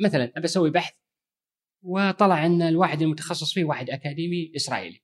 [0.00, 0.92] مثلا ابى أسوي بحث
[1.82, 5.02] وطلع إن الواحد المتخصص فيه واحد أكاديمي إسرائيلي.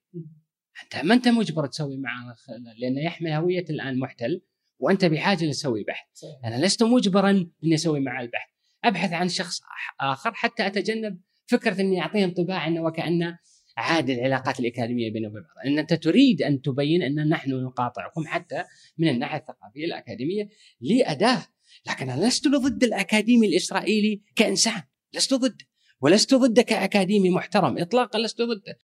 [0.85, 2.37] أنت ما أنت مجبر تسوي معه
[2.79, 4.43] لأنه يحمل هوية الآن محتل
[4.79, 6.07] وأنت بحاجة لتسوي بحث.
[6.13, 6.45] صحيح.
[6.45, 7.31] أنا لست مجبرا
[7.65, 8.49] إني أسوي معه البحث.
[8.85, 9.61] أبحث عن شخص
[10.01, 13.39] آخر حتى أتجنب فكرة إني أعطيه انطباع إنه وكأنه
[13.77, 18.65] عاد العلاقات الأكاديمية بينه وبين بعض، إن أنت تريد أن تبين إن نحن نقاطعكم حتى
[18.99, 20.49] من الناحية الثقافية الأكاديمية
[20.81, 21.47] لأداة،
[21.89, 24.83] لكن أنا لست ضد الأكاديمي الإسرائيلي كإنسان،
[25.15, 25.67] لست ضده،
[26.01, 27.79] ولست ضده كأكاديمي محترم.
[27.79, 28.79] اطلاقا لست ضده.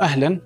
[0.00, 0.40] أهلا.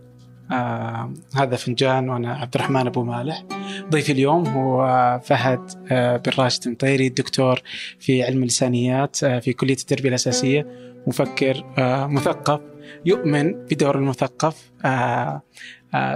[0.52, 3.44] آه هذا فنجان وأنا عبد الرحمن أبو مالح.
[3.90, 4.86] ضيفي اليوم هو
[5.24, 7.62] فهد آه بن راشد مطيري دكتور
[7.98, 10.66] في علم اللسانيات آه في كلية التربية الأساسية
[11.06, 12.60] مفكر آه مثقف
[13.04, 14.72] يؤمن بدور المثقف.
[14.84, 15.42] آه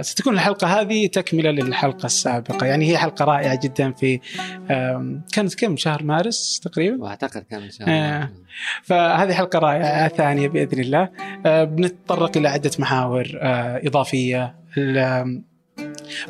[0.01, 2.65] ستكون الحلقة هذه تكملة للحلقة السابقة.
[2.65, 4.19] يعني هي حلقة رائعة جدا في
[5.33, 8.29] كانت كم؟ شهر مارس تقريبا؟ وأعتقد كان شهر آه.
[8.83, 11.09] فهذه حلقة رائعة ثانية بإذن الله.
[11.45, 14.55] آه بنتطرق إلى عدة محاور آه إضافية.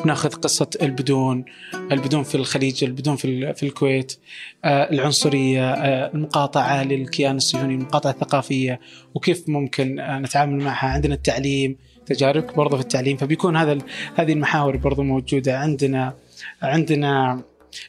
[0.04, 1.46] بناخذ قصة البدون
[1.92, 4.20] البدون في الخليج البدون في, في الكويت
[4.66, 8.80] آه العنصرية آه المقاطعة للكيان الصهيوني المقاطعة الثقافية
[9.16, 13.78] وكيف ممكن آه نتعامل معها عندنا التعليم تجاربك برضه في التعليم فبيكون هذا
[14.16, 16.14] هذه المحاور برضه موجودة عندنا
[16.62, 17.42] عندنا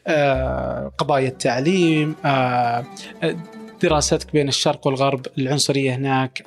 [0.06, 2.84] آه قضايا التعليم آه
[3.82, 6.42] دراستك بين الشرق والغرب العنصرية هناك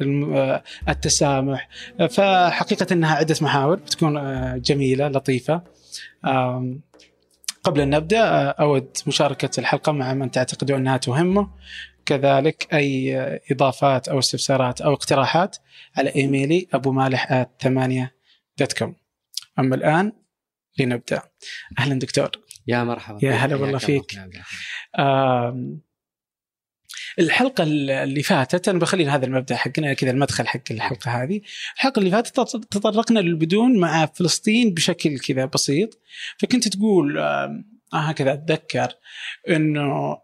[0.89, 1.69] التسامح
[2.09, 4.21] فحقيقة أنها عدة محاور بتكون
[4.61, 5.61] جميلة لطيفة.
[7.63, 11.47] قبل أن نبدأ أود مشاركة الحلقة مع من تعتقدون أنها تهمه.
[12.05, 13.17] كذلك أي
[13.51, 15.57] إضافات أو استفسارات أو اقتراحات
[15.97, 18.15] على إيميلي أبو مالح ثمانية
[18.57, 18.95] دوت كوم
[19.59, 20.13] أما الآن
[20.79, 21.21] لنبدأ.
[21.79, 22.29] أهلا دكتور.
[22.67, 23.19] يا مرحبا.
[23.23, 24.19] يا هلا والله فيك.
[27.19, 31.41] الحلقة اللي فاتت أنا بخلي هذا المبدأ حقنا كذا المدخل حق الحلقة هذه.
[31.75, 32.39] الحلقة اللي فاتت
[32.71, 35.99] تطرقنا للبدون مع فلسطين بشكل كذا بسيط.
[36.37, 37.63] فكنت تقول آه
[37.93, 38.93] هكذا أتذكر
[39.49, 40.17] إنه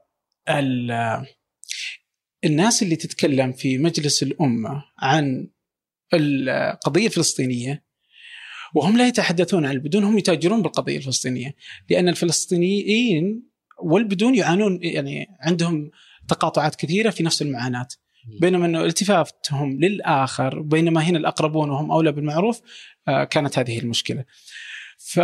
[2.46, 5.48] الناس اللي تتكلم في مجلس الأمة عن
[6.14, 7.84] القضية الفلسطينية
[8.76, 11.56] وهم لا يتحدثون عن البدون هم يتاجرون بالقضية الفلسطينية
[11.90, 13.44] لأن الفلسطينيين
[13.80, 15.92] والبدون يعانون يعني عندهم
[16.28, 17.88] تقاطعات كثيرة في نفس المعاناة
[18.40, 22.62] بينما إنه التفافتهم للآخر بينما هنا الأقربون وهم أولى بالمعروف
[23.08, 24.26] آه، كانت هذه المشكلة.
[24.98, 25.20] ف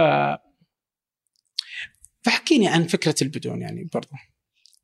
[2.22, 4.10] فحكيني عن فكرة البدون يعني برضو.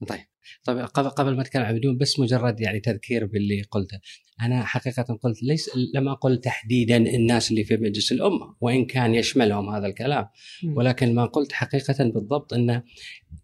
[0.08, 0.26] طيب
[0.63, 4.00] طيب قبل قبل ما أتكلم عن بدون بس مجرد يعني تذكير باللي قلته.
[4.41, 9.69] أنا حقيقه قلت ليس لم أقل تحديدا الناس اللي في مجلس الأمة وإن كان يشملهم
[9.69, 10.28] هذا الكلام.
[10.66, 12.84] ولكن ما قلت حقيقه بالضبط إن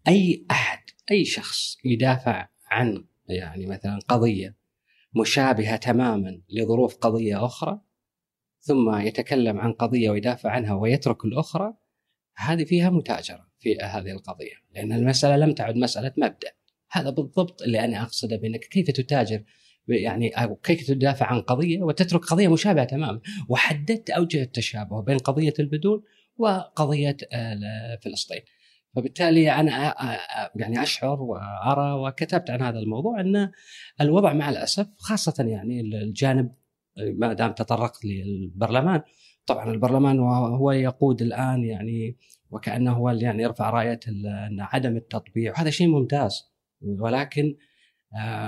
[0.08, 0.78] أي أحد
[1.10, 4.56] أي شخص يدافع عن يعني مثلا قضية
[5.16, 7.80] مشابهة تماما لظروف قضية أخرى
[8.60, 11.74] ثم يتكلم عن قضية ويدافع عنها ويترك الأخرى
[12.36, 14.54] هذه فيها متاجرة في هذه القضية.
[14.74, 16.59] لأن المسألة لم تعد مسألة مبدأ.
[16.90, 19.42] هذا بالضبط اللي أنا أقصده بأنك كيف تتاجر
[19.88, 23.20] يعني كيف تدافع عن قضية وتترك قضية مشابهة تماما.
[23.48, 26.02] وحددت أوجه التشابه بين قضية البدون
[26.38, 27.16] وقضية
[28.02, 28.40] فلسطين.
[28.96, 29.94] فبالتالي أنا
[30.56, 33.50] يعني أشعر وأرى وكتبت عن هذا الموضوع أن
[34.00, 36.54] الوضع مع الأسف خاصة يعني الجانب
[36.96, 39.02] ما دام تطرقت للبرلمان.
[39.46, 42.16] طبعا البرلمان هو يقود الآن يعني
[42.50, 46.49] وكأنه هو اللي يعني يرفع راية أن عدم التطبيع وهذا شيء ممتاز.
[46.82, 47.56] ولكن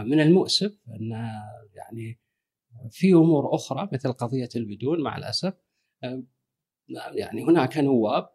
[0.05, 1.11] من المؤسف أن
[1.75, 2.21] يعني
[2.91, 5.55] في أمور أخرى مثل قضية البدون مع الأسف
[7.15, 8.29] يعني هناك نواب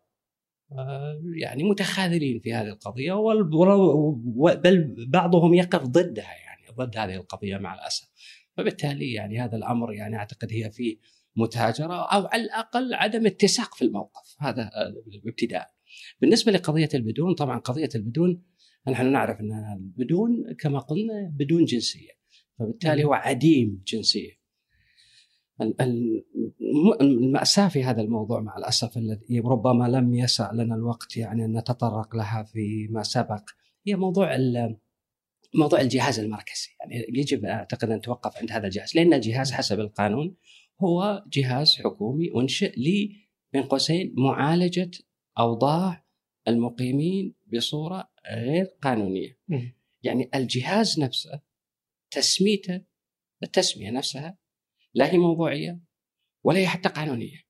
[1.36, 3.14] يعني متخاذلين في هذه القضية
[4.56, 8.08] بل بعضهم يقف ضدها يعني ضد هذه القضية مع الأسف.
[8.58, 10.98] فبالتالي يعني هذا الأمر يعني أعتقد هي فيه
[11.36, 14.36] متاجرة أو على الأقل عدم اتساق في الموقف.
[14.40, 14.70] هذا
[15.28, 15.72] ابتداء
[16.22, 18.44] بالنسبة لقضية البدون طبعا قضية البدون
[18.90, 22.10] نحن نعرف ان البدون كما قلنا بدون جنسية
[22.60, 24.38] فبالتالي هو عديم جنسية.
[27.02, 32.16] المأساة في هذا الموضوع مع الأسف الذي ربما لم يسع لنا الوقت يعني أن نتطرق
[32.16, 33.50] لها فيما سبق
[33.88, 34.38] هي موضوع
[35.56, 36.70] موضوع الجهاز المركزي.
[36.80, 40.36] يعني يجب أعتقد أن نتوقف عند هذا الجهاز لأن الجهاز حسب القانون
[40.82, 43.12] هو جهاز حكومي أنشئ لي
[43.54, 44.92] بين قوسين معالجة
[45.40, 46.07] أوضاع
[46.48, 49.40] المقيمين بصورة غير قانونية.
[50.04, 51.42] يعني الجهاز نفسه
[52.12, 52.82] تسميته
[53.44, 54.38] التسمية نفسها
[54.94, 55.80] لا هي موضوعية
[56.44, 57.48] ولا هي حتى قانونية.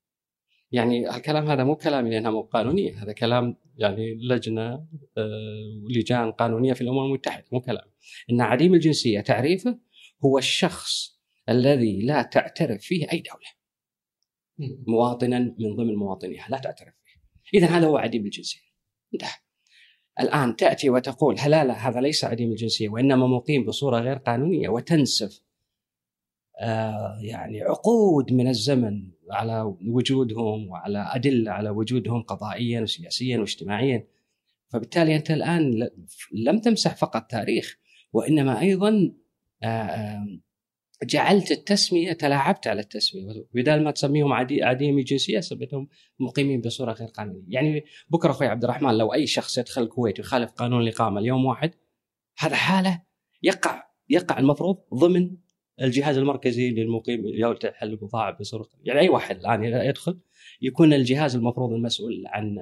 [0.72, 6.74] يعني الكلام هذا مو كلامي لانها مو قانونيه هذا كلام يعني لجنة آه، لجان قانونية
[6.74, 7.92] في الأمم المتحدة مو كلام.
[8.30, 9.80] إن عديم الجنسية تعريفه
[10.26, 11.20] هو الشخص
[11.50, 13.58] الذي لا تعترف فيه أي دولة.
[14.88, 17.60] مواطنا من ضمن مواطنيها لا تعترف فيه.
[17.60, 18.67] اذا هذا هو عديم الجنسية.
[19.13, 19.36] انتهى
[20.19, 25.42] الآن تأتي وتقول لا لا هذا ليس عديم الجنسية وإنما مقيم بصورة غير قانونية وتنسف
[26.62, 34.07] آه يعني عقود من الزمن على وجودهم وعلى أدلة على وجودهم قضائيا وسياسيا واجتماعيا.
[34.69, 35.89] فبالتالي أنت الآن
[36.33, 37.77] لم تمسح فقط تاريخ
[38.13, 39.13] وإنما أيضا
[39.63, 40.39] آه، آه،
[41.04, 43.46] جعلت التسمية تلاعبت على التسمية.
[43.54, 45.88] بدال ما تسميهم عدي عديمي جنسية سميتهم
[46.20, 50.52] مقيمين بصورة غير قانونية، يعني بكرة أخوي عبد الرحمن لو أي شخص يدخل الكويت ويخالف
[50.52, 51.72] قانون الإقامة اليوم واحد
[52.40, 53.02] هذا حالة
[53.44, 55.38] يقع يقع المفروض ضمن
[55.82, 60.20] الجهاز المركزي للمقيم جوله تحل البضاعه بصورة يعني أي واحد الآن يدخل
[60.62, 62.60] يكون الجهاز المفروض المسؤول عن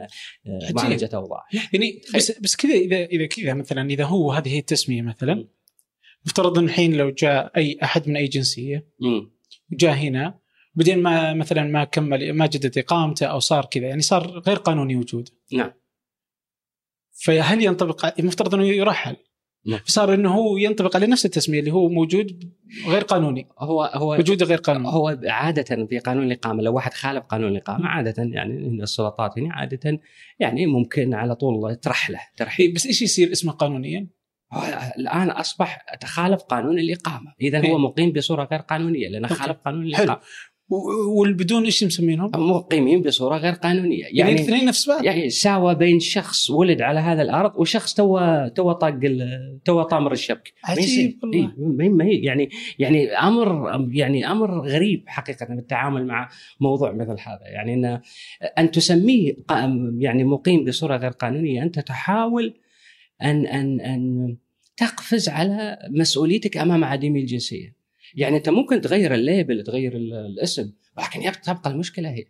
[0.48, 1.44] آه، معالجة اوضاع
[1.74, 5.48] يعني بس بس كذا اذا إذا كذا مثلا إذا هو هذه هي التسمية مثلا
[6.26, 8.88] مفترض إن الحين لو جاء أي أحد من اي جنسيه
[9.72, 10.40] جاء هنا
[10.76, 14.96] بعدين ما مثلا ما كمل ما جدد إقامته أو صار كذا يعني صار غير قانوني
[14.96, 15.72] وجوده نعم.
[17.24, 19.16] فهل ينطبق المفترض إنه يرحل.
[19.68, 19.80] نعم.
[19.86, 22.54] صار إنه هو ينطبق على نفس التسمية اللي هو موجود
[22.88, 23.48] غير قانوني.
[23.60, 24.88] هو هو وجوده غير قانوني.
[24.88, 30.00] هو عادة في قانون الإقامة لو واحد خالف قانون الإقامة عادة يعني السلطات هنا عادة
[30.40, 32.74] يعني ممكن على طول ترحله ترحيل.
[32.74, 34.08] بس إيش يصير اسمه قانونيا؟
[34.98, 37.34] الآن أصبح تخالف قانون الإقامة.
[37.42, 37.78] إذا هو إيه.
[37.78, 40.20] مقيم بصورة غير قانونية لأنه خالف قانون الإقامة.
[41.16, 44.04] والبدون إيش مسمينهم؟ مقيمين بصورة غير قانونية.
[44.04, 48.20] يعني, يعني الاثنين نفس بعض؟ يعني ساوى بين شخص ولد على هذا الأرض وشخص تو
[48.48, 49.00] تو طاق
[49.66, 52.06] تو طامر الشبك عجيب والله.
[52.06, 52.50] إيه يعني
[52.80, 56.30] يعني أمر يعني أمر غريب حقيقة بالتعامل مع
[56.60, 57.48] موضوع مثل هذا.
[57.54, 58.00] يعني إن
[58.58, 59.36] أن تسميه
[59.98, 62.54] يعني مقيم بصورة غير قانونية أنت تحاول
[63.22, 64.38] ان ان أن
[64.78, 67.76] تقفز على مسؤوليتك أمام عديمي الجنسية.
[68.16, 72.26] يعني أنت ممكن تغير الليبل تغير الاسم ولكن تبقى المشكلة هي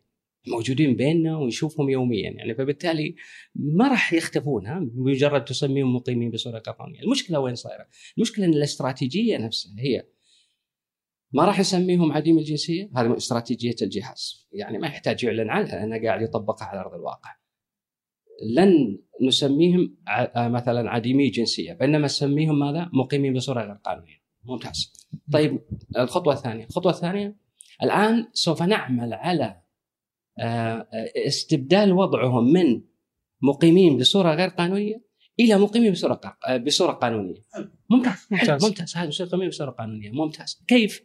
[0.47, 3.15] موجودين بيننا ونشوفهم يوميا يعني فبالتالي
[3.55, 7.87] ما راح يختفون ها بمجرد تسميهم مقيمين بصورة قانونية، المشكلة وين صايرة؟
[8.17, 10.07] المشكلة إن الاستراتيجية نفسها هي
[11.31, 16.21] ما راح نسميهم عديم الجنسية، هذه استراتيجية الجهاز، يعني ما يحتاج يعلن عنها لأنه قاعد
[16.21, 17.44] يطبقها على أرض الواقع.
[18.43, 24.21] لن نسميهم آه، مثلا عديمي جنسية بينما نسميهم ماذا؟ مقيمين بصورة غير قانونية.
[24.43, 24.93] ممتاز.
[25.31, 25.59] طيب
[25.97, 27.35] الخطوة الثانية، الخطوة الثانية
[27.83, 29.61] الآن سوف نعمل على
[30.39, 30.87] آه،
[31.27, 32.81] استبدال وضعهم من
[33.41, 35.05] مقيمين بصورة غير قانونية
[35.39, 37.45] إلى مقيمين بصورة آه، بصورة قانونية.
[37.89, 40.63] ممتاز ممتاز ممتاز هذا مقيمين بصورة قانونية ممتاز.
[40.67, 41.03] كيف؟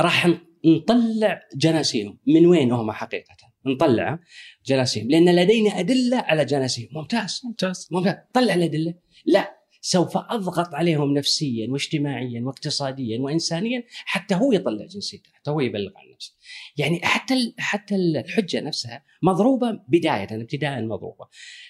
[0.00, 0.28] راح
[0.64, 4.18] نطلع جناسيهم من وين هم حقيقة؟ نطلع
[4.66, 7.40] جناسيهم لأن لدينا أدلة على جناسيهم ممتاز.
[7.44, 7.88] ممتاز.
[7.90, 8.14] ممتاز.
[8.32, 8.94] طلع الادله
[9.26, 15.90] لا سوف أضغط عليهم نفسيا واجتماعيا واقتصاديا وانسانيا حتى هو يطلع جنسيته حتى هو يبلغ
[15.96, 16.34] عن نفسه.
[16.76, 21.28] يعني حتى حتى الحجة نفسها مضروبة بداية ابتداء مضروبة.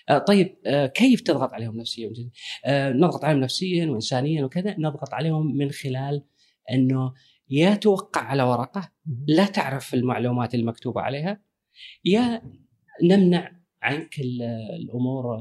[0.08, 2.12] آه طيب آه كيف تضغط عليهم نفسيا؟
[2.64, 6.24] آه نضغط عليهم نفسيا وانسانيا وكذا نضغط عليهم من خلال
[6.70, 7.12] أنه
[7.50, 8.92] يا توقع على ورقة.
[9.26, 11.40] لا تعرف المعلومات المكتوبة عليها.
[12.04, 12.42] يا
[13.02, 14.20] نمنع عنك
[14.80, 15.38] الأمور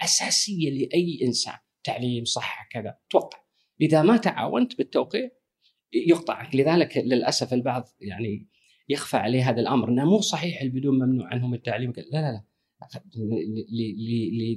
[0.00, 1.54] الأساسية لأي إنسان.
[1.84, 2.98] تعليم صحة كذا.
[3.10, 3.38] توقع.
[3.80, 5.30] إذا ما تعاونت بالتوقيع
[5.92, 6.54] يقطع عنك.
[6.54, 8.48] لذلك للأسف البعض يعني
[8.88, 9.88] يخفى عليه هذا الأمر.
[9.88, 11.92] إنه مو صحيح البدون ممنوع عنهم التعليم.
[11.96, 12.44] لا لا لا.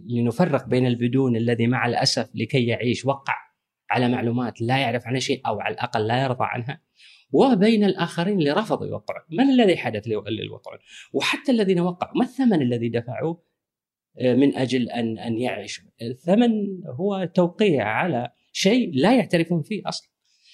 [0.09, 3.35] لنفرق بين البدون الذي مع الأسف لكي يعيش وقع
[3.89, 6.81] على معلومات لا يعرف عنها شيء أو على الأقل لا يرضى عنها
[7.31, 10.79] وبين الآخرين اللي رفضوا يوقعون من الذي حدث للوقعون
[11.13, 13.47] وحتى الذين وقعوا ما الثمن الذي دفعوه؟
[14.19, 16.51] آه، من أجل أن أن يعيشوا الثمن
[16.85, 20.09] هو توقيع على شيء لا يعترفون فيه أصلا.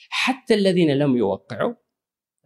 [0.09, 1.73] حتى الذين لم يوقعوا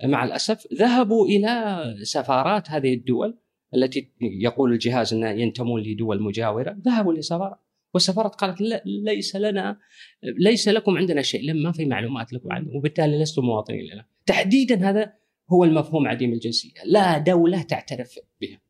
[0.03, 3.39] مع الأسف ذهبوا إلى سفارات هذه الدول
[3.75, 7.59] التي يقول الجهاز أنها ينتمون لدول مجاورة ذهبوا لسفارات
[7.93, 9.79] والسفارات قالت لا ليس لنا
[10.23, 11.43] ليس لكم عندنا شيء.
[11.43, 12.75] لما ما في معلومات لكم عنه.
[12.75, 14.05] وبالتالي لستم مواطنين لنا.
[14.27, 15.13] تحديدا هذا
[15.49, 16.71] هو المفهوم عديم الجنسية.
[16.85, 18.61] لا دولة تعترف بها.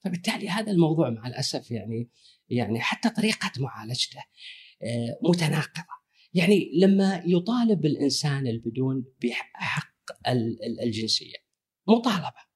[0.00, 2.08] فبالتالي هذا الموضوع مع الأسف يعني
[2.48, 4.20] يعني حتى طريقة معالجته
[4.82, 5.96] آه، متناقضة.
[6.34, 9.96] يعني لما يطالب الإنسان البدون بحق
[10.82, 11.36] الجنسية
[11.88, 12.46] مطالبة.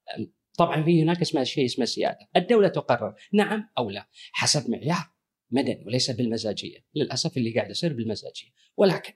[0.59, 2.29] طبعا في هناك اسمها شيء اسمه سيادة.
[2.37, 5.11] الدولة تقرر نعم أو لا حسب معيار
[5.51, 6.79] مدني وليس بالمزاجية.
[6.95, 8.49] للأسف اللي قاعد يصير بالمزاجية.
[8.77, 9.13] ولكن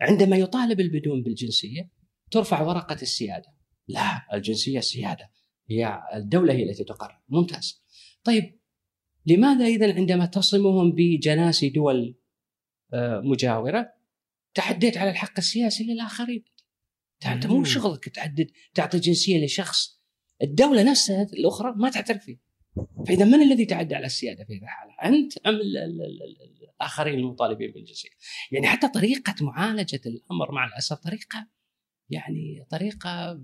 [0.00, 1.97] عندما يطالب البدون بالجنسية
[2.30, 3.54] ترفع ورقة السيادة.
[3.88, 5.30] لا الجنسية السياده
[5.70, 7.82] هي الدولة هي التي تقرر ممتاز.
[8.24, 8.58] طيب
[9.26, 12.14] لماذا اذا عندما تصمهم بجناسي دول
[12.92, 13.92] آه، مجاورة
[14.54, 16.44] تعديت على الحق السياسي للآخرين؟
[17.26, 20.00] أنت مو شغلك تعدد تعطي جنسية لشخص.
[20.42, 22.38] الدولة نفسها الأخرى ما تعترف فيه.
[23.06, 25.60] فإذا من الذي تعدى على السيادة في هذه الحالة؟ أنت أم
[26.80, 28.08] الآخرين المطالبين بالجنسية؟
[28.52, 31.48] يعني حتى طريقة معالجة الأمر مع الأسف طريقة
[32.10, 33.40] يعني طريقة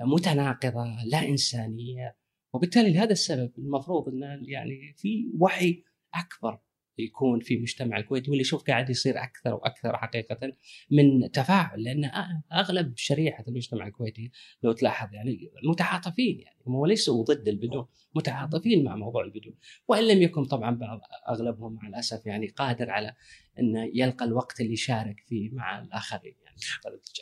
[0.00, 2.16] متناقضة لا إنسانية.
[2.52, 6.60] وبالتالي لهذا السبب المفروض إن يعني في وعي أكبر
[7.02, 10.52] يكون في مجتمع الكويت واللي شوف قاعد يصير أكثر وأكثر حقيقة
[10.90, 12.10] من تفاعل لأن
[12.52, 14.30] أغلب شريحة المجتمع الكويتي
[14.62, 19.54] لو تلاحظ يعني متعاطفين يعني هم ليسوا ضد البدون متعاطفين مع موضوع البدون
[19.88, 23.14] وإن لم يكن طبعا بعض أغلبهم مع الأسف يعني قادر على
[23.58, 26.56] انه يلقى الوقت اللي يشارك فيه مع الآخرين يعني.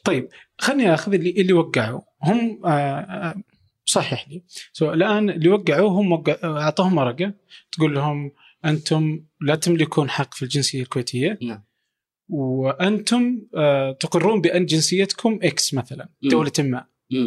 [0.04, 0.28] طيب
[0.59, 2.00] خليني أخذ اللي اللي وقعوا.
[2.23, 3.42] هم آه، آه،
[3.85, 4.42] صحح لي.
[4.73, 7.35] سو الآن اللي وقعوا هم وقع أعطوهم ورقة
[7.73, 8.33] تقول لهم
[8.66, 11.38] أنتم لا تملكون حق في الجنسية الكويتية.
[11.42, 11.64] نعم.
[12.28, 16.87] وأنتم آه، تقرون بأن جنسيتكم إكس مثلا دولة ما.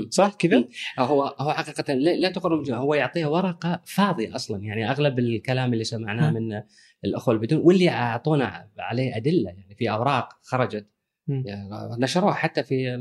[0.10, 0.68] صح كذا؟
[1.00, 4.64] هو هو حقيقة لا تقر هو يعطيها ورقة فاضية أصلا.
[4.64, 6.62] يعني أغلب الكلام اللي سمعناه من
[7.06, 10.90] الأخوة البدون واللي أعطونا عليه أدلة يعني في أوراق خرجت.
[11.28, 11.70] يعني
[12.00, 12.98] نشروها حتى في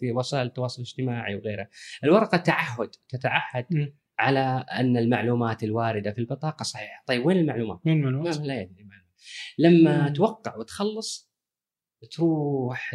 [0.00, 1.68] في وسائل التواصل الاجتماعي وغيرها.
[2.04, 3.88] الورقة تعهد تتعهد م.
[4.18, 7.04] على أن المعلومات الواردة في البطاقة صحيحة.
[7.06, 9.08] طيب وين المعلومات؟ وين المعلومات؟ لا يدري المعلومات.
[9.58, 10.12] لما م.
[10.12, 11.28] توقع وتخلص
[12.12, 12.94] تروح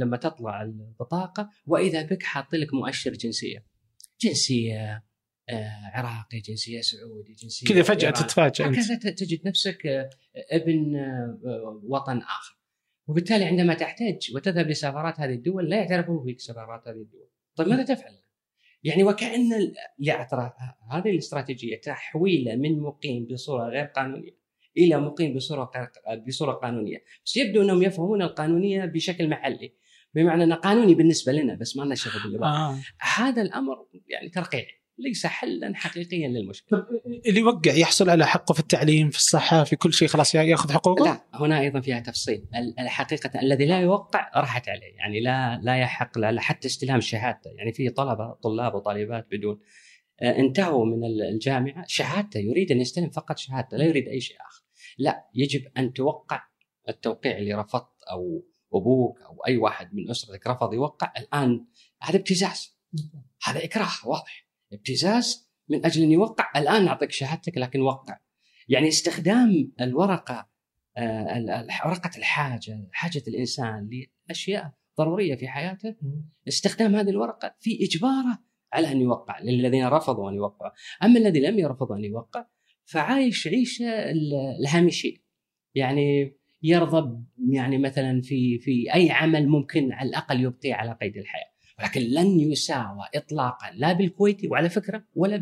[0.00, 3.66] لما تطلع البطاقة وإذا بك حاط لك مؤشر جنسية.
[4.20, 5.04] جنسية
[5.50, 9.08] آه عراقي جنسية سعودي جنسية كذا فجأة تتفاجئ أنت.
[9.08, 10.10] تجد نفسك آه
[10.52, 12.58] ابن آه وطن آخر.
[13.06, 17.28] وبالتالي عندما تحتاج وتذهب لسفارات هذه الدول لا يعترفون بك سفارات هذه الدول.
[17.56, 18.18] طيب ماذا تفعل؟
[18.82, 19.72] يعني وكأن
[20.90, 24.38] هذه الاستراتيجية تحويله من مقيم بصورة غير قانونية
[24.76, 25.70] إلى مقيم بصورة
[26.26, 29.74] بصورة قانونية، بس يبدو أنهم يفهمون القانونية بشكل محلي،
[30.14, 32.44] بمعنى انه قانوني بالنسبة لنا بس ما لنا شغل.
[32.44, 32.78] آه.
[33.00, 34.66] هذا الأمر يعني ترقيع
[34.98, 36.86] ليس حلا حقيقيا للمشكلة.
[37.26, 41.04] اللي يوقع يحصل على حقه في التعليم في الصحة في كل شيء خلاص ياخذ حقوقه؟
[41.04, 42.44] لا هنا أيضا فيها تفصيل،
[42.78, 47.72] الحقيقة الذي لا يوقع راحت عليه، يعني لا لا يحق له حتى استلام شهادته، يعني
[47.72, 49.60] في طلبة طلاب وطالبات بدون
[50.22, 51.84] آه، انتهوا من الجامعة.
[51.86, 54.62] شهادته يريد أن يستلم فقط شهادته لا يريد أي شيء آخر.
[54.98, 56.42] لا يجب أن توقع
[56.88, 61.12] التوقيع اللي رفضت أو أبوك أو أي واحد من أسرتك رفض يوقع.
[61.18, 61.66] الآن
[62.02, 62.78] هذا ابتزاز.
[63.44, 64.47] هذا إكراه واضح.
[64.72, 66.50] ابتزاز من أجل أن يوقع.
[66.56, 68.18] الآن نعطيك شهادتك لكن وقع.
[68.68, 70.48] يعني استخدام الورقة
[70.96, 73.90] آه، ورقة الحاجة حاجة الإنسان
[74.28, 75.94] لأشياء ضرورية في حياته
[76.48, 78.38] استخدام هذه الورقة في إجباره
[78.72, 80.72] على أن يوقع للذين رفضوا أن يوقعوا.
[81.02, 82.46] أما الذي لم يرفض أن يوقع
[82.84, 83.86] فعايش عيشة
[84.60, 85.16] الهامشية.
[85.74, 91.50] يعني يرضى يعني مثلا في في أي عمل ممكن على الأقل يبقي على قيد الحياة.
[91.78, 95.36] ولكن لن يساوى اطلاقا لا بالكويتي وعلى فكرة ولا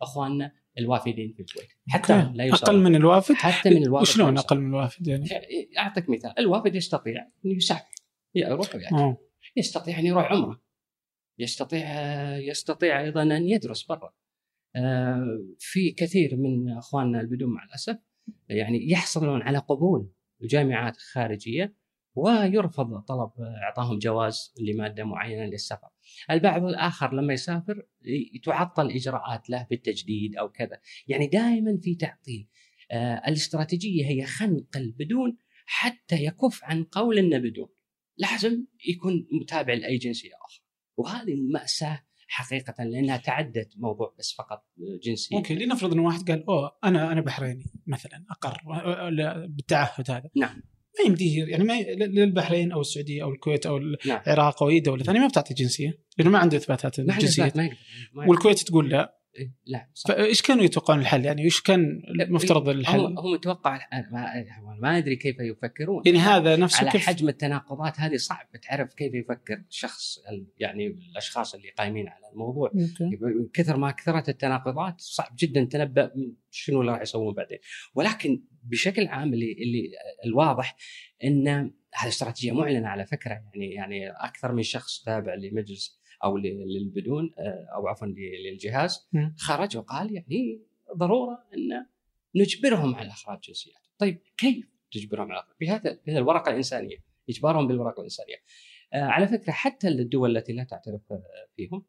[0.00, 1.68] بأخواننا الوافدين في الكويت.
[1.88, 2.60] حتى لا يساوى.
[2.62, 5.28] أقل من الوافد؟ حتى من الوافد وشلون أقل من الوافد يعني؟
[5.78, 6.38] أعطيك مثال.
[6.38, 7.94] الوافد يستطيع أن يسافر
[8.34, 9.16] يروح ويأتي
[9.56, 10.62] يستطيع أن يروح عمرة.
[11.38, 11.86] يستطيع
[12.36, 14.14] يستطيع أيضا أن يدرس برا.
[14.76, 17.98] آه، في كثير من أخواننا البدون مع الأسف
[18.48, 20.08] يعني يحصلون على قبول
[20.42, 21.74] الجامعات الخارجية
[22.14, 25.88] ويرفض طلب أعطاهم جواز لمادة معينة للسفر.
[26.30, 27.82] البعض الآخر لما يسافر
[28.44, 32.48] تعطل إجراءات له بالتجديد أو كذا، يعني دائما في تعطيل.
[32.90, 37.68] آه الاستراتيجية هي خنق البدون حتى يكف عن قول إنه بدون.
[38.16, 40.64] لازم يكون متابع لاي جنسيه أخرى.
[40.96, 42.02] وهذه مأساة
[42.32, 44.66] حقيقة لأنها تعدت موضوع بس فقط
[45.02, 48.62] جنسي okay لنفرض إن واحد قال أوه أنا أنا بحريني مثلا أقر
[49.46, 50.62] بالتعهد هذا نعم
[50.98, 54.20] ما يمديه يعني ما للبحرين أو السعودية أو الكويت أو نعم.
[54.26, 57.76] العراق أو أي دولة ثانية ما بتعطي جنسية لأنه ما عنده إثباتات الجنسيه ما يقدر.
[58.14, 59.21] والكويت تقول لا.
[59.36, 60.08] إيه، لا صح.
[60.08, 63.80] فايش كانوا يتوقعون الحل؟ يعني إيش كان مفترض الحل؟ هم, هم متوقع
[64.12, 64.44] ما,
[64.80, 66.02] ما أدري كيف يفكرون.
[66.06, 70.18] يعني هذا نفسه على كيف؟ حجم التناقضات هذه صعب تعرف كيف يفكر شخص
[70.58, 72.70] يعني الأشخاص اللي قايمين على الموضوع.
[73.00, 76.12] من كثر ما كثرت التناقضات صعب جدا تنبأ
[76.50, 77.58] شنو اللي راح يسوون بعدين.
[77.94, 79.90] ولكن بشكل عام اللي اللي
[80.24, 80.76] الواضح
[81.24, 81.48] إن
[81.94, 83.30] هذه استراتيجية معلنة على فكرة.
[83.30, 90.14] يعني يعني أكثر من شخص تابع لمجلس أو للبدون آه، أو عفوا للجهاز خرج وقال
[90.14, 90.62] يعني
[90.96, 91.86] ضرورة أن
[92.34, 93.82] نجبرهم على إخراج جنسيات.
[93.98, 96.96] طيب كيف تجبرهم على بهذا بهذا الورقة الإنسانية
[97.28, 98.36] إجبارهم بالورقة الإنسانية.
[98.92, 101.00] آه، على فكرة حتى الدول التي لا تعترف
[101.56, 101.86] فيهم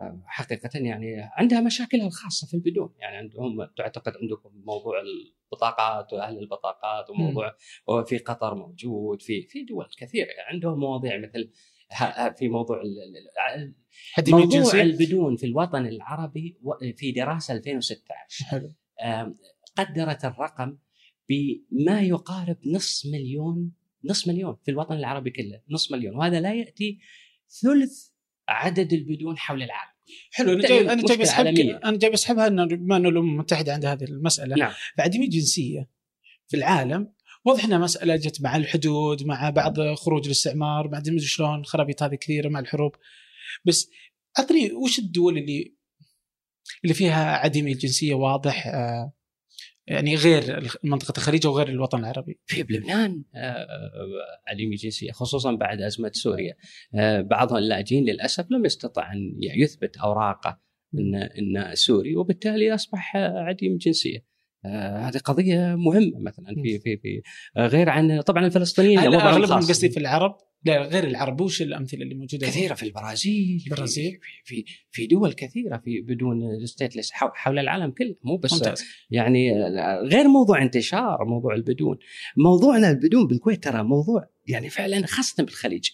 [0.00, 2.94] آه، حقيقة يعني عندها مشاكلها الخاصة في البدون.
[2.98, 7.56] يعني عندهم تعتقد عندكم موضوع البطاقات وأهل البطاقات وموضوع
[7.86, 10.28] وفي قطر موجود في في دول كثيرة.
[10.28, 11.50] يعني عندهم مواضيع مثل
[12.38, 12.82] في موضوع
[14.28, 16.58] موضوع؟ البدون في الوطن العربي
[16.96, 18.74] في دراسة 2016 حلو.
[19.76, 20.76] قدرت الرقم
[21.28, 23.72] بما يقارب نصف مليون
[24.04, 26.98] نصف مليون في الوطن العربي كله نصف مليون وهذا لا يأتي
[27.62, 28.08] ثلث
[28.48, 29.92] عدد البدون حول العالم
[30.32, 33.92] حلو أنا جاي أنا جاي بسحب أنا جاي بسحبها إنه بما انه الامم المتحده عندها
[33.92, 34.72] هذه المسألة نعم.
[34.98, 35.88] فعدم الجنسيه
[36.48, 37.12] في العالم
[37.44, 42.14] واضح إنها مسألة جت مع الحدود مع بعض خروج الاستعمار مع أدري شلون خرابيط هذه
[42.14, 42.92] كثيرة مع الحروب.
[43.64, 43.90] بس
[44.38, 45.74] اعطني وش الدول اللي
[46.84, 49.12] اللي فيها عديمه الجنسية واضح آه
[49.86, 53.66] يعني غير منطقة الخليج وغير الوطن العربي؟ في بلبنان آه، آه،
[54.48, 56.56] عديمي جنسيه خصوصا بعد أزمة سوريا.
[57.20, 60.60] بعض اللاجئين للأسف لم يستطع أن يثبت أوراقه
[60.94, 64.29] إن إن سوري وبالتالي أصبح عديم جنسية.
[64.66, 67.22] هذه قضية مهمة مثلا في في في
[67.56, 70.36] غير عن طبعا الفلسطينيين أغلبهم قصدي في العرب.
[70.64, 71.40] لا غير العرب.
[71.40, 76.66] وش الأمثلة اللي موجودة؟ كثيرة في البرازيل البرازيل في, في في دول كثيرة في بدون
[76.66, 78.14] ستيتلس حول العالم كله.
[78.24, 78.84] مو بس ممتاز.
[79.10, 79.52] يعني
[80.02, 81.98] غير موضوع انتشار موضوع البدون.
[82.36, 85.88] موضوعنا البدون بالكويت ترى موضوع يعني فعلا خاصه بالخليج.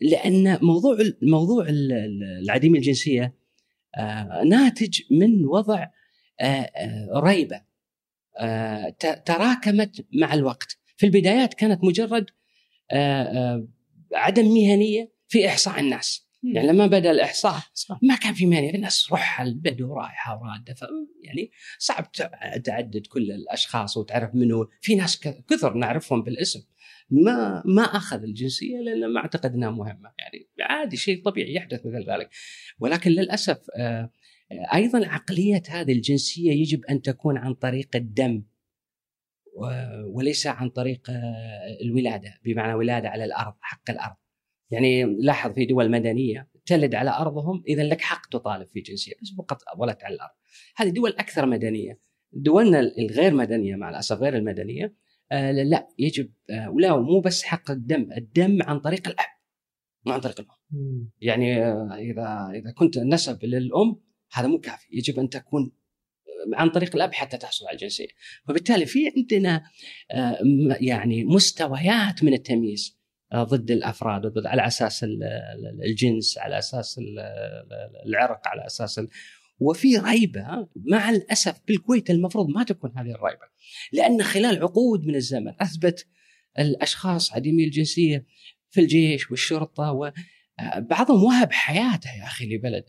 [0.00, 1.66] لأن موضوع موضوع
[2.42, 3.34] العديم الجنسية
[3.96, 5.86] آه، ناتج من وضع
[6.40, 7.71] آه، آه، ريبة.
[9.26, 10.78] تراكمت مع الوقت.
[10.96, 12.26] في البدايات كانت مجرد
[14.14, 16.28] عدم مهنية في إحصاء الناس.
[16.54, 17.54] يعني لما بدأ الإحصاء.
[18.02, 18.74] ما كان في مهنية.
[18.74, 20.76] الناس روح البدو رايحه ورادة
[21.22, 22.12] يعني صعب
[22.64, 24.68] تعدد كل الأشخاص وتعرف منو.
[24.80, 26.60] في ناس كثر نعرفهم بالاسم.
[27.10, 30.12] ما ما أخذ الجنسية لأن ما أعتقد إنها مهمة.
[30.18, 32.30] يعني عادي شيء طبيعي يحدث مثل ذلك.
[32.78, 34.10] ولكن للأسف آه،
[34.74, 38.44] أيضا عقلية هذه الجنسية يجب أن تكون عن طريق الدم
[40.06, 44.16] وليس عن طريق آه، الولادة بمعنى ولادة على الأرض حق الأرض.
[44.70, 49.34] يعني لاحظ في دول مدنية تلد على أرضهم اذا لك حق تطالب في جنسية بس
[49.38, 50.32] فقط ولدت على الأرض.
[50.76, 52.00] هذه دول أكثر مدنية.
[52.32, 54.94] دولنا الغير مدنية مع الأسف غير المدنية
[55.32, 59.26] آه لا يجب آه ولا مو بس حق الدم الدم عن طريق الأب
[60.06, 61.10] مو عن طريق الأم.
[61.20, 61.62] يعني
[62.10, 64.00] إذا إذا كنت نسب للأم
[64.32, 64.86] هذا مو كافي.
[64.90, 65.72] يجب أن تكون
[66.54, 68.06] عن طريق الأب حتى تحصل على الجنسية.
[68.48, 69.64] وبالتالي في عندنا
[70.10, 70.38] آه،
[70.80, 75.06] يعني مستويات من التمييز آه، ضد الأفراد ضد على أساس
[75.84, 77.00] الجنس على أساس
[78.06, 79.00] العرق على أساس
[79.58, 83.52] وفي ريبة مع الأسف بالكويت المفروض ما تكون هذه الريبة.
[83.92, 86.06] لأن خلال عقود من الزمن أثبت
[86.58, 88.26] الأشخاص عديمي الجنسية
[88.70, 90.12] في الجيش والشرطة
[90.76, 92.84] بعضهم وهب حياته يا أخي لبلد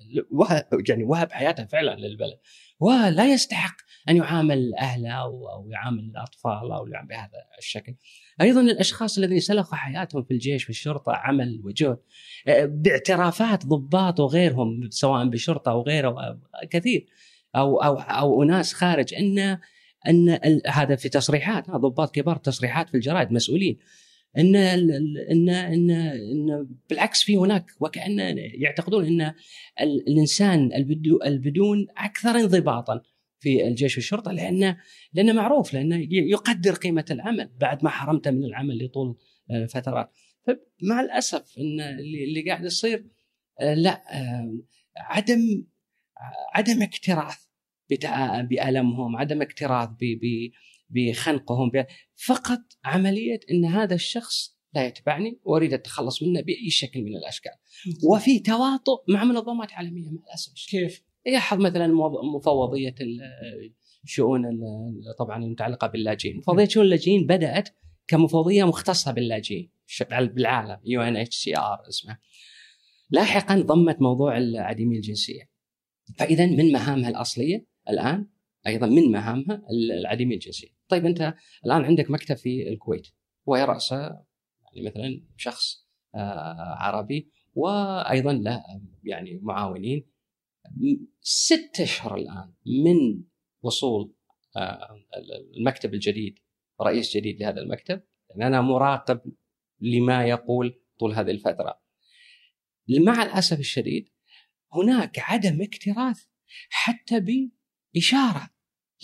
[0.89, 2.39] يعني وهب حياته فعلا للبلد
[2.79, 3.75] ولا يستحق
[4.09, 7.95] أن يعامل أهله أو يعامل الاطفال أو يعامل بهذا الشكل.
[8.41, 11.97] أيضا الأشخاص الذين سلخوا حياتهم في الجيش والشرطه عمل وجهد
[12.67, 17.05] باعترافات ضباط وغيرهم سواء بالشرطه أو غيره كثير
[17.55, 19.59] أو أو أو اناس خارج ان
[20.07, 23.77] إن هذا في تصريحات ضباط كبار تصريحات في الجرائد مسؤولين
[24.37, 29.33] إن ان ان إن بالعكس في هناك وكأن يعتقدون إن
[29.81, 30.73] الإنسان
[31.25, 33.01] البدون أكثر انضباطا
[33.39, 34.77] في الجيش والشرطة لأنه
[35.13, 39.17] لأنه معروف لأنه يقدر قيمة العمل بعد ما حرمته من العمل لطول
[39.51, 40.11] آه، فترات.
[40.47, 43.05] فمع الأسف إن اللي قاعد يصير
[43.59, 44.57] آه، لا آه،
[44.97, 45.65] عدم
[46.53, 47.45] عدم اكتراث
[48.49, 49.89] بألمهم عدم اكتراث
[50.93, 51.71] بخنقهم
[52.27, 57.51] فقط عملية إن هذا الشخص لا يتبعني وأريد التخلص منه بأي شكل من الأشكال.
[58.11, 61.87] وفي تواطؤ مع منظمات عالمية مع الأسف كيف؟ يلاحظ مثلا
[62.35, 62.95] مفوضية
[64.03, 64.43] الشؤون
[65.19, 67.69] طبعا المتعلقه باللاجئين، مفوضية شؤون اللاجئين بدأت
[68.07, 69.71] كمفوضية مختصة باللاجئين
[70.11, 72.19] بالعالم يو إن إتش سي آر اسمها.
[73.09, 75.49] لاحقا ضمت موضوع عديمي الجنسية.
[76.17, 78.27] فاذا من مهامها الأصلية الآن
[78.67, 80.69] أيضا من مهامها العديمي الجنسية.
[80.87, 81.33] طيب أنت
[81.65, 83.07] الآن عندك مكتب في الكويت
[83.45, 88.63] ويرأسه يعني مثلا شخص آه، عربي وأيضا له
[89.03, 90.09] يعني معاونين
[91.21, 93.23] ست أشهر الآن من
[93.61, 94.15] وصول
[94.57, 94.95] آه،
[95.57, 96.39] المكتب الجديد
[96.81, 99.21] رئيس جديد لهذا المكتب يعني أنا مراقب
[99.79, 101.81] لما يقول طول هذه الفترة
[102.89, 104.09] مع الأسف الشديد
[104.73, 106.25] هناك عدم اكتراث
[106.69, 107.19] حتى
[107.93, 108.49] بإشارة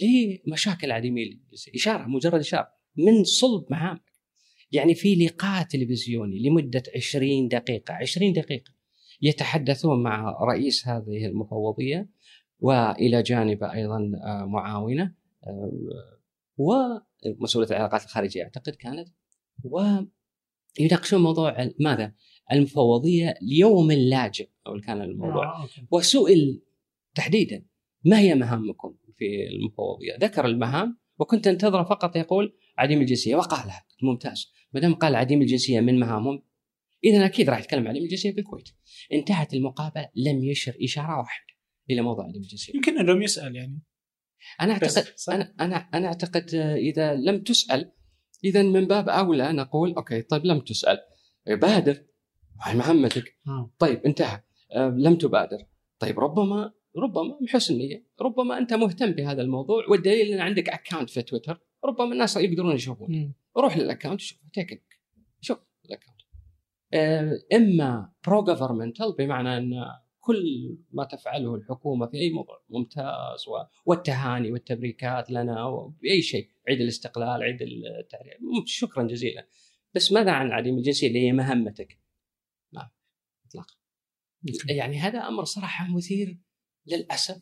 [0.01, 1.39] لمشاكل عديمي
[1.75, 2.67] إشارة مجرد إشارة.
[2.97, 4.09] من صلب مهامك
[4.71, 8.71] يعني في لقاء تلفزيوني لمدة 20 دقيقة 20 دقيقة
[9.21, 12.09] يتحدثون مع رئيس هذه المفوضية
[12.59, 15.13] وإلى جانبه أيضا آه، معاونة
[15.47, 15.71] آه،
[16.57, 19.09] ومسؤوليه العلاقات الخارجية أعتقد كانت.
[19.63, 22.13] ويناقشون موضوع ماذا؟
[22.51, 25.63] المفوضية ليوم لاجئ أو كان الموضوع.
[25.63, 26.61] آه، وسئل
[27.15, 27.65] تحديدا
[28.05, 34.51] ما هي مهامكم؟ في المفوضية؟ ذكر المهام وكنت انتظر فقط يقول عديم الجنسية وقالها ممتاز
[34.73, 36.43] ما دام قال عديم الجنسية من مهامهم
[37.03, 38.69] اذا أكيد راح يتكلم عن عديم الجنسية في الكويت.
[39.13, 41.53] انتهت المقابلة لم يشر إشارة واحدة
[41.89, 42.73] إلى موضوع عديم الجنسية.
[42.75, 43.81] يمكن لم يسأل يعني.
[44.61, 47.91] أنا أعتقد أنا أنا أنا أعتقد إذا لم تسأل
[48.43, 50.97] اذا من باب أولى نقول okay طيب لم تسأل
[51.47, 52.03] بادر
[52.61, 53.71] هاي مهمتك آه.
[53.79, 54.41] طيب انتهى
[54.75, 55.57] لم تبادر
[55.99, 61.09] طيب ربما ربما من حسن نيه ربما أنت مهتم بهذا الموضوع والدليل أن عندك account
[61.09, 64.83] في تويتر ربما الناس يقدرون يشوفون روح لل account شوف تيك
[65.41, 66.19] شوف ال account
[67.53, 69.73] إما pro-governmental بمعنى أن
[70.19, 73.45] كل ما تفعله الحكومة في أي موضوع ممتاز
[73.85, 79.47] والتهاني والتبريكات لنا باي شيء عيد الاستقلال عيد التحرير شكرا جزيلا.
[79.95, 81.99] بس ماذا عن عديم الجنسيه اللي هي مهمتك؟
[82.73, 82.89] ما
[83.45, 83.73] اطلاقا.
[84.69, 86.39] يعني هذا أمر صراحة مثير
[86.91, 87.41] للأسف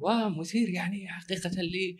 [0.00, 1.96] ومثير يعني حقيقة ل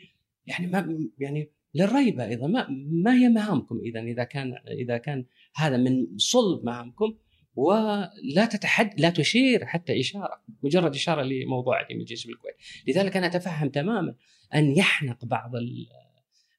[0.47, 5.77] يعني ما يعني للريبة أيضا ما ما هي مهامكم إذا إذا كان إذا كان هذا
[5.77, 7.15] من صلب مهامكم
[7.55, 12.55] ولا تتحد لا تشير حتى إشارة مجرد إشارة لموضوع عدم الجنس بالكويت.
[12.89, 14.15] لذلك أنا أتفهم تماما
[14.55, 15.53] أن يحنق بعض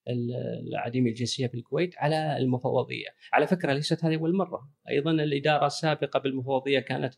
[0.07, 6.19] العديم الجنسية في الكويت على المفوضية، على فكرة ليست هذه أول مرة، أيضا الإدارة السابقة
[6.19, 7.13] بالمفوضية كانت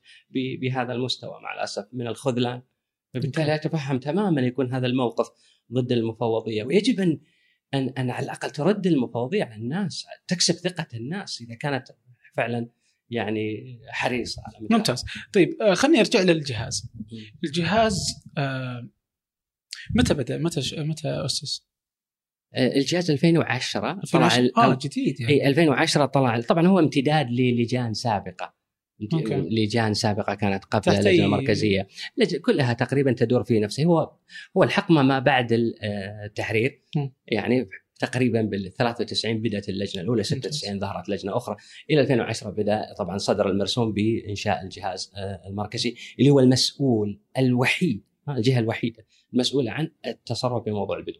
[0.61, 2.61] بهذا المستوى مع الأسف من الخذلان،
[3.15, 5.27] فبالتالي أتفهم تماما يكون هذا الموقف
[5.73, 7.19] ضد المفوضية، ويجب ان
[7.73, 11.87] ان أن على الأقل ترد المفوضية على الناس، تكسب ثقة الناس إذا كانت
[12.33, 12.69] فعلا
[13.09, 15.03] يعني حريصة على ممتاز.
[15.33, 16.91] طيب آه، خليني أرجع للجهاز
[17.43, 17.99] الجهاز.
[18.37, 18.89] آه،
[19.95, 21.67] متى بدأ؟ متى متى أسس؟
[22.53, 25.33] آه، الجهاز 2010 طلع آه جديد يعني.
[25.33, 28.53] إي 2010 طلع طبعا هو امتداد للجان سابقة.
[29.13, 29.35] أوكي.
[29.35, 31.87] لجان سابقة كانت قبل اللجنة المركزية.
[32.45, 34.11] كلها تقريبا تدور في نفسه هو
[34.57, 35.47] هو الحقبه ما بعد
[36.23, 36.81] التحرير.
[37.27, 41.55] يعني تقريبا بال 93 بدأت اللجنة الأولى 96 ظهرت لجنة أخرى.
[41.89, 48.59] إلى 2010 بدأ طبعا صدر المرسوم بإنشاء الجهاز آه، المركزي اللي هو المسؤول الوحيد الجهة
[48.59, 51.19] الوحيدة المسؤولة عن التصرف بموضوع البدو.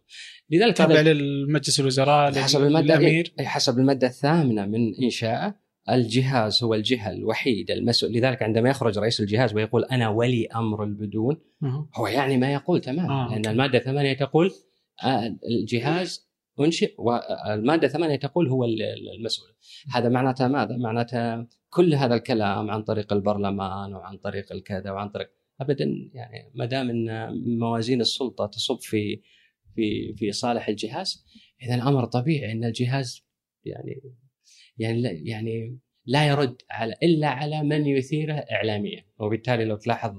[0.50, 7.12] لذلك تابع للمجلس الوزراء حسب المادة الامير حسب المادة الثامنة من انشائه الجهاز هو الجهة
[7.12, 11.38] الوحيدة المسؤول لذلك عندما يخرج رئيس الجهاز ويقول أنا ولي أمر البدون
[11.96, 13.30] هو يعني ما يقول تماما آه.
[13.32, 14.52] لأن المادة الثمانية تقول
[15.04, 16.26] آه، الجهاز
[16.60, 18.66] أنشئ والماده ثمانيه تقول هو
[19.18, 19.50] المسؤول
[19.94, 25.30] هذا معناته ماذا؟ معناته كل هذا الكلام عن طريق البرلمان وعن طريق الكذا وعن طريق
[25.62, 29.22] ابدا يعني ما دام إن موازين السلطة تصب في
[29.76, 31.26] في في صالح الجهاز
[31.62, 33.22] اذا أمر طبيعي إن الجهاز
[33.66, 34.02] يعني
[34.78, 39.06] يعني لا يعني لا يرد على إلا على من يثيره اعلاميا.
[39.20, 40.16] وبالتالي لو تلاحظ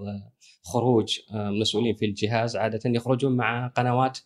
[0.62, 4.18] خروج مسؤولين في الجهاز عادة يخرجون مع قنوات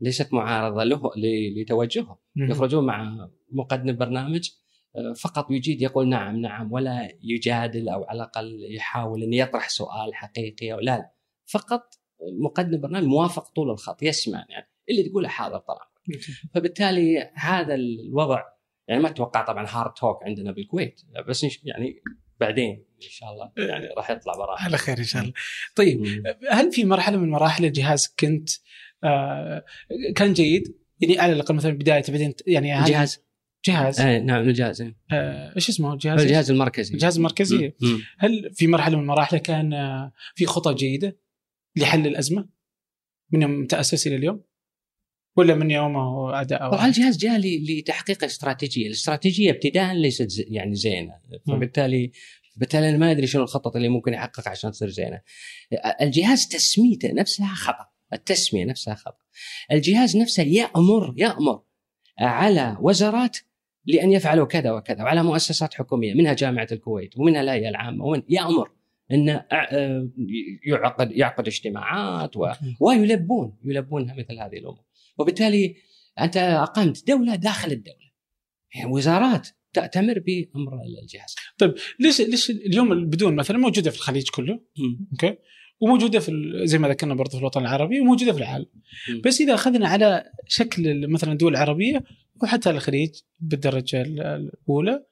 [0.00, 1.10] ليست معارضة له
[1.56, 4.50] لتوجهه يخرجون مع مقدم برنامج
[4.96, 10.14] آه، فقط يجيد يقول نعم نعم ولا يجادل أو على الأقل يحاول أن يطرح سؤال
[10.14, 11.12] حقيقي أو لا.
[11.46, 11.94] فقط
[12.40, 15.86] مقدم برنامج موافق طول الخط يسمع يعني اللي تقوله حاضر طبعا
[16.54, 18.42] فبالتالي هذا الوضع
[18.88, 21.00] يعني ما أتوقع طبعا هارد توك عندنا بالكويت.
[21.28, 22.02] بس يعني
[22.40, 25.34] بعدين إن شاء الله يعني راح يطلع براءه على خير إن شاء الله.
[25.76, 28.50] طيب هل في مرحلة من مراحل الجهاز كنت
[29.04, 29.64] آه،
[30.16, 33.20] كان جيد؟ يعني على الأقل مثلا بداية بعدين يعني جهاز؟
[33.66, 34.80] جهاز؟ آه نعم الجهاز
[35.12, 36.94] آه إيش اسمه؟ الجهاز الجهاز المركزي.
[36.94, 37.68] الجهاز المركزي.
[37.68, 41.18] م- م- هل في مرحلة من مراحله كان آه، في خطى جيدة
[41.76, 42.48] لحل الأزمة
[43.32, 44.44] من يوم تأسس إلى اليوم؟
[45.36, 51.12] ولا من يومه أداء طبعا الجهاز جاء لتحقيق استراتيجية، الاستراتيجية ابتداء ليست زي يعني زينة
[51.46, 52.12] فبالتالي
[52.56, 55.20] بالتالي أنا ما أدري شنو الخطط اللي ممكن يحققها عشان تصير زينة.
[56.00, 57.86] الجهاز تسميته نفسها خطأ.
[58.12, 59.24] التسمية نفسها خطأ.
[59.72, 61.62] الجهاز نفسه يامر يامر
[62.18, 63.36] على وزارات
[63.86, 68.70] لأن يفعلوا كذا وكذا وعلى مؤسسات حكومية منها جامعة الكويت ومنها الهيئة العامة ومن يامر
[69.12, 69.40] إن
[70.66, 72.52] يعقد يعقد اجتماعات و...
[72.80, 74.84] ويلبون يلبونها مثل هذه الأمور
[75.18, 75.76] وبالتالي
[76.20, 78.10] أنت اقمت دولة داخل الدولة.
[78.74, 80.72] يعني وزارات تأتمر بأمر
[81.02, 81.34] الجهاز.
[81.58, 84.60] طيب ليش ليش اليوم بدون مثلا موجودة في الخليج كله
[85.12, 85.36] أوكي؟
[85.80, 88.66] وموجودة في زي ما ذكرنا برضه في الوطن العربي وموجودة في العالم.
[89.24, 92.04] بس إذا أخذنا على شكل مثلا الدول العربيه
[92.42, 95.04] وحتى الخليج بالدرجة الأولى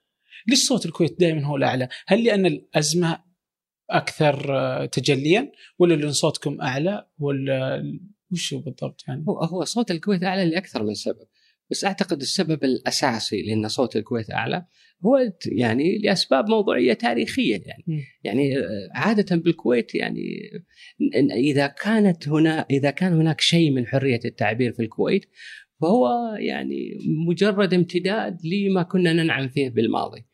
[0.49, 3.23] ليش صوت الكويت دائما هو الأعلى؟ هل لأن الأزمة
[3.91, 7.83] أكثر آه، تجليا ولا لأن صوتكم أعلى ولا
[8.33, 11.27] وش بالضبط يعني؟ هو هو صوت الكويت أعلى لأكثر من سبب
[11.71, 14.67] بس أعتقد السبب الأساسي لأن صوت الكويت أعلى
[15.05, 18.01] هو يعني لأسباب موضوعية تاريخية يعني م.
[18.25, 20.51] يعني آه، عادة بالكويت يعني
[21.35, 25.27] إذا كانت هنا إذا كان هناك شيء من حرية التعبير في الكويت
[25.81, 30.25] فهو يعني مجرد امتداد لما كنا ننعم فيه بالماضي.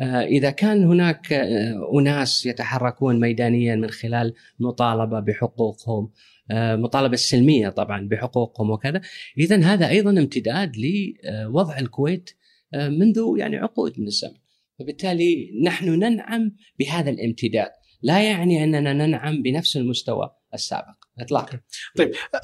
[0.00, 6.10] آه، إذا كان هناك آه، أناس يتحركون ميدانيا من خلال مطالبة بحقوقهم
[6.50, 9.00] آه، مطالبة سلمية طبعا بحقوقهم وكذا،
[9.38, 12.30] اذا هذا أيضا امتداد لوضع الكويت
[12.74, 14.36] آه، منذ يعني عقود من الزمن.
[14.78, 17.70] فبالتالي نحن ننعم بهذا الامتداد،
[18.02, 21.60] لا يعني أننا ننعم بنفس المستوى السابق اطلاقا.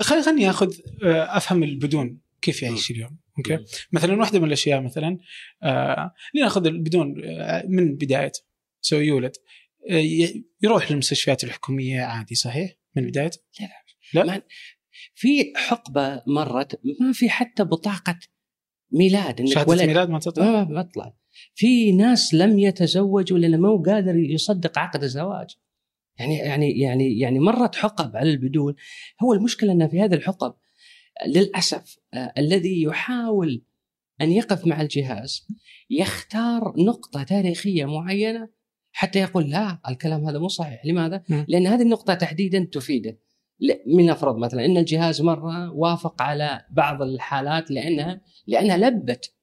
[0.01, 3.19] خلي خليني آخذ آه، أفهم البدون كيف يعيش اليوم.
[3.39, 3.59] okay.
[3.93, 5.19] مثلا واحدة من الأشياء مثلا
[5.63, 7.15] آه لنأخذ البدون
[7.69, 8.41] من بدايته
[8.81, 9.33] so يولد
[10.63, 13.88] يروح للمستشفيات الحكومية عادي صحيح؟ من بدايته لا لا.
[14.15, 14.43] لا.
[15.15, 18.19] في حقبة مرت ما في حتى بطاقة
[18.93, 19.83] ميلاد إنك شهادة ولد.
[19.83, 20.45] ميلاد ما تطلع.
[20.45, 21.15] ما ما طلع
[21.55, 25.57] في ناس لم يتزوجوا لأنه ما هو قادر يصدق عقد الزواج.
[26.19, 28.75] يعني يعني يعني يعني مرت حقب على البدون.
[29.23, 30.55] هو المشكلة إن في هذه الحقب
[31.27, 33.65] للأسف آه الذي يحاول
[34.21, 35.47] أن يقف مع الجهاز
[35.91, 38.49] يختار نقطة تاريخية معينة
[38.93, 40.87] حتى يقول لا الكلام هذا مو صحيح.
[40.87, 43.19] لماذا؟ لأن هذه النقطة تحديدا تفيده.
[43.61, 49.35] ل- من نفرض مثلا إن الجهاز مرة وافق على بعض الحالات لأنها لأنها لبت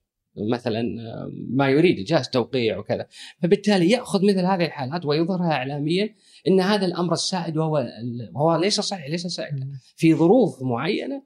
[0.51, 3.07] مثلا آه، ما يريد الجهاز توقيع وكذا.
[3.43, 6.15] فبالتالي يأخذ مثل هذه الحالات ويظهرها اعلاميا
[6.47, 7.87] إن هذا الأمر السائد وهو
[8.35, 11.23] وهو ليس صحيح ليس سائدا في ظروف معينة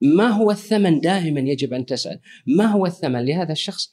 [0.00, 2.20] ما هو الثمن دائما يجب أن تسأل.
[2.46, 3.92] ما هو الثمن لهذا الشخص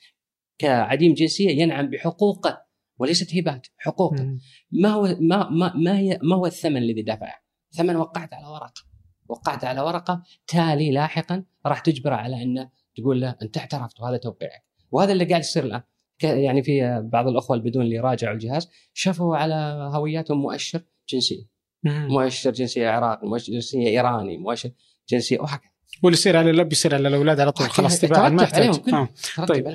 [0.57, 2.61] كعديم جنسية ينعم بحقوقه
[2.99, 4.23] وليست هبات حقوقه.
[4.71, 7.42] ما هو ما ما ما, هي ما هو الثمن الذي دفعه؟
[7.73, 8.83] ثمن وقعت على ورقة
[9.27, 14.63] وقعت على ورقة تالي لاحقا راح تجبره على إنه تقول له أنت اعترفت وهذا توقيعك
[14.91, 15.81] وهذا اللي قاعد يصير الآن
[16.23, 21.47] يعني في بعض الأخوة البدون اللي راجعوا الجهاز شافوا على هوياتهم مؤشر جنسي.
[21.83, 24.71] مؤشر جنسيه عراقي مؤشر جنسيه إيراني مؤشر
[25.09, 25.71] جنسيه وهكذا
[26.03, 28.93] واللي يصير على الاب يصير على الأولاد على طول خلاص تباعا ما يحتاج.
[28.93, 29.09] آه.
[29.45, 29.67] طيب.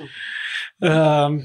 [0.83, 1.45] عليهم.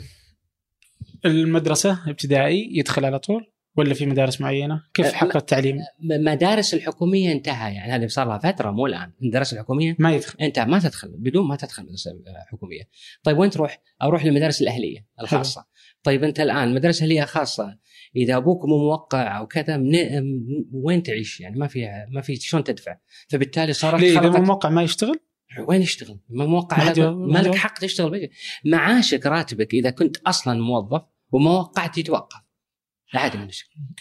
[1.26, 7.32] المدرسة ابتدائي يدخل على طول ولا في مدارس معينة؟ كيف أه، حق التعليم؟ مدارس الحكومية
[7.32, 9.12] انتهى يعني هذه صار لها فترة مو الآن.
[9.22, 10.40] المدارس الحكومية ما يدخل.
[10.42, 12.12] انت ما تدخل بدون ما تدخل مدرسة
[12.52, 12.84] حكومية.
[13.24, 15.66] طيب وين تروح؟ أروح للمدارس الأهلية الخاصة.
[16.04, 17.78] طيب أنت الآن مدرسه أهلية خاصة
[18.16, 19.94] إذا أبوك مو موقع أو كذا من
[20.74, 22.98] وين تعيش؟ يعني ما في ما في شلون تدفع؟
[23.30, 25.20] فبالتالي صارت ليه؟ إذا مو موقع ما يشتغل؟
[25.68, 28.30] وين يشتغل؟ ما موقع ما على لك حق تشتغل.
[28.66, 32.43] معاشك راتبك إذا كنت أصلا موظف وما وقعت يتوقف.
[33.14, 33.48] عادي من.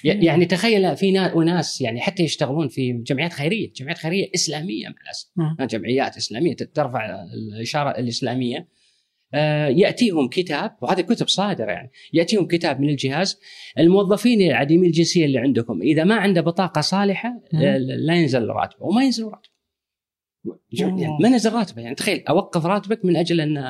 [0.04, 4.88] ي- يعني تخيل في نا- وناس يعني حتى يشتغلون في جمعيات خيرية، جمعيات خيرية إسلامية
[4.88, 5.28] مع الأسف،.
[5.66, 8.68] جمعيات إسلامية ترفع الإشارة الإسلامية.
[9.34, 13.40] آه، يأتيهم كتاب وهذه كتب صادرة يعني يأتيهم كتاب من الجهاز.
[13.78, 17.42] الموظفين العديمي الجنسية اللي عندكم إذا ما عنده بطاقة صالحة
[18.06, 19.51] لا ينزل راتبه وما ينزل راتبه.
[20.72, 21.82] يعني نزل راتبه.
[21.82, 23.64] يعني تخيل أوقف راتبك من أجل أن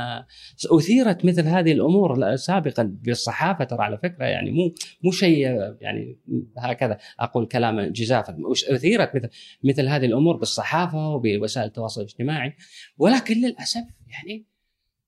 [0.79, 5.47] أثيرت مثل هذه الأمور سابقا بالصحافة ترى على فكرة يعني مو مو شيء
[5.81, 6.19] يعني
[6.59, 6.99] هكذا.
[7.21, 8.37] أقول كلاما جزافا.
[8.71, 9.29] أثيرت مثل
[9.65, 12.57] مثل هذه الأمور بالصحافة وبوسائل التواصل الاجتماعي.
[12.99, 14.47] ولكن للأسف يعني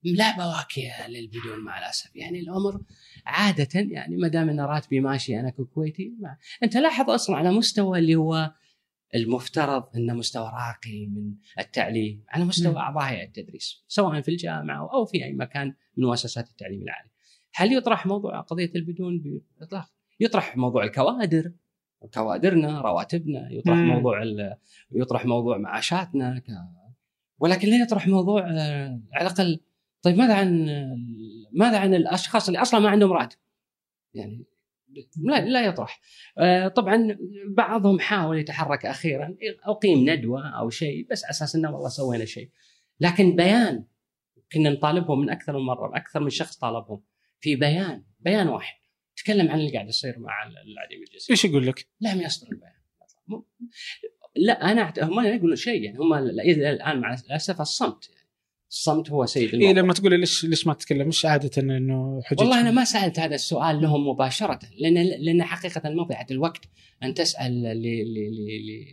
[0.05, 2.17] لا بواكي للبدون مع الأسف.
[2.17, 2.81] يعني الأمر
[3.27, 6.13] عادة يعني ما دام أن راتبي ماشي أنا ككويتي
[6.63, 8.53] أنت لاحظ أصلا على مستوى اللي هو
[9.15, 12.79] المفترض انه مستوى راقي من التعليم على مستوى مم.
[12.79, 17.09] اعضاء هيئه التدريس سواء في الجامعة أو في أي مكان من مؤسسات التعليم العالي.
[17.55, 21.53] هل يطرح موضوع قضية البدون باطلاق؟ يطرح موضوع الكوادر
[22.15, 23.89] كوادرنا رواتبنا يطرح مم.
[23.89, 24.23] موضوع
[24.93, 26.47] يطرح موضوع معاشاتنا ك...
[27.39, 29.61] ولكن لا يطرح موضوع آه، على الأقل
[30.03, 30.67] طيب ماذا عن
[31.53, 33.39] ماذا عن الأشخاص اللي أصلا ما عندهم راتب؟
[34.15, 34.45] يعني
[35.17, 36.01] لا لا يطرح.
[36.39, 41.89] آه، طبعا بعضهم حاول يتحرك أخيرا أقيم ندوة أو شيء بس على أساس إنه والله
[41.89, 42.51] سوينا شيء.
[43.01, 43.85] لكن بيان
[44.53, 47.03] كنا نطالبهم من أكثر من مرة أكثر من شخص طالبهم
[47.41, 48.77] في بيان بيان واحد.
[49.17, 52.85] تكلم عن اللي قاعد يصير مع العديم الجنسي إيش يقول لك؟ لم يصدر البيان.
[54.37, 58.24] لا أنا هم يقولون شيء يعني هم إلى الآن مع الأسف الصمت يعني
[58.71, 62.21] الصمت هو سيد اي الموضوع لما تقول لي ليش ليش ما تتكلم؟ مش عادة إنه
[62.25, 62.41] حجج.
[62.41, 66.69] والله أنا ما سألت هذا السؤال لهم مباشرة لأن لأن حقيقة مضيعه الوقت
[67.03, 68.15] أن تسأل ل ل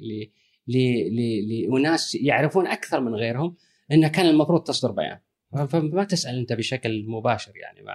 [0.02, 0.32] ل
[0.68, 0.78] ل
[1.16, 3.56] ل لأناس يعرفون أكثر من غيرهم
[3.92, 5.20] انه كان المفروض تصدر بيان.
[5.68, 7.94] فما تسأل أنت بشكل مباشر يعني ما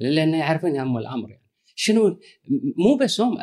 [0.00, 1.48] لأن يعرفون هم الأمر يعني.
[1.74, 2.20] شنو
[2.76, 3.38] مو بس هم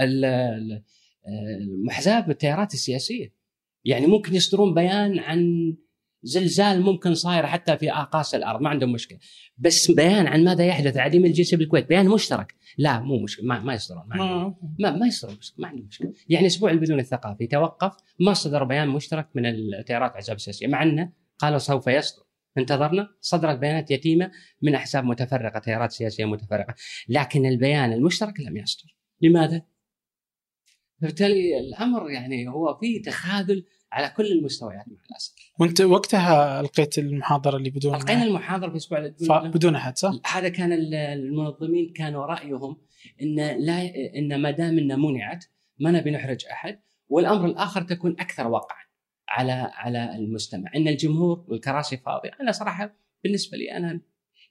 [1.89, 3.33] احزاب التيارات السياسية.
[3.85, 5.73] يعني ممكن يصدرون بيان عن
[6.25, 9.19] زلزال ممكن صاير حتى في اقاصي الأرض ما عندهم مشكلة.
[9.57, 12.55] بس بيان عن ماذا يحدث عديم الجنسية بالكويت بيان مشترك.
[12.77, 14.57] لا مو مشكلة ما, ما يصدرون ما, عندهم.
[14.79, 16.13] ما ما ما يصدرون ما عندهم مشكلة.
[16.29, 21.11] يعني أسبوع البدون الثقافي توقف ما صدر بيان مشترك من التيارات الاحزاب السياسية مع أنه
[21.39, 22.23] قالوا سوف يصدر.
[22.57, 26.75] انتظرنا صدرت بيانات يتيمة من أحزاب متفرقة تيارات سياسية متفرقة.
[27.09, 28.95] لكن البيان المشترك لم يصدر.
[29.21, 29.61] لماذا؟
[31.01, 35.33] فبالتالي الأمر يعني هو في تخاذل على كل المستويات مع الأسف.
[35.59, 40.49] وانت وقتها ألقيت المحاضرة اللي بدون ألقينا المحاضرة في الأسبوع ف- بدون أحد صح؟ هذا
[40.49, 42.77] كان ال- المنظمين كانوا رأيهم
[43.21, 43.81] إن لا
[44.15, 45.45] إن ما دام انها منعت
[45.79, 46.79] ما نبي نحرج أحد
[47.09, 48.85] والأمر الآخر تكون أكثر وقعا
[49.29, 50.71] على على المستمع.
[50.75, 52.31] إن الجمهور والكراسي فاضية.
[52.41, 54.01] أنا صراحة بالنسبة لي أنا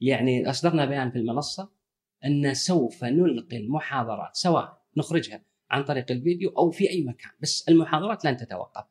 [0.00, 1.70] يعني أصدرنا بيان في المنصة
[2.24, 8.24] إن سوف نلقي المحاضرات سواء نخرجها عن طريق الفيديو أو في أي مكان بس المحاضرات
[8.24, 8.84] لن تتوقف.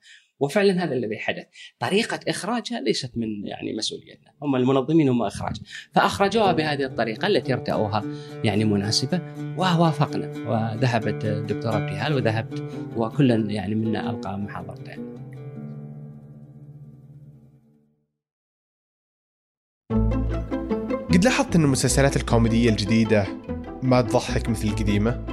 [0.44, 1.44] وفعلا هذا الذي حدث.
[1.80, 4.32] طريقة إخراجها ليست من يعني مسؤوليتنا.
[4.42, 5.56] هم المنظمين هم إخراج.
[5.96, 8.04] فأخرجوها بهذه الطريقة التي ارتأوها
[8.44, 9.22] يعني مناسبة
[9.58, 10.28] ووافقنا.
[10.28, 12.64] وذهبت الدكتورة ابتهال وذهبت
[12.96, 15.14] وكل يعني منا ألقى محاضرتين.
[21.14, 23.28] قد لاحظت أن المسلسلات الكوميدية الجديدة
[23.84, 25.26] ما تضحك مثل القديمة؟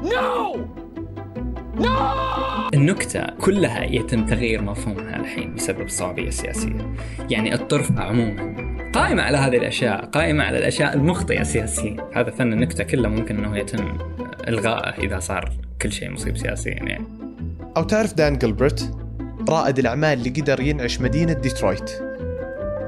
[2.74, 6.94] النكتة كلها يتم تغيير مفهومها الحين بسبب الصعوبية السياسية
[7.30, 11.96] يعني الطرف عموما قائمة على هذه الأشياء قائمة على الأشياء المخطئة سياسيا.
[12.14, 13.98] هذا فن النكتة كله ممكن أنه يتم
[14.48, 15.52] إلغائه إذا صار
[15.83, 17.04] كل شيء مصيب سياسيا يعني.
[17.76, 18.94] أو تعرف دان جلبرت
[19.48, 21.90] رائد الأعمال اللي قدر ينعش مدينة ديترويت.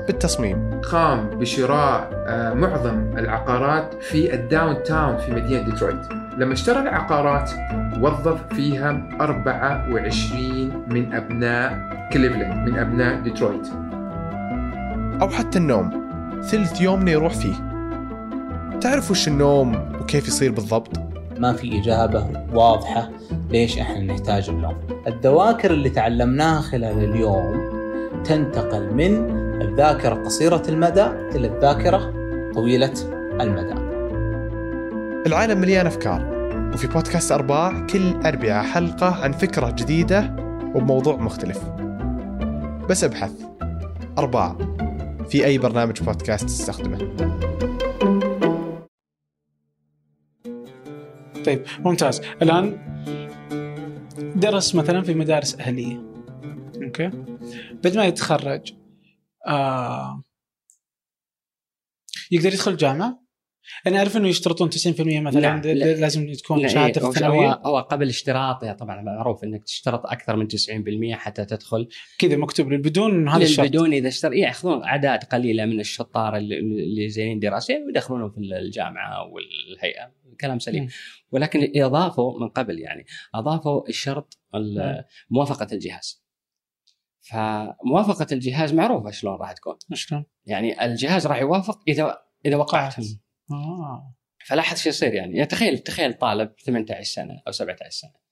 [0.06, 0.80] بالتصميم.
[0.80, 6.21] قام بشراء آه، معظم العقارات في ال downtown في مدينة ديترويت.
[6.38, 7.50] لما اشترى العقارات
[8.00, 11.78] وظف فيها 24 من أبناء
[12.12, 13.68] كليفلاند من أبناء ديترويت.
[15.22, 15.90] أو حتى النوم
[16.42, 17.54] ثلث يومنا يروح فيه.
[18.80, 21.00] تعرف وش النوم وكيف يصير بالضبط؟
[21.38, 23.08] ما في إجابة واضحة
[23.50, 24.76] ليش إحنا نحتاج النوم.
[25.06, 27.72] الذواكر اللي تعلمناها خلال اليوم
[28.24, 29.30] تنتقل من
[29.62, 32.12] الذاكرة قصيرة المدى إلى الذاكرة
[32.54, 32.94] طويلة
[33.40, 33.81] المدى.
[35.26, 36.32] العالم مليان أفكار
[36.74, 40.36] وفي بودكاست أرباع كل أربعة حلقة عن فكرة جديدة
[40.74, 41.64] وبموضوع مختلف.
[42.90, 43.32] بس أبحث.
[44.18, 44.58] أرباع.
[45.28, 46.98] في أي برنامج بودكاست تستخدمه.
[51.44, 52.20] طيب ممتاز.
[52.42, 52.78] الآن
[54.36, 56.02] درس مثلا في مدارس أهلية.
[56.82, 57.10] أوكي؟
[57.84, 58.72] بعد ما يتخرج
[59.48, 60.22] آه
[62.30, 63.21] يقدر يدخل جامعة؟
[63.86, 65.60] أنا أعرف إنه يشترطون 90% مثلا.
[65.60, 67.60] د- لازم تكون لا، شهادة إيه، هو- الثانوية.
[67.64, 71.88] هو, قبل اشتراطها طبعا معروف إنك تشترط أكثر من 90% حتى تدخل.
[72.18, 73.66] كذا مكتوب للبدون هذا الشرط.
[73.68, 80.12] بدون إذا اشتر يأخذون أعداد قليلة من الشطار اللي- زينين دراسيا ويدخلونهم في الجامعة والهيئة.
[80.40, 80.88] كلام سليم.
[81.32, 84.38] ولكن إضافوا من قبل يعني أضافوا الشرط.
[85.30, 86.22] موافقة الجهاز.
[87.20, 89.74] فموافقة الجهاز معروفة شلون راح تكون.
[89.94, 92.94] شلون؟ يعني الجهاز راح يوافق اذا إذا وقعت.
[93.50, 94.14] آه.
[94.46, 95.36] فلاحظ شو يصير يعني.
[95.36, 98.22] يعني تخيل تخيل طالب 18 سنة أو 17 سنة.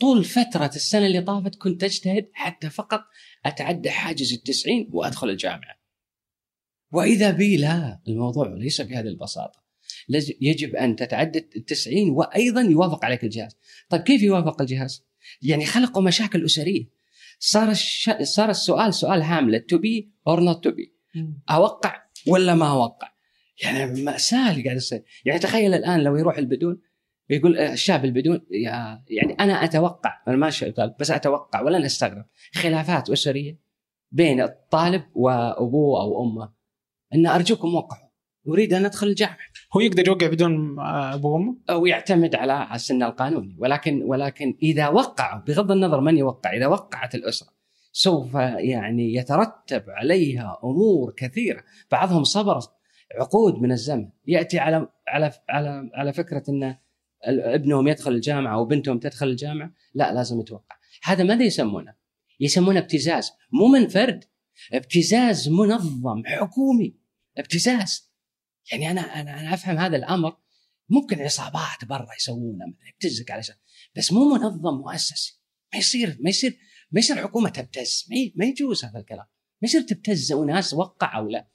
[0.00, 3.04] طول فترة السنة اللي طافت كنت أجتهد حتى فقط
[3.46, 5.78] أتعدى حاجز التسعين وأدخل الجامعة.
[6.92, 9.62] وإذا بي لا الموضوع ليس بهذه البساطة.
[10.40, 13.56] يجب أن تتعدى التسعين وأيضا يوافق عليك الجهاز.
[13.88, 15.04] طيب كيف يوافق الجهاز؟
[15.42, 16.88] يعني خلقوا مشاكل أسرية.
[17.38, 18.10] صار الش...
[18.22, 20.94] صار السؤال سؤال هاملت to be or not to be
[21.50, 23.12] أوقع ولا ما أوقع؟
[23.62, 26.80] يعني مأساة اللي قاعد يصير، يعني تخيل الآن لو يروح البدون
[27.30, 32.24] يقول آه، الشاب البدون يا يعني أنا أتوقع أنا ما شغال بس أتوقع ولن استغرب
[32.54, 33.58] خلافات أسرية
[34.10, 36.52] بين الطالب وأبوه أو أمه.
[37.14, 38.08] أن أرجوكم وقعوا
[38.48, 39.36] أريد أن أدخل الجامعة.
[39.76, 43.56] هو يقدر يوقع بدون آه، أبوه وأمه؟ أو يعتمد على السن القانوني.
[43.58, 47.48] ولكن ولكن إذا وقعوا بغض النظر من يوقع إذا وقعت الأسرة
[47.92, 51.64] سوف يعني يترتب عليها أمور كثيرة.
[51.90, 52.60] بعضهم صبر
[53.14, 54.10] عقود من الزمن.
[54.26, 56.76] يأتي على على على على فكرة إن
[57.24, 60.76] ابنهم يدخل الجامعة أو بنتهم تدخل الجامعة لا لازم يتوقع.
[61.02, 61.94] هذا ماذا يسمونه؟
[62.40, 63.30] يسمونه ابتزاز.
[63.52, 64.24] مو من فرد
[64.72, 66.96] ابتزاز منظم حكومي.
[67.38, 68.12] ابتزاز.
[68.72, 70.36] يعني أنا أنا أنا أفهم هذا الأمر.
[70.88, 73.42] ممكن عصابات برا يسوونه يبتزك على
[73.96, 75.40] بس مو منظم مؤسسي.
[75.72, 76.58] ما يصير ما يصير
[76.92, 78.08] ما يصير حكومة تبتز.
[78.36, 79.26] ما يجوز هذا الكلام.
[79.62, 81.48] ما يصير تبتز وناس وقع أو لا.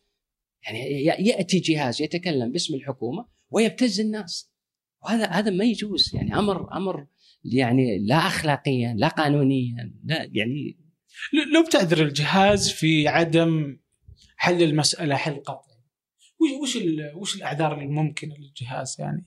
[0.66, 4.54] يعني يأتي جهاز يتكلم باسم الحكومة ويبتز الناس.
[5.04, 6.12] وهذا هذا ما يجوز.
[6.16, 7.08] يعني أمر أمر
[7.44, 10.78] يعني لا اخلاقيا لا قانونيا لا يعني
[11.54, 13.78] لو بتعذر الجهاز في عدم
[14.38, 15.78] حل المسألة حل قطعي
[16.42, 19.26] وش وش ال- وش الأعذار الممكنه للجهاز يعني؟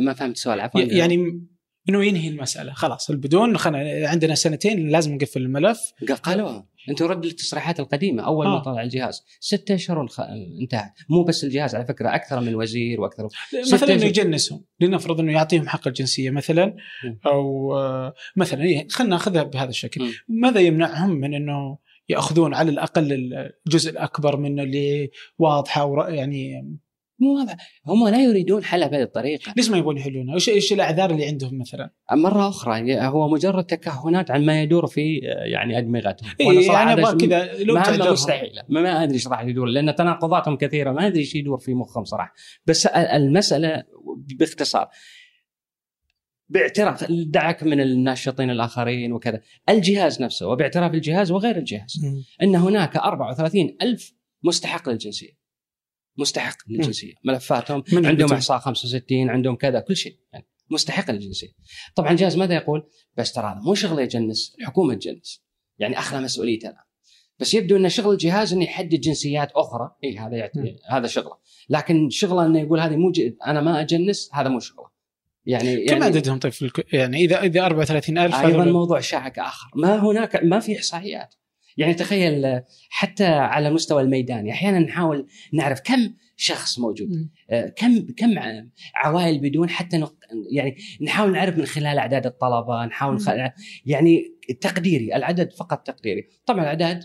[0.00, 0.80] ما فهمت السؤال عفوا.
[0.80, 1.46] يعني
[1.88, 5.78] إنه ينهي المسألة خلاص البدون خلنا عندنا سنتين لازم نقفل الملف
[6.22, 8.62] قالوها أنت رد للتصريحات القديمة أول ما آه.
[8.62, 10.20] طلع الجهاز ستة أشهر والخ-
[10.62, 13.28] انتهت مو بس الجهاز على فكرة أكثر من وزير وأكثر
[13.72, 14.04] مثلا إنه.
[14.04, 16.76] يجنسهم لنفرض إنه يعطيهم حق الجنسية مثلا.
[17.26, 20.12] أو آه، مثلا إيه، خلينا ناخذها بهذا الشكل مم.
[20.28, 21.78] ماذا يمنعهم من إنه
[22.08, 23.12] يأخذون على الأقل
[23.66, 26.76] الجزء الأكبر منه اللي واضحة يعني
[27.22, 27.56] مو واضح
[27.86, 31.58] هم لا يريدون حلها بهذه الطريقة ليش ما يبون يحلونها؟ إيش إيش الأعذار اللي عندهم
[31.58, 35.18] مثلا؟ مرة أخرى هو مجرد تكهنات عن ما يدور في
[35.52, 38.12] يعني أدمغتهم إيه صراحة يعني هذا أبغى كذا لو تعذرهم.
[38.12, 41.74] مستحيلة ما, ما أدري إيش راح يدور لأن تناقضاتهم كثيرة ما أدري إيش يدور في
[41.74, 42.34] مخهم صراحة
[42.66, 43.84] بس ال- المسألة
[44.38, 44.88] باختصار
[46.48, 52.22] باعتراف دعك من الناشطين الآخرين وكذا الجهاز نفسه وباعتراف الجهاز وغير الجهاز مم.
[52.42, 54.12] إن هناك 34 ألف
[54.44, 55.41] مستحق للجنسية
[56.16, 57.14] مستحق للجنسية.
[57.24, 58.32] ملفاتهم من عندهم.
[58.32, 60.18] احصاء 65 عندهم كذا كل شيء.
[60.32, 61.52] يعني مستحق للجنسية.
[61.94, 65.44] طبعا الجهاز ماذا يقول؟ بس ترى هذا مو شغله يجنس الحكومة تجنس.
[65.78, 66.84] يعني اخلى مسؤوليته الآن.
[67.38, 69.90] بس يبدو إن شغل الجهاز إنه يحدد جنسيات أخرى.
[70.04, 71.36] إي هذا يعتبر هذا شغله.
[71.68, 73.32] لكن شغله إنه يقول هذه مو ج...
[73.46, 74.92] أنا ما أجنس هذا مو شغله.
[75.46, 76.94] يعني كم يعني عددهم طيب في الك...
[76.94, 79.70] يعني اذا إذا 34000 أيضا موضوع شائك آخر.
[79.76, 81.34] ما هناك ما في إحصائيات.
[81.76, 87.28] يعني تخيل حتى على مستوى الميداني أحيانا نحاول نعرف كم شخص موجود.
[87.50, 88.34] آه، كم كم
[88.94, 90.14] عوائل بدون حتى نق...
[90.52, 93.20] يعني نحاول نعرف من خلال أعداد الطلبة نحاول.
[93.86, 94.24] يعني
[94.60, 97.04] تقديري العدد فقط تقديري طبعا الأعداد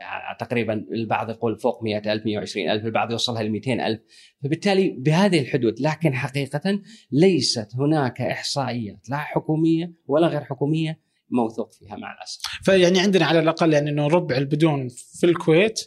[0.00, 4.00] آه، تقريبا البعض يقول فوق 100000 120000 البعض يوصلها ل 200000
[4.44, 6.80] فبالتالي بهذه الحدود لكن حقيقه
[7.12, 11.00] ليست هناك إحصائيات لا حكومية ولا غير حكومية
[11.30, 15.80] موثوق فيها مع الأسف فيعني عندنا على الأقل يعني إنه ربع البدون في الكويت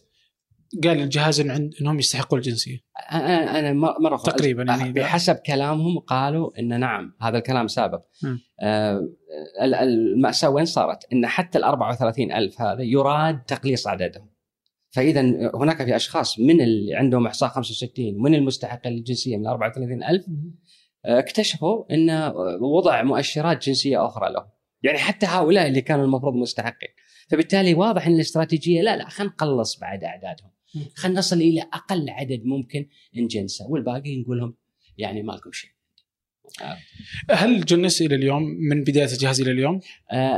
[0.84, 2.78] قال الجهاز إن إنهم يستحقوا الجنسية
[3.12, 8.02] أنا أنا مره تقريباً يعني بحسب كلامهم قالوا إن نعم هذا الكلام سابق.
[8.62, 9.10] آه
[9.62, 14.30] ال- المأساة وين صارت؟ إن حتى ال 34 ألف هذا يراد تقليص عددهم.
[14.89, 15.22] فاذا
[15.56, 20.26] هناك في أشخاص من اللي عندهم إحصاء 65 من المستحقين للجنسية من 34 ألف
[21.06, 22.32] آه، اكتشفوا إن
[22.62, 24.46] وضع مؤشرات جنسية أخرى لهم.
[24.84, 26.89] يعني حتى هؤلاء اللي كانوا المفروض مستحقين.
[27.29, 30.49] فبالتالي واضح إن الاستراتيجية لا لا خلينا نقلص بعد أعدادهم.
[30.95, 34.55] خلينا نصل إلى أقل عدد ممكن نجنسه والباقي نقول لهم
[34.97, 35.69] يعني ما لكم شيء.
[37.31, 39.79] هل جنس إلى اليوم من بداية الجهاز إلى اليوم؟
[40.11, 40.38] آه،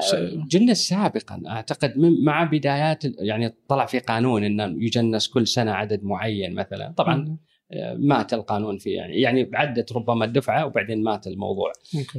[0.50, 6.04] جنس سابقا أعتقد من مع بدايات يعني طلع في قانون إنه يجنس كل سنة عدد
[6.04, 7.38] معين مثلا طبعا
[7.72, 11.72] آه، مات القانون في يعني يعني عدت ربما الدفعة وبعدين مات الموضوع.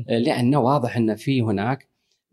[0.08, 1.88] آه، لأنه واضح إن في هناك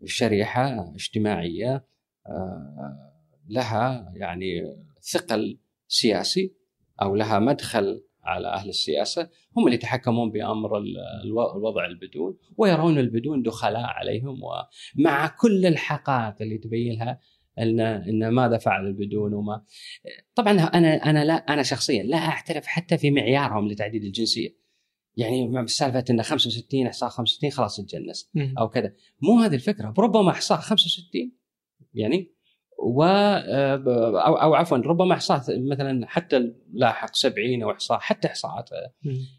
[0.06, 1.84] شريحة اجتماعية
[2.26, 3.12] آه،
[3.48, 4.76] لها يعني
[5.12, 6.54] ثقل سياسي
[7.02, 9.28] أو لها مدخل على أهل السياسة.
[9.56, 16.34] هم اللي يتحكمون بأمر ال- الو- الوضع البدون ويرون البدون دخلاء عليهم ومع كل الحقائق
[16.40, 17.20] اللي تبينها
[17.58, 19.64] ان إن ماذا فعل البدون وما.
[20.34, 24.63] طبعا أنا أنا لا أنا شخصيا لا أعترف حتى في معيارهم لتعديد الجنسية.
[25.16, 28.54] يعني مع سالفة إن 65 إحصاء 65 خلاص تجنس مم.
[28.58, 28.92] أو كذا.
[29.22, 29.94] مو هذه الفكرة.
[29.98, 31.32] ربما إحصاء 65
[31.94, 32.34] يعني
[32.78, 35.40] و أو أو عفوا ربما إحصاء
[35.70, 38.70] مثلا حتى لاحق 70 أو إحصاء حتى إحصاءات.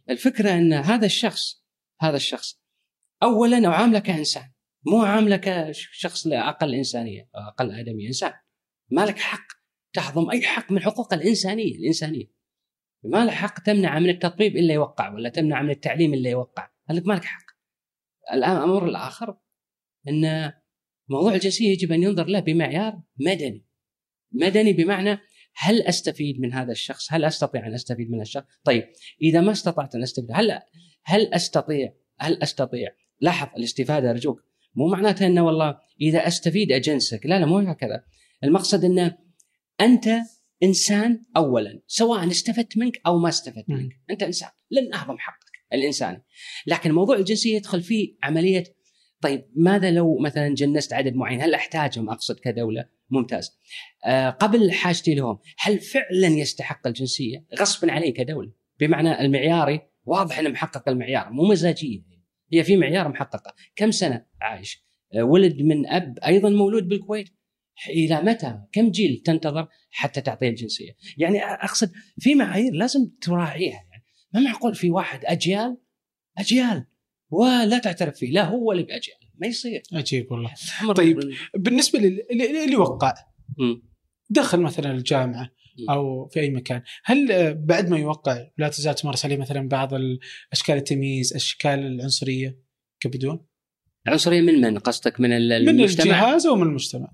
[0.09, 1.65] الفكرة إن هذا الشخص
[2.01, 2.61] هذا الشخص
[3.23, 4.51] اولا اعامله كإنسان.
[4.88, 8.34] مو عامله كشخص أقل إنسانية أقل آدمية إنسان.
[8.91, 9.47] ما لك حق.
[9.93, 12.34] تهضم أي حق من حقوق الإنسانية الإنسانية.
[13.05, 16.69] ما لك حق تمنع من التطبيب إلا يوقع ولا تمنع من التعليم إلا يوقع.
[16.89, 17.45] قال ما لك حق.
[18.33, 19.37] الآن الامر الآخر
[20.07, 20.53] إن
[21.09, 23.65] موضوع الجنسية يجب أن ينظر له بمعيار مدني.
[24.31, 25.19] مدني بمعنى
[25.55, 28.83] هل أستفيد من هذا الشخص؟ هل أستطيع أن أستفيد من الشخص؟ طيب
[29.21, 30.59] إذا ما استطعت أن أستفيد هل
[31.03, 32.89] هل أستطيع؟ هل أستطيع؟
[33.21, 34.41] لاحظ الاستفادة ارجوك
[34.75, 37.25] مو معناتها إنه والله إذا أستفيد أجنسك.
[37.25, 38.03] لا لا مو هكذا.
[38.43, 39.17] المقصد إنه
[39.81, 40.07] أنت
[40.63, 43.69] إنسان اولا سواء استفدت منك أو ما استفدت.
[43.69, 43.91] منك.
[44.09, 46.23] أنت إنسان لن أهضم حقك الإنساني.
[46.67, 48.63] لكن موضوع الجنسية يدخل فيه عملية
[49.21, 53.59] طيب ماذا لو مثلا جنست عدد معين؟ هل أحتاجهم؟ أقصد كدولة ممتاز.
[54.05, 58.51] آه قبل حاجتي لهم هل فعلا يستحق الجنسية؟ غصبا عليه كدولة.
[58.79, 62.01] بمعنى المعياري واضح إنه محقق المعيار مو مزاجية.
[62.53, 63.53] هي في معيار محققة.
[63.75, 67.29] كم سنة عايش؟ آه ولد من أب أيضا مولود بالكويت.
[67.89, 73.84] إلى متى؟ كم جيل تنتظر حتى تعطيه الجنسية؟ يعني أقصد في معايير لازم تراعيها.
[73.91, 74.03] يعني
[74.34, 75.78] ما معقول في واحد أجيال؟
[76.38, 76.86] أجيال.
[77.30, 78.32] ولا تعترف فيه.
[78.32, 79.11] لا هو اللي باجل
[79.41, 79.82] ما يصير.
[79.93, 80.53] عجيب والله.
[80.95, 81.19] طيب.
[81.57, 83.13] بالنسبة لل- اللي اللي وقع.
[84.30, 85.49] دخل مثلا الجامعة.
[85.89, 90.19] أو في أي مكان، هل بعد ما يوقع لا تزال تمارس عليه مثلا بعض ال-
[90.53, 92.59] أشكال التمييز، أشكال العنصرية
[92.99, 93.45] كبدون؟
[94.07, 97.07] العنصرية من من؟ قصدك من ال- من المجتمع؟ الجهاز أو من المجتمع؟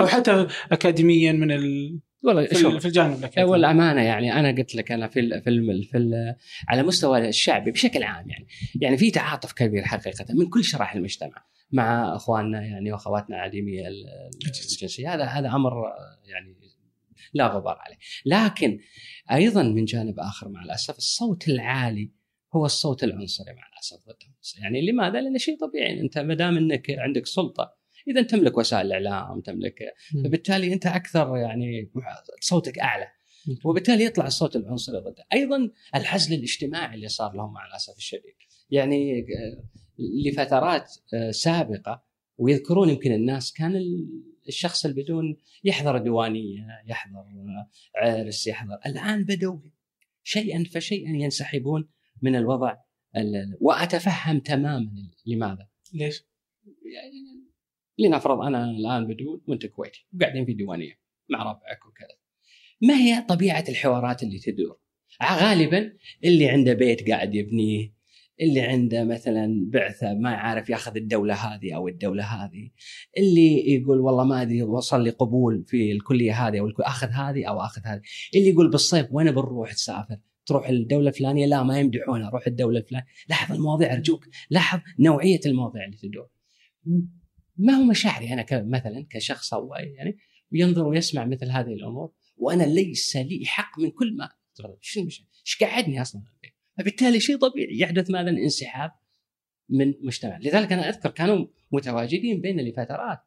[0.00, 1.98] أو حتى اكاديميا من ال...
[2.22, 3.50] والله في, في الجانب الأكاديمي.
[3.50, 6.34] والامانه يعني أنا قلت لك أنا في ال في ال في ال
[6.68, 8.46] على مستوى الشعبي بشكل عام يعني.
[8.80, 14.30] يعني في تعاطف كبير حقيقة من كل شرائح المجتمع مع أخواننا يعني وأخواتنا عديمي ال-
[14.46, 15.14] الجنسية.
[15.14, 15.72] هذا هذا أمر
[16.24, 16.56] يعني
[17.34, 17.96] لا غبار عليه.
[18.26, 18.78] لكن
[19.32, 22.12] أيضا من جانب آخر مع الأسف الصوت العالي
[22.54, 23.98] هو الصوت العنصري مع الأسف
[24.58, 26.00] يعني لماذا؟ لأن شيء طبيعي.
[26.00, 29.78] أنت ما دام إنك عندك سلطة إذا تملك وسائل الإعلام تملك.
[30.24, 31.90] فبالتالي أنت أكثر يعني
[32.40, 33.06] صوتك أعلى.
[33.64, 38.34] وبالتالي يطلع الصوت العنصري ضده أيضا العزل الاجتماعي اللي صار لهم مع الأسف الشديد.
[38.70, 39.64] يعني آه،
[40.26, 42.02] لفترات آه، سابقة
[42.38, 48.78] ويذكرون يمكن الناس كان ال- الشخص اللي بدون يحضر ديوانيه يحضر آه، عرس يحضر.
[48.86, 49.58] الآن بدوا
[50.22, 51.88] شيئا فشيئا ينسحبون
[52.22, 52.76] من الوضع
[53.16, 54.90] ال- وأتفهم تماما
[55.26, 55.68] لماذا.
[55.94, 56.24] ليش؟
[56.66, 57.39] يعني
[58.00, 62.16] لنفرض أنا الآن بدون وأنت كويتي وقاعدين في ديوانية مع ربعك وكذا.
[62.80, 64.80] ما هي طبيعة الحوارات اللي تدور؟
[65.22, 65.92] غالبا
[66.24, 68.00] اللي عنده بيت قاعد يبنيه
[68.40, 72.70] اللي عنده مثلا بعثة ما عارف ياخذ الدولة هذه أو الدولة هذه
[73.18, 77.60] اللي يقول والله ما أدري وصل لي قبول في الكلية هذه أو أخذ هذه أو
[77.60, 78.00] أخذ هذه.
[78.34, 83.06] اللي يقول بالصيف وين بنروح تسافر؟ تروح الدولة الفلانية؟ لا ما يمدحونها روح الدولة الفلانية.
[83.28, 86.28] لاحظ المواضيع أرجوك لاحظ نوعية المواضيع اللي تدور.
[87.56, 90.18] ما هو مشاعري أنا مثلا كشخص أو يعني
[90.52, 94.30] ينظر ويسمع مثل هذه الأمور وأنا ليس لي حق من كل ما
[94.80, 94.98] مش
[95.46, 96.22] إيش قعدني أصلا؟
[96.78, 98.92] فبالتالي شيء طبيعي يحدث ماذا؟ انسحاب
[99.68, 100.38] من مجتمع.
[100.38, 103.18] لذلك أنا أذكر كانوا متواجدين بين لفترات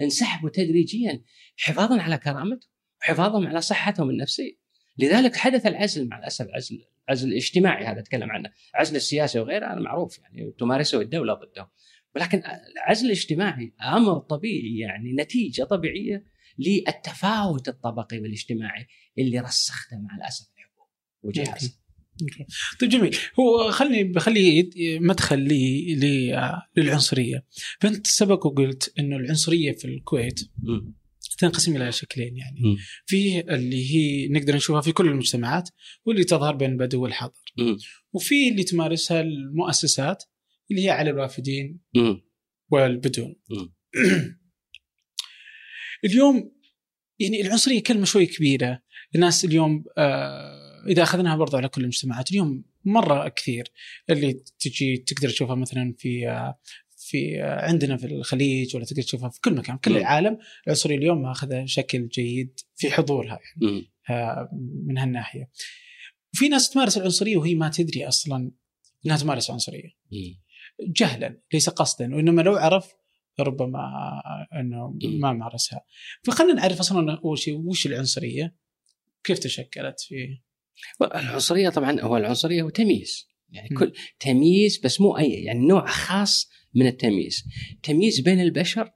[0.00, 1.22] انسحبوا تدريجيا
[1.56, 2.70] حفاظا على كرامتهم
[3.00, 4.60] وحفاظا على صحتهم النفسية.
[4.98, 9.80] لذلك حدث العزل مع الأسف العزل العزل الاجتماعي هذا أتكلم عنه العزل السياسي وغيره هذا
[9.80, 11.66] معروف يعني تمارسه الدولة ضدهم
[12.16, 12.42] ولكن
[12.76, 16.24] العزل الاجتماعي أمر طبيعي يعني نتيجة طبيعية
[16.58, 18.86] للتفاوت الطبقي والاجتماعي
[19.18, 20.88] اللي رسخته مع الأسف الحكومة
[21.22, 21.70] وجهازها
[22.80, 27.44] طيب جميل هو خلني بخلي مدخل لي لي- للعنصرية
[27.80, 30.40] فأنت سبق وقلت إنه العنصرية في الكويت.
[31.38, 32.76] تنقسم إلى شكلين يعني.
[33.06, 35.68] في اللي هي نقدر نشوفها في كل المجتمعات
[36.04, 37.76] واللي تظهر بين البدو والحضر مم.
[38.12, 40.24] وفي اللي تمارسها المؤسسات
[40.70, 41.80] اللي هي على الوافدين.
[42.70, 43.36] والبدون.
[46.04, 46.52] اليوم
[47.18, 48.82] يعني العنصرية كلمة شوي كبيرة
[49.14, 53.72] الناس اليوم آه إذا أخذناها برضو على كل المجتمعات اليوم مرة كثير
[54.10, 56.58] اللي تجي تقدر تشوفها مثلا في آه
[56.96, 59.96] في آه عندنا في الخليج ولا تقدر تشوفها في كل مكان كل مم.
[59.96, 63.86] العالم العنصرية اليوم ماخذة شكل جيد في حضورها مم.
[64.10, 64.48] آه،
[64.86, 65.50] من هالناحية.
[66.34, 68.50] وفي ناس تمارس العنصرية وهي ما تدري أصلا
[69.06, 70.40] إنها تمارس عنصرية مم.
[70.88, 72.92] جهلا ليس قصدا وإنما لو عرف
[73.40, 73.80] ربما
[74.60, 75.20] إنه مم.
[75.20, 75.84] ما مارسها.
[76.24, 78.56] فخلينا نعرف أصلا اول شيء وش العنصرية؟
[79.24, 80.40] كيف تشكلت في
[81.02, 83.78] العنصرية طبعا هو العنصرية هو تمييز يعني م.
[83.78, 87.44] كل تمييز بس مو اي يعني نوع خاص من التمييز
[87.82, 88.92] تمييز بين البشر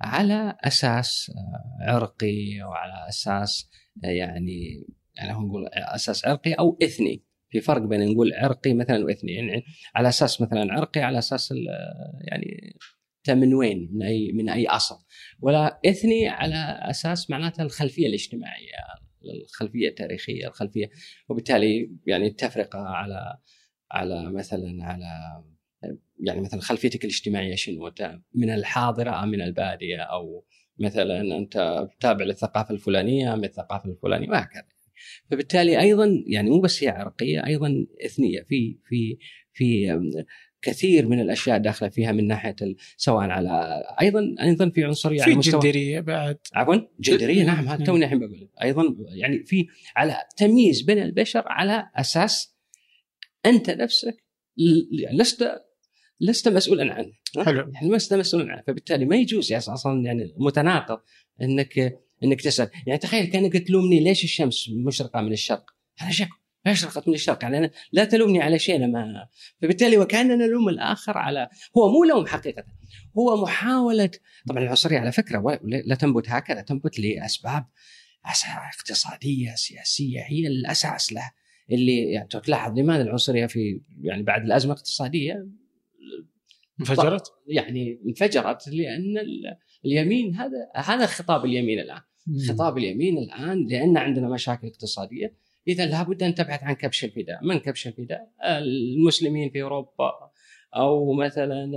[0.00, 3.70] على أساس آه، عرقي أو على أساس
[4.04, 9.32] آه، يعني يعني نقول أساس عرقي أو إثني في فرق بين نقول عرقي مثلا وإثني
[9.32, 11.54] يعني على أساس مثلا عرقي على أساس
[12.20, 12.76] يعني
[13.20, 14.94] انت من وين؟ من أي من أي أصل.
[15.40, 18.72] ولا إثني على أساس معناته الخلفية الاجتماعية
[19.44, 20.90] الخلفية التاريخية الخلفية.
[21.28, 23.38] وبالتالي يعني التفرقة على
[23.90, 25.42] على مثلا على
[26.20, 27.92] يعني مثلا خلفيتك الاجتماعية شنو؟
[28.34, 30.44] من الحاضرة أم من البادية؟ أو
[30.78, 34.79] مثلا أنت تابع للثقافة الفلانية من الثقافة الفلانية؟ وهكذا.
[35.30, 38.42] فبالتالي أيضا يعني مو بس هي عرقية أيضا إثنية.
[38.42, 39.18] في في
[39.52, 39.96] في
[40.62, 42.56] كثير من الأشياء داخلة فيها من ناحية
[42.96, 46.38] سواء على أيضا أيضا في عنصرية في جندريه بعد.
[46.54, 47.84] عفوا جندريه نعم هذا نعم.
[47.84, 48.48] توني الحين بقول.
[48.62, 52.56] أيضا يعني في على تمييز بين البشر على أساس
[53.46, 54.24] أنت نفسك
[55.12, 55.60] لست
[56.20, 57.12] لست مسؤولا عنه؟
[57.44, 57.72] حلو.
[57.74, 58.62] يعني لست مسؤولا عنه.
[58.66, 61.00] فبالتالي ما يجوز يعني أصلا يعني متناقض
[61.42, 62.70] إنك إنك تسأل.
[62.86, 65.64] يعني تخيل كأنك تلومني ليش الشمس مشرقة من الشرق؟
[66.02, 66.28] أنا شك
[66.66, 67.38] اشرقت من الشرق.
[67.42, 69.26] يعني أنا لا تلومني على شيء أنا ما
[69.62, 72.64] فبالتالي وكأننا نلوم الآخر على هو مو لوم حقيقة
[73.18, 74.10] هو محاولة.
[74.48, 77.64] طبعا العنصرية على فكرة لا تنبت هكذا تنبت لأسباب
[78.78, 81.32] اقتصادية سياسية هي الأساس لها
[81.70, 85.46] اللي يعني تلاحظ لماذا العنصرية في يعني بعد الأزمة الاقتصادية؟
[86.80, 92.00] انفجرت؟ يعني انفجرت لأن ال- اليمين هذا هذا خطاب اليمين الآن.
[92.48, 95.36] خطاب اليمين الآن لأن عندنا مشاكل اقتصادية.
[95.68, 100.30] إذا لابد أن تبحث عن كبش الفداء، من كبش الفداء؟ المسلمين في أوروبا
[100.76, 101.70] أو مثلا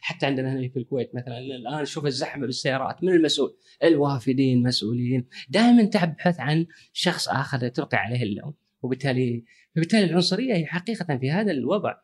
[0.00, 1.38] حتى عندنا هنا في الكويت مثلا.
[1.38, 3.04] الآن شوف الزحمة بالسيارات.
[3.04, 8.54] من المسؤول؟ الوافدين مسؤولين، دائما تبحث عن شخص آخر تلقي عليه اللوم.
[8.82, 11.94] وبالتالي فبالتالي العنصرية هي حقيقة في هذا الوضع.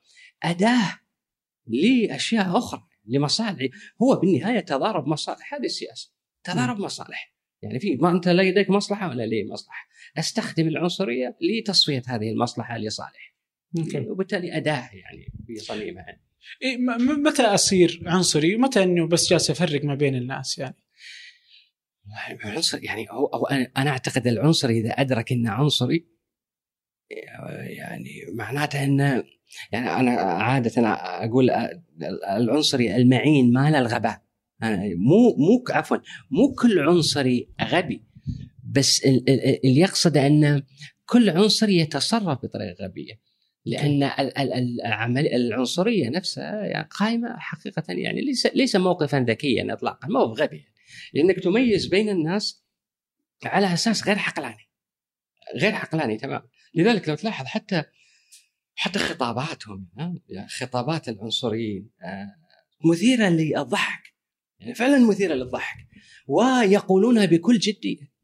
[0.43, 0.99] أداة
[1.67, 3.69] لأشياء أخرى لمصالح.
[4.03, 5.55] هو بالنهاية تضارب مصالح.
[5.55, 6.15] هذه السياسة.
[6.45, 7.35] تضارب مصالح.
[7.63, 9.89] يعني في ما أنت لديك مصلحة ولا لي مصلحة.
[10.19, 13.35] أستخدم العنصرية لتصفية هذه المصلحة لصالح.
[14.11, 16.21] وبالتالي أداة يعني في صميمها.
[16.63, 16.77] إيه
[17.25, 20.77] متى أصير عنصري؟ ومتى إنه بس جالس أفرق ما بين الناس يعني؟
[22.45, 26.07] العنصر يعني هو, أنا- أنا أعتقد العنصري إذا أدرك إنه عنصري
[27.63, 29.25] يعني معناته إنه
[29.73, 31.51] يعني أنا عادة أقول
[32.37, 34.23] العنصري المعين ما له الغباء.
[34.97, 35.97] مو مو عفوا
[36.31, 38.05] مو كل عنصري غبي
[38.65, 40.63] بس ال- ال- اللي يقصد أن
[41.07, 43.21] كل عنصري يتصرف بطريقة غبية
[43.67, 44.03] لأن
[45.35, 50.65] العنصرية نفسها يعني قائمة حقيقة يعني ليس ليس موقفا ذكيا اطلاقا ما هو غبي
[51.15, 52.65] لأنك تميز بين الناس
[53.45, 54.69] على أساس غير عقلاني
[55.57, 56.43] غير عقلاني تمام
[56.75, 57.83] لذلك لو تلاحظ حتى
[58.75, 62.35] حتى خطاباتهم ها؟ يعني خطابات العنصريين آه،
[62.91, 64.14] مثيرة للضحك.
[64.65, 65.77] يعني فعلا مثيرة للضحك.
[66.27, 68.15] ويقولونها بكل جدية.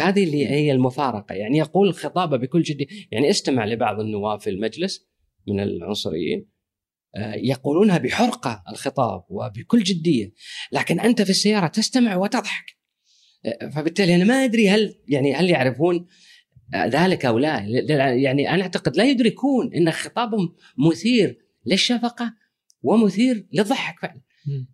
[0.00, 1.34] هذه اللي هي المفارقة.
[1.34, 2.86] يعني يقول خطابة بكل جدية.
[3.10, 5.06] يعني استمع لبعض النواب في المجلس
[5.48, 6.48] من العنصريين.
[7.16, 10.32] آه، يقولونها بحرقة الخطاب وبكل جدية.
[10.72, 12.64] لكن أنت في السيارة تستمع وتضحك.
[13.46, 16.06] آه، فبالتالي أنا ما أدري هل يعني هل يعرفون
[16.74, 17.58] ذلك أو لا.
[18.14, 20.54] يعني أنا أعتقد لا يدركون إن خطابهم
[20.88, 22.34] مثير للشفقة
[22.82, 24.25] ومثير للضحك فعلا.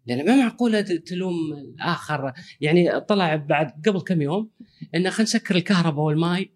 [0.07, 4.51] لأن ما معقولة تلوم الآخر يعني طلع بعد قبل كم يوم
[4.95, 6.47] انه خلينا نسكر الكهرباء والماء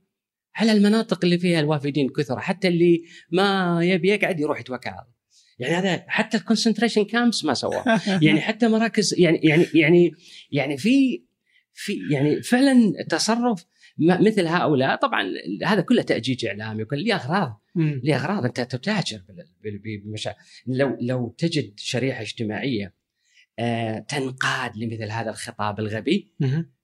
[0.57, 3.03] على المناطق اللي فيها الوافدين كثر حتى اللي
[3.33, 5.07] ما يبي يقعد يروح يتوكل على.
[5.59, 7.85] يعني هذا حتى ال concentration camps ما سواه
[8.23, 10.13] يعني حتى مراكز يعني يعني يعني
[10.51, 11.25] يعني في
[11.73, 13.65] في يعني فعلا تصرف
[13.99, 15.25] مثل هؤلاء طبعا
[15.65, 17.63] هذا كله تأجيج إعلامي وكل له أغراض.
[17.77, 19.23] له أغراض أنت تتاجر.
[20.67, 22.95] لو لو تجد شريحة اجتماعية
[24.09, 26.35] تنقاد لمثل هذا الخطاب الغبي.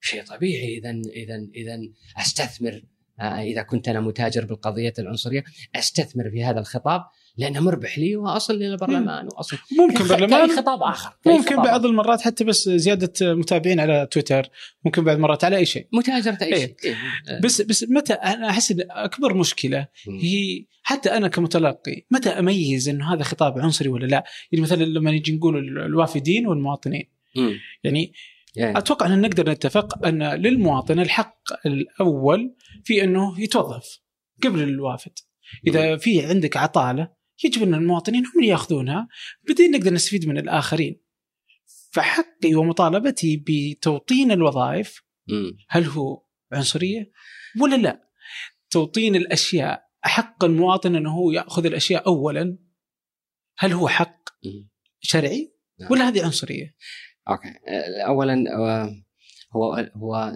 [0.01, 1.79] شيء طبيعي اذا اذا اذا
[2.17, 2.83] أستثمر
[3.21, 5.45] آه، إذا كنت أنا متاجر بالقضية العنصرية
[5.77, 7.05] أستثمر في هذا الخطاب
[7.37, 11.89] لأنه مربح لي وأصل للبرلمان وأصل ممكن برلمان خطاب آخر ممكن خطاب بعض آخر.
[11.89, 14.49] المرات حتى بس زيادة متابعين على تويتر
[14.85, 16.67] ممكن بعض المرات على أي شيء متاجره اي إيه.
[16.67, 16.97] شيء إيه.
[17.29, 17.41] آه.
[17.41, 20.19] بس بس متى أنا أحس أكبر مشكلة مم.
[20.19, 25.11] هي حتى أنا كمتلقي متى أميز إنه هذا خطاب عنصري ولا لا؟ يعني مثلا لما
[25.11, 27.53] نجي نقول ال- الوافدين والمواطنين مم.
[27.85, 28.13] يعني
[28.57, 32.55] يعني أتوقع إن نقدر نتفق أن للمواطن الحق الأول
[32.85, 33.99] في أنه يتوظف
[34.45, 35.13] قبل الوافد.
[35.67, 39.09] إذا في عندك عطالة يجب أن المواطنين هم اللي يأخذونها
[39.49, 41.03] بعدين نقدر نستفيد من الآخرين.
[41.93, 45.03] فحقي ومطالبتي بتوطين الوظائف.
[45.69, 47.13] هل هو عنصرية
[47.61, 48.09] ولا لا؟
[48.71, 52.59] توطين الأشياء حق المواطن أنه هو يأخذ الأشياء اولا
[53.59, 54.23] هل هو حق.
[55.01, 55.93] شرعي نعم.
[55.93, 56.77] ولا هذه عنصرية؟
[57.29, 59.05] أوكي آه، اولا آه،
[59.57, 60.33] هو هو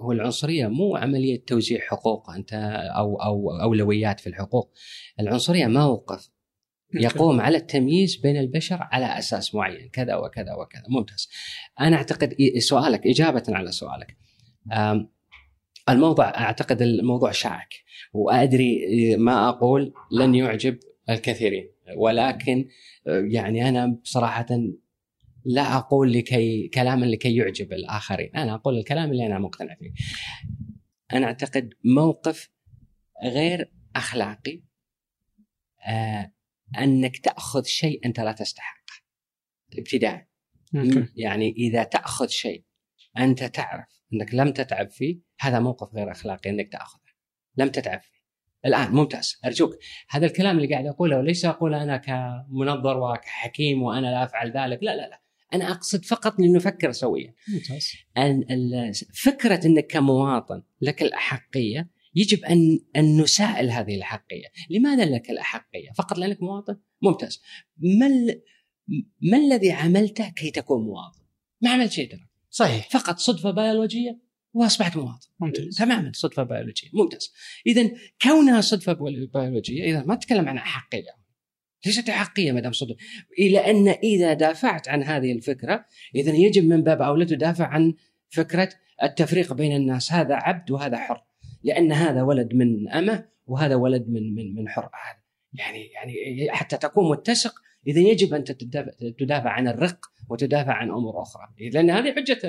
[0.00, 2.52] هو العنصرية مو عملية توزيع حقوق أنت
[2.96, 4.72] أو أو أولويات في الحقوق.
[5.20, 6.30] العنصرية موقف
[6.94, 10.82] يقوم على التمييز بين البشر على أساس معين كذا وكذا وكذا.
[10.88, 11.28] ممتاز.
[11.80, 14.16] أنا أعتقد سؤالك إجابة على سؤالك.
[15.88, 20.78] الموضوع أعتقد الموضوع شائك وأدري ما أقول لن يعجب
[21.10, 21.74] الكثيرين.
[21.96, 22.68] ولكن
[23.06, 24.46] آه، يعني أنا بصراحة
[25.44, 28.36] لا أقول لكي كلاما لكي يعجب الآخرين.
[28.36, 29.92] أنا أقول الكلام اللي أنا مقتنع فيه.
[31.12, 32.50] أنا أعتقد موقف
[33.24, 34.62] غير أخلاقي
[35.86, 36.32] آه
[36.78, 38.94] أنك تأخذ شيء أنت لا تستحقه.
[39.78, 40.26] ابتداء.
[41.16, 42.64] يعني إذا تأخذ شيء
[43.18, 47.00] أنت تعرف أنك لم تتعب فيه هذا موقف غير أخلاقي أنك تأخذه.
[47.56, 48.14] لم تتعب فيه.
[48.66, 49.40] الآن ممتاز.
[49.44, 49.70] أرجوك.
[50.10, 54.96] هذا الكلام اللي قاعد أقوله وليس اقوله أنا كمنظر وكحكيم وأنا لا أفعل ذلك؟ لا
[54.96, 55.23] لا لا.
[55.54, 57.88] أنا أقصد فقط لنفكر سويا ممتاز
[58.18, 65.92] أن فكرة إنك كمواطن لك الأحقية يجب أن أن نسائل هذه الأحقية، لماذا لك الأحقية؟
[65.96, 67.42] فقط لأنك مواطن؟ ممتاز.
[67.78, 68.42] ما ال-
[69.22, 71.20] ما الذي عملته كي تكون مواطن؟
[71.62, 74.20] ما عملت شيء ترى، صحيح فقط صدفة بيولوجية
[74.52, 75.26] وأصبحت مواطن.
[75.40, 77.32] ممتاز تماما صدفة بيولوجية، ممتاز.
[77.66, 77.90] اذا
[78.22, 78.92] كونها صدفة
[79.34, 81.23] بيولوجية إذا ما تتكلم عن أحقية.
[81.86, 82.96] ليست احقيه ما دام صدق
[83.38, 87.94] إلى أن إذا دافعت عن هذه الفكرة إذا يجب من باب أولى تدافع عن
[88.30, 88.68] فكرة
[89.02, 90.12] التفريق بين الناس.
[90.12, 91.24] هذا عبد وهذا حر
[91.62, 94.90] لأن هذا ولد من أمة وهذا ولد من من من حر.
[95.52, 96.14] يعني يعني
[96.50, 97.54] حتى تكون متسق
[97.86, 98.44] إذا يجب أن
[99.18, 101.48] تدافع, عن الرق وتدافع عن أمور أخرى.
[101.72, 102.40] لأن هذه حجة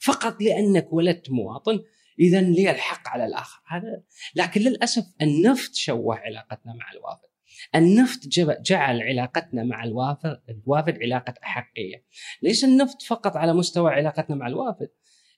[0.00, 1.82] فقط لأنك ولدت مواطن
[2.20, 3.62] إذا لي الحق على الآخر.
[3.66, 4.02] هذا
[4.34, 7.31] لكن للأسف النفط شوه علاقتنا مع الوافد.
[7.74, 8.20] النفط
[8.66, 12.04] جعل علاقتنا مع الوافد الوافد علاقة أحقية.
[12.42, 14.88] ليس النفط فقط على مستوى علاقتنا مع الوافد؟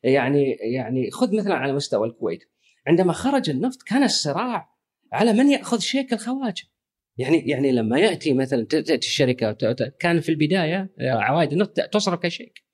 [0.02, 2.40] يعني يعني خذ مثلا على مستوى الكويت.
[2.86, 4.74] عندما خرج النفط كان الصراع
[5.12, 6.62] على من يأخذ شيك الخواجة.
[7.16, 9.52] يعني يعني لما يأتي مثلا تأتي الشركة
[9.98, 12.64] كان في البداية عوائد النفط تصرف كشيك.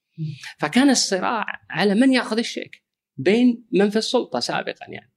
[0.58, 2.84] فكان الصراع على من يأخذ الشيك.
[3.16, 5.12] بين من في السلطة سابقا يعني.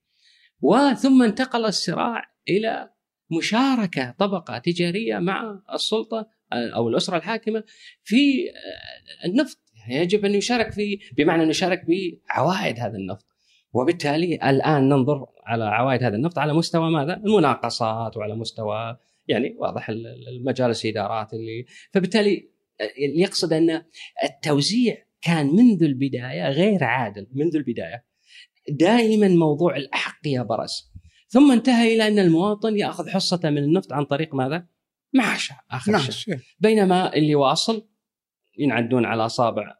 [0.61, 2.89] وثم انتقل الصراع إلى
[3.31, 7.63] مشاركة طبقة تجارية مع السلطة أو الأسرة الحاكمة
[8.03, 8.43] في
[9.25, 9.57] النفط.
[9.87, 13.25] يعني يجب أن يشارك في بمعنى انه يشارك بعوائد هذا النفط.
[13.73, 18.97] وبالتالي الآن ننظر على عوائد هذا النفط على مستوى ماذا؟ المناقصات وعلى مستوى
[19.27, 22.49] يعني واضح ال- المجالس الإدارات اللي فبالتالي
[23.15, 23.81] يقصد أن
[24.23, 28.05] التوزيع كان منذ البداية غير عادل منذ البداية.
[28.69, 30.92] دائما موضوع الاحقيه برز
[31.33, 34.67] ثم انتهى إلى أن المواطن يأخذ حصته من النفط عن طريق ماذا؟
[35.13, 37.87] معاشه آخر الشهر معلش بينما اللي واصل
[38.57, 39.75] ينعدون على أصابع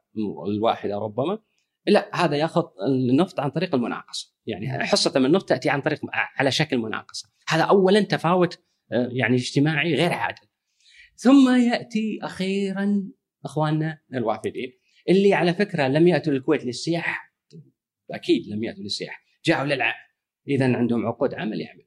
[0.47, 1.39] الواحدة ربما
[1.87, 4.33] لا هذا يأخذ النفط عن طريق المناقصة.
[4.45, 7.29] يعني حصته من النفط تأتي عن طريق على شكل مناقصة.
[7.47, 8.59] هذا اولا تفاوت
[8.91, 10.47] آه، يعني اجتماعي غير عادل.
[11.15, 13.03] ثم يأتي أخيرا
[13.45, 14.71] إخواننا الوافدين
[15.09, 17.33] اللي على فكرة لم يأتوا للكويت للسياحه
[18.11, 20.12] أكيد لم يأتوا للسياحه جاءوا للعمل
[20.47, 21.85] اذا عندهم عقود عمل يعمل.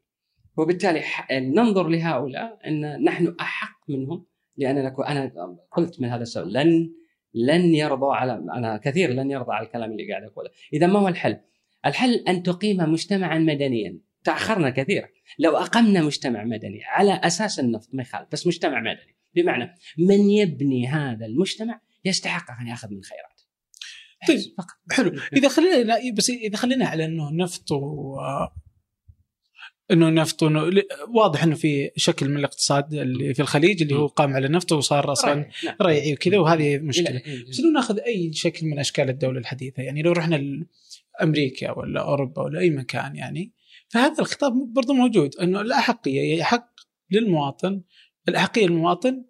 [0.57, 1.03] وبالتالي
[1.33, 4.27] ننظر لهؤلاء أن نحن أحق منهم
[4.57, 5.33] لأن نكون أنا
[5.73, 6.93] قلت من هذا السبب لن
[7.35, 11.09] لن يرضوا على أنا كثير لن يرضى على الكلام اللي قاعد أقوله، إذا ما هو
[11.09, 11.41] الحل؟
[11.87, 18.03] الحل أن تقيم مجتمعا مدنيا، تأخرنا كثيرا، لو أقمنا مجتمع مدني على أساس النفط ما
[18.03, 23.36] يخالف، بس مجتمع مدني، بمعنى من يبني هذا المجتمع يستحق أن يأخذ من خيراته.
[24.29, 24.41] طيب.
[24.91, 25.21] حلو.
[25.37, 28.17] إذا خلينا بس إذا خلينا على إنه نفط و
[29.91, 30.83] إنه نفط وإنه
[31.15, 35.13] واضح إنه في شكل من الاقتصاد اللي في الخليج اللي هو قام على النفط وصار
[35.13, 35.51] أصلا.
[35.83, 37.23] ريعي وكذا وهذه مشكلة.
[37.51, 40.65] بس لو ناخذ أي شكل من أشكال الدولة الحديثة يعني لو رحنا
[41.21, 43.53] لامريكا ولا أوروبا ولا أي مكان يعني
[43.89, 46.73] فهذا الخطاب برضو موجود إنه الأحقية يحق
[47.11, 47.83] للمواطن
[48.29, 49.25] الأحقية للمواطن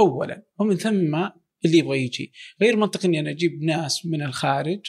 [0.00, 1.28] اولا ومن ثم
[1.66, 2.32] اللي يبغى يجي.
[2.62, 4.80] غير منطقي إني أنا أجيب ناس من الخارج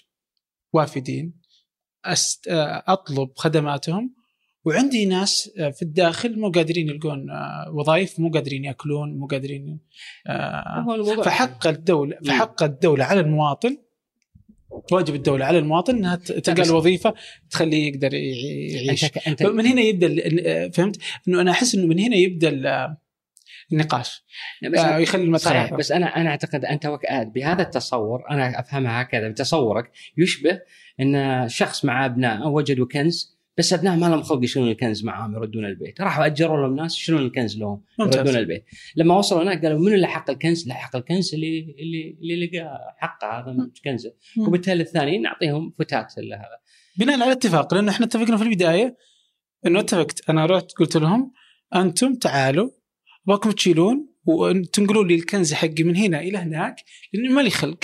[0.74, 1.34] وافدين
[2.06, 2.46] أست...
[2.88, 4.16] أطلب خدماتهم
[4.66, 9.80] وعندي ناس في الداخل مو قادرين يلقون آه، وظائف مو قادرين يأكلون مو قادرين
[10.28, 10.86] آه،
[11.24, 13.78] فحق الدولة فحق الدولة على المواطن
[14.92, 17.14] واجب الدولة على المواطن إنها تلقى بس- له وظيفة
[17.50, 19.06] تخليه يقدر يعيش.
[19.40, 20.98] فمن هنا يبدأ فهمت؟
[21.28, 22.50] إنه أنا أحس إنه من هنا يبدأ
[23.72, 24.24] النقاش
[24.72, 25.74] بس آه، يخلي المدخل صحيح.
[25.74, 30.60] بس أنا أنا أعتقد أنت وك- بهذا التصور أنا أفهمها هكذا بتصورك يشبه
[31.00, 35.66] إن شخص مع ابنائه وجدوا كنز بس ابنائه ما لهم خلق يشيلون الكنز معاهم يردون
[35.66, 37.82] البيت راحوا أجروا لهم ناس يشيلون الكنز لهم.
[38.00, 38.66] يردون البيت
[38.96, 42.96] لما وصلوا هناك قالوا منو اللي حق الكنز؟ لا حق الكنز اللي اللي اللي لقى
[42.98, 44.14] حقه هذا كنزه.
[44.38, 46.60] وبالتالي الثانيين نعطيهم فتات هذا
[46.98, 48.98] بناء على اتفاق لأنه إحنا اتفقنا في البداية
[49.66, 51.32] إنه اتفقت أنا رحت قلت لهم
[51.76, 52.70] أنتم تعالوا
[53.28, 56.76] ابغاكم تشيلون وتنقلون لي الكنز حقي من هنا إلى هناك
[57.14, 57.80] لأنه ما لي خلق.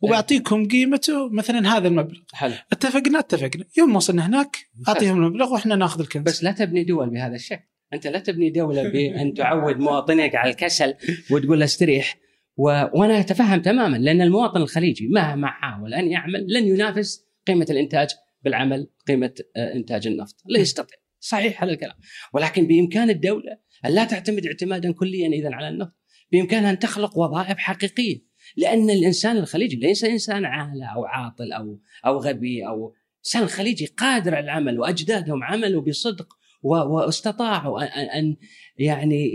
[0.00, 2.18] وبعطيكم قيمته مثلا هذا المبلغ.
[2.32, 2.54] حلو.
[2.72, 3.64] اتفقنا اتفقنا.
[3.78, 4.56] يوم وصلنا هناك
[4.88, 6.22] أعطيهم المبلغ وإحنا ناخذ الكنز.
[6.22, 7.64] بس لا تبني دول بهذا الشكل.
[7.92, 10.94] أنت لا تبني دولة بأن تعود مواطنيك على الكسل
[11.30, 12.18] وتقول له استريح.
[12.56, 12.62] و...
[12.94, 18.08] وأنا أتفهم تماما لأن المواطن الخليجي مهما حاول أن يعمل لن ينافس قيمة الإنتاج
[18.44, 20.36] بالعمل قيمة آه، إنتاج النفط.
[20.46, 20.98] لا يستطيع.
[21.20, 21.96] صحيح هذا الكلام.
[22.32, 25.94] ولكن بإمكان الدولة أن لا تعتمد اعتمادا كليا اذا على النفط.
[26.32, 28.28] بإمكانها أن تخلق وظائف حقيقية.
[28.56, 34.34] لأن الإنسان الخليجي ليس إنسان عاهل أو عاطل أو أو غبي أو الانسان الخليجي قادر
[34.34, 37.82] على العمل وأجدادهم عملوا بصدق واستطاعوا
[38.18, 38.36] أن
[38.76, 39.32] يعني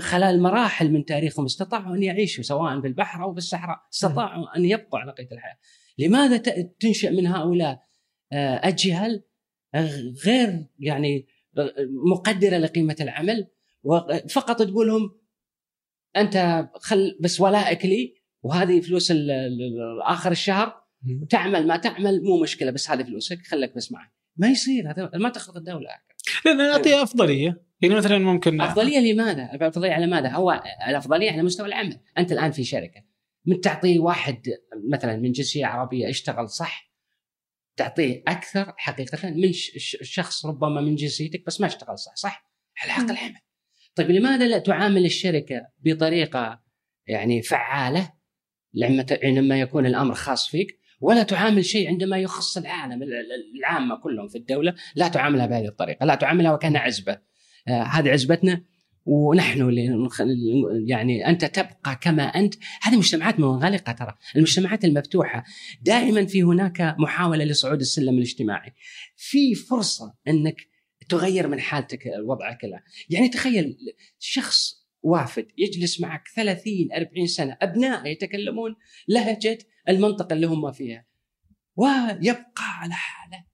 [0.00, 4.64] خلال مراحل من تاريخهم استطاعوا أن يعيشوا سواء في البحر أو في الصحراء، استطاعوا أن
[4.64, 5.58] يبقوا على قيد الحياة.
[5.98, 6.36] لماذا
[6.80, 7.82] تنشأ من هؤلاء
[8.32, 9.22] اجيال آه،
[10.26, 11.26] غير يعني
[12.14, 13.46] مقدرة لقيمة العمل
[13.82, 15.10] وفقط تقول لهم
[16.16, 19.12] أنت خل بس ولائك لي وهذه فلوس
[20.02, 20.82] آخر الشهر
[21.30, 24.08] تعمل ما تعمل مو مشكلة بس هذه فلوسك خليك بس معي.
[24.36, 25.88] ما يصير هذا ما تخلق الدولة.
[26.44, 27.66] لأن نعطيها أفضلية.
[27.80, 32.50] يعني مثلا ممكن أفضلية لماذا؟ الافضليه على ماذا؟ هو الأفضلية على مستوى العمل، أنت الآن
[32.50, 33.04] في شركة.
[33.46, 34.42] من تعطي واحد
[34.88, 36.92] مثلا من جنسية عربية اشتغل صح
[37.76, 39.52] تعطيه أكثر حقيقة من
[40.02, 42.50] شخص ربما من جنسيتك بس ما اشتغل صح، صح؟
[42.82, 43.40] على حق العمل.
[43.94, 46.62] طيب لماذا لا تعامل الشركة بطريقة
[47.06, 48.12] يعني فعالة
[48.74, 53.96] لما عندما يكون الأمر خاص فيك ولا تعامل شيء عندما يخص العالم ال- ال- العامة
[53.96, 57.18] كلهم في الدولة لا تعاملها بهذه الطريقة، لا تعاملها وكأنها عزبة.
[57.68, 58.64] آه هذه عزبتنا
[59.06, 60.12] ونحن اللي
[60.86, 65.44] يعني أنت تبقى كما أنت، هذه مجتمعات منغلقة ترى، المجتمعات المفتوحة.
[65.82, 68.72] دائما في هناك محاولة لصعود السلم الاجتماعي.
[69.16, 70.56] في فرصة أنك
[71.08, 72.80] تغير من حالتك وضعك الآن،
[73.10, 73.76] يعني تخيل
[74.18, 78.74] شخص وافد يجلس معك 30 40 سنة أبناء يتكلمون
[79.08, 81.06] لهجة المنطقة اللي هم فيها.
[81.76, 83.44] ويبقى على حالة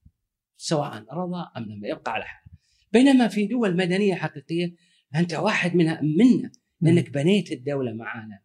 [0.57, 2.53] سواء رضى أم لم يبقى على حالة.
[2.93, 4.75] بينما في دول مدنية حقيقية
[5.15, 6.51] أنت واحد منها منا
[6.81, 8.39] لأنك بنيت الدولة معانا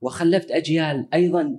[0.00, 1.58] وخلفت أجيال أيضا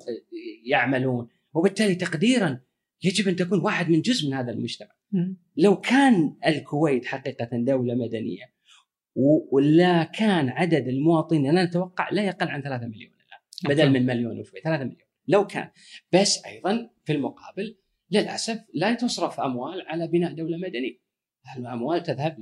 [0.66, 1.28] يعملون.
[1.53, 2.59] وبالتالي تقديرا
[3.03, 4.91] يجب أن تكون واحد من جزء من هذا المجتمع.
[5.57, 8.55] لو كان الكويت حقيقة دولة مدنية
[9.51, 14.39] ولا كان عدد المواطنين أنا أتوقع لا يقل عن 3 مليون الآن بدل من مليون
[14.39, 15.01] وشوي 3 مليون.
[15.28, 15.70] لو كان.
[16.13, 17.78] بس أيضا في المقابل
[18.11, 20.99] للأسف لا تصرف أموال على بناء دولة مدنية.
[21.57, 22.39] الأموال تذهب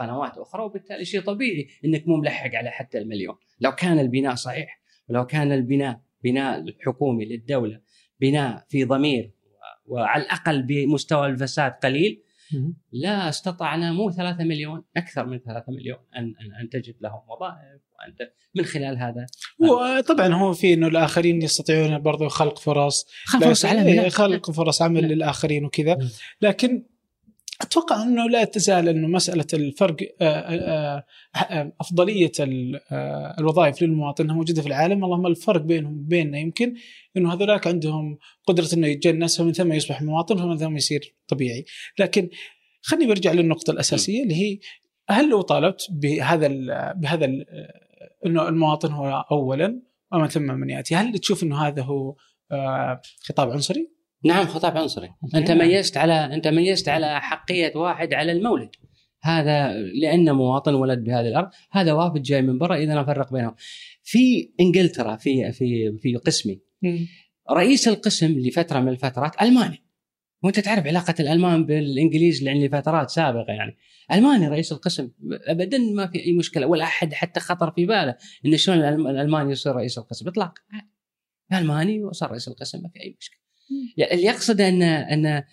[0.00, 4.80] لقنوات أخرى وبالتالي شيء طبيعي إنك مو ملحق على حتى المليون لو كان البناء صحيح
[5.08, 7.80] ولو كان البناء بناء الحكومي للدولة
[8.20, 9.30] بناء في ضمير
[9.86, 12.22] وعلى الأقل بمستوى الفساد قليل.
[12.92, 17.80] لا استطعنا مو ثلاثة مليون أكثر من ثلاثة مليون أن, أن, أن تجد لهم وظائف
[17.98, 19.26] وأن ت- من خلال هذا
[19.58, 23.86] وطبعا هو في إنه الآخرين يستطيعون برضو خلق فرص خلق فرص عمل.
[23.86, 25.10] إيه، خلق فرص عمل نعم.
[25.10, 26.08] للآخرين وكذا نعم.
[26.42, 26.86] لكن
[27.66, 31.04] أتوقع أنه لا تزال أنه مسألة الفرق آه، آه،
[31.36, 32.80] آه، أفضلية ال-
[33.38, 35.04] الوظائف للمواطن إنها موجودة في العالم.
[35.04, 36.74] اللهم الفرق بينهم وبيننا يمكن
[37.16, 41.64] إنه هذولاك عندهم قدرة إنه يتجنس فمن ثم يصبح مواطن فمن ثم يصير طبيعي.
[41.98, 42.28] لكن
[42.82, 44.58] خليني برجع للنقطة الأساسية اللي هي
[45.08, 47.46] هل لو طالبت بهذا ال بهذا ال
[48.26, 52.14] إنه المواطن هو اولا ومن ثم من يأتي؟ هل تشوف إنه هذا هو
[53.20, 53.95] خطاب عنصري؟
[54.26, 55.10] نعم خطاب عنصري.
[55.34, 55.68] أنت نعم.
[55.68, 58.70] ميزت على أنت ميزت على حقية واحد على المولد.
[59.22, 63.54] هذا لأنه مواطن ولد بهذه الأرض هذا وافد جاي من برا إذا نفرق بينهم.
[64.02, 66.60] في إنجلترا في في في قسمي.
[67.50, 69.82] رئيس القسم لفترة من الفترات ألماني.
[70.42, 73.76] وأنت تعرف علاقة الألمان بالإنجليز لأن لفترات سابقة يعني.
[74.12, 75.10] ألماني رئيس القسم
[75.46, 78.16] ابدا ما في أي مشكلة ولا أحد حتى خطر في باله
[78.46, 80.62] إن شلون الألماني يصير رئيس القسم اطلاقا.
[81.52, 83.45] ألماني وصار رئيس القسم ما في أي مشكلة.
[83.96, 85.44] يعني اللي يقصد ان أن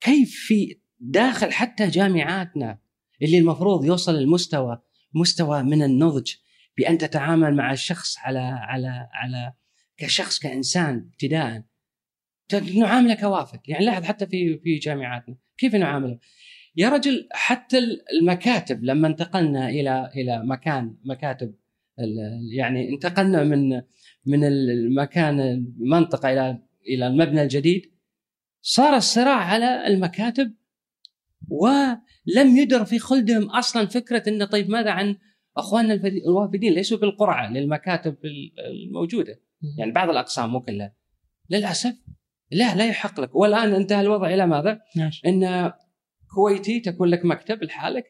[0.00, 2.78] كيف في داخل حتى جامعاتنا
[3.22, 4.82] اللي المفروض يوصل المستوى
[5.14, 6.32] مستوى من النضج
[6.76, 9.52] بأن تتعامل مع الشخص على على على
[9.96, 11.62] كشخص كإنسان ابتداء.
[12.74, 13.60] نعامله كوافد.
[13.68, 15.36] يعني لاحظ حتى في في جامعاتنا.
[15.58, 16.18] كيف نعامله؟
[16.76, 17.78] يا رجل حتى
[18.20, 21.54] المكاتب لما انتقلنا إلى إلى مكان مكاتب
[22.52, 23.82] يعني انتقلنا من
[24.26, 27.82] من المكان المنطقة إلى إلى المبنى الجديد
[28.60, 30.54] صار الصراع على المكاتب
[31.48, 35.16] ولم يدر في خلدهم أصلا فكرة انه طيب ماذا عن
[35.56, 38.16] أخواننا الوافدين ليسوا بالقرعة للمكاتب
[38.58, 39.40] الموجودة
[39.78, 40.94] يعني بعض الأقسام مو كلها
[41.50, 41.94] للأسف
[42.50, 45.28] لا لا يحق لك والآن انتهى الوضع إلى ماذا؟ ماشي.
[45.28, 45.72] إن
[46.34, 48.04] كويتي تكون لك مكتب لحالك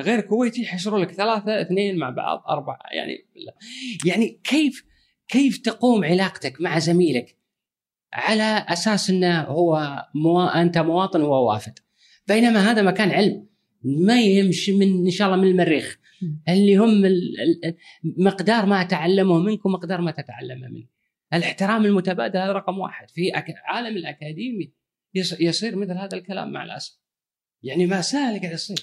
[0.00, 3.14] غير كويتي يحشروا لك ثلاثة اثنين مع بعض أربعة يعني
[3.46, 3.54] لا.
[4.06, 4.84] يعني كيف
[5.28, 7.36] كيف تقوم علاقتك مع زميلك
[8.12, 10.46] على أساس إنه هو مو...
[10.46, 11.78] أنت مواطن وهو وافد.
[12.28, 13.46] بينما هذا مكان علم.
[13.82, 15.98] ما يمشي من إن شاء الله من المريخ.
[16.48, 17.02] اللي هم
[18.04, 20.86] مقدار ما تعلمه منك ومقدار ما تتعلمه منه.
[21.34, 23.10] الاحترام المتبادل هذا رقم واحد.
[23.10, 23.32] في.
[23.64, 24.72] عالم الأكاديمي
[25.14, 25.40] يص...
[25.40, 26.98] يصير مثل هذا الكلام مع الأسف.
[27.62, 28.76] يعني مأساة اللي قاعد يصير.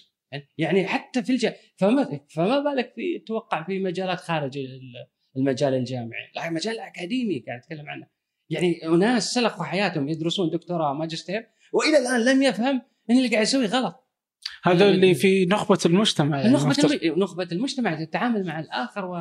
[0.58, 1.48] يعني حتى في الج...
[1.76, 5.08] فما فما بالك في توقع في مجالات خارج ال-
[5.38, 6.32] المجال الجامعي.
[6.36, 8.17] لا المجال الاكاديمي قاعد أتكلم عنه.
[8.50, 13.66] يعني ناس سلخوا حياتهم يدرسون دكتوراه ماجستير وإلى الآن لم يفهم إن اللي قاعد يسوي
[13.66, 14.04] غلط.
[14.64, 17.20] هذا اللي في نخبة المجتمع يعني نخبة مفترض- الم...
[17.20, 19.16] نخبة المجتمع تتعامل مع الآخر و...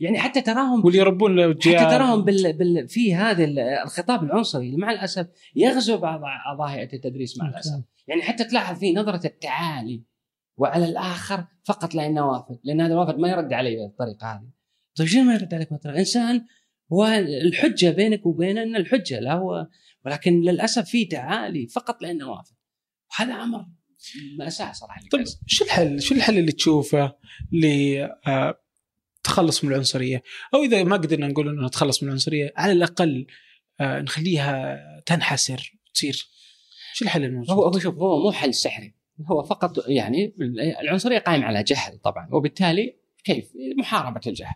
[0.00, 2.52] يعني حتى تراهم واللي يربون حتى تراهم بال...
[2.52, 2.88] بال...
[2.88, 6.20] في هذا ال- الخطاب العنصري اللي مع الأسف يغزو بعض
[6.60, 7.72] هيئة التدريس مع الأسف.
[8.08, 10.02] يعني حتى تلاحظ في نظرة التعالي
[10.56, 14.48] وعلى الآخر فقط لأنه وافد لأن هذا الوافد ما يرد علي بالطريقة هذه.
[14.96, 16.44] طيب شنو ما يرد عليك بالطريقة إنسان
[16.88, 19.66] والحجة بينك وبينه أن الحجة لا هو
[20.04, 22.54] ولكن للأسف في تعالي فقط لأنه وافد
[23.10, 23.66] وهذا أمر
[24.38, 27.16] ماساه صراحة طيب شو الحل؟ شو الحل اللي تشوفه
[29.22, 30.22] لتخلص من العنصرية؟
[30.54, 33.26] أو إذا ما قدرنا نقول إنه نتخلص من العنصرية على الأقل
[33.80, 36.28] آه، نخليها تنحسر تصير
[36.94, 38.94] شو الحل الموجود؟ هو هو شوف هو مو حل سحري
[39.26, 40.34] هو فقط يعني
[40.80, 44.54] العنصرية قائمة على جهل طبعا وبالتالي كيف؟ محاربة الجهل.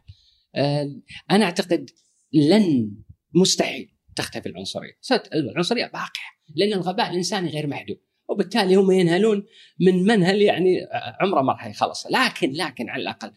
[0.55, 0.91] آه،
[1.31, 1.91] أنا أعتقد
[2.33, 2.97] لن
[3.35, 4.99] مستحيل تختفي العنصرية،
[5.35, 8.01] العنصرية باقية لأن الغباء الإنساني غير محدود.
[8.28, 9.47] وبالتالي هم ينهلون
[9.81, 10.76] من منهل يعني
[11.20, 12.07] عمره ما راح يخلص.
[12.07, 13.33] لكن لكن على الأقل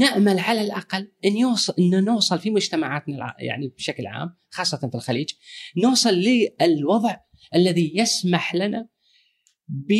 [0.00, 5.30] نأمل على الأقل إن يوصل إن نوصل في مجتمعاتنا يعني بشكل عام خاصة في الخليج
[5.76, 6.14] نوصل
[6.60, 7.16] للوضع
[7.54, 8.88] الذي يسمح لنا
[9.68, 9.92] ب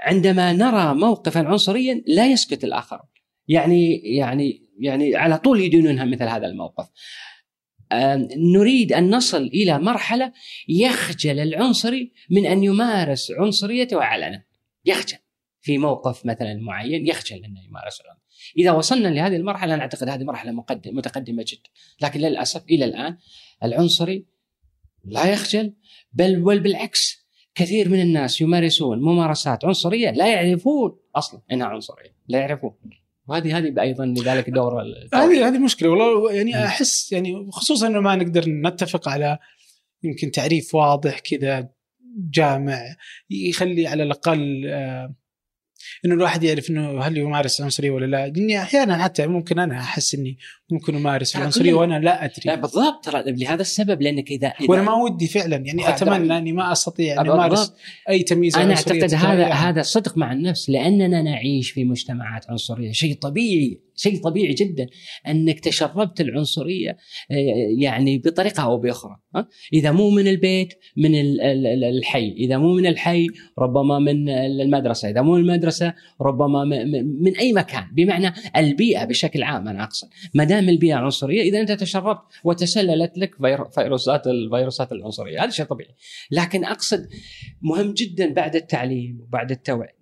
[0.00, 3.00] عندما نرى موقفا عنصريا لا يسكت الآخر
[3.48, 6.88] يعني يعني يعني على طول يدينونها مثل هذا الموقف.
[8.36, 10.32] نريد أن نصل إلى مرحلة
[10.68, 14.44] يخجل العنصري من أن يمارس عنصريته علنا.
[14.84, 15.18] يخجل.
[15.60, 18.02] في موقف مثلا معين يخجل انه يمارس
[18.58, 21.70] إذا وصلنا لهذه المرحلة أنا أعتقد هذه مرحلة مقدم متقدمة جدا.
[22.00, 23.16] لكن للأسف إلى الآن
[23.62, 24.26] العنصري
[25.04, 25.74] لا يخجل
[26.12, 32.38] بل بل بالعكس كثير من الناس يمارسون ممارسات عنصرية لا يعرفون أصلا إنها عنصرية لا
[32.38, 33.01] يعرفون.
[33.28, 34.82] وهذه هذه أيضا لذلك دور
[35.14, 35.88] هذه هذه مشكلة.
[35.88, 39.38] والله يعني أحس يعني خصوصا إنه ما نقدر نتفق على
[40.02, 41.68] يمكن تعريف واضح كذا
[42.16, 42.96] جامع
[43.30, 45.14] يخلي على الأقل آه
[46.04, 48.28] إنه الواحد يعرف إنه هل يمارس عنصريه ولا لا.
[48.28, 50.38] لأني أحيانا حتى ممكن أنا أحس إني
[50.70, 52.42] ممكن أمارس العنصرية وأنا لا أدري.
[52.44, 53.04] لا بالضبط.
[53.04, 57.20] ترى لهذا السبب لأنك اذا, إذا وأنا ما ودي فعلا يعني أتمنى أني ما أستطيع
[57.20, 57.72] ان أمارس
[58.08, 63.14] أي تمييز أنا أعتقد هذا هذا صدق مع النفس لأننا نعيش في مجتمعات عنصرية شيء
[63.14, 63.80] طبيعي.
[63.96, 64.86] شيء طبيعي جدا
[65.28, 66.90] أنك تشربت العنصرية
[67.30, 67.34] آه،
[67.78, 69.16] يعني بطريقة أو بأخرى
[69.72, 71.10] إذا مو من البيت من
[71.84, 72.32] الحي.
[72.32, 73.26] إذا مو من الحي
[73.58, 75.10] ربما من المدرسة.
[75.10, 76.64] إذا مو من المدرسة ربما
[77.02, 77.84] من أي مكان.
[77.92, 80.08] بمعنى البيئة بشكل عام أنا أقصد.
[80.34, 83.34] ما دام البيئة عنصرية إذا أنت تشربت وتسللت لك
[83.74, 85.44] فيروسات الفيروسات العنصرية.
[85.44, 85.94] هذا شيء طبيعي.
[86.30, 87.08] لكن أقصد
[87.62, 89.96] مهم جدا بعد التعليم وبعد التوعية.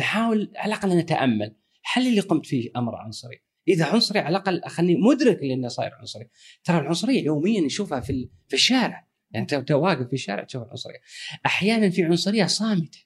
[0.00, 1.59] نحاول على الأقل نتأمل.
[1.92, 6.28] هل اللي قمت فيه أمر عنصري؟ إذا عنصري على الأقل خليني مدرك لأنه صاير عنصري.
[6.64, 9.08] ترى العنصرية يوميا نشوفها في في الشارع.
[9.30, 10.98] يعني انت واقف في الشارع تشوف العنصرية.
[11.46, 12.98] أحيانا في عنصرية صامتة.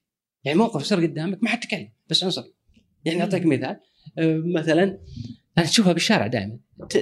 [0.44, 2.54] يعني موقف يصير قدامك ما حد تكلم بس عنصري.
[3.04, 3.80] يعني أعطيك مثال.
[4.18, 4.98] أه، مثلا
[5.58, 6.58] أنا تشوفها بالشارع دائما.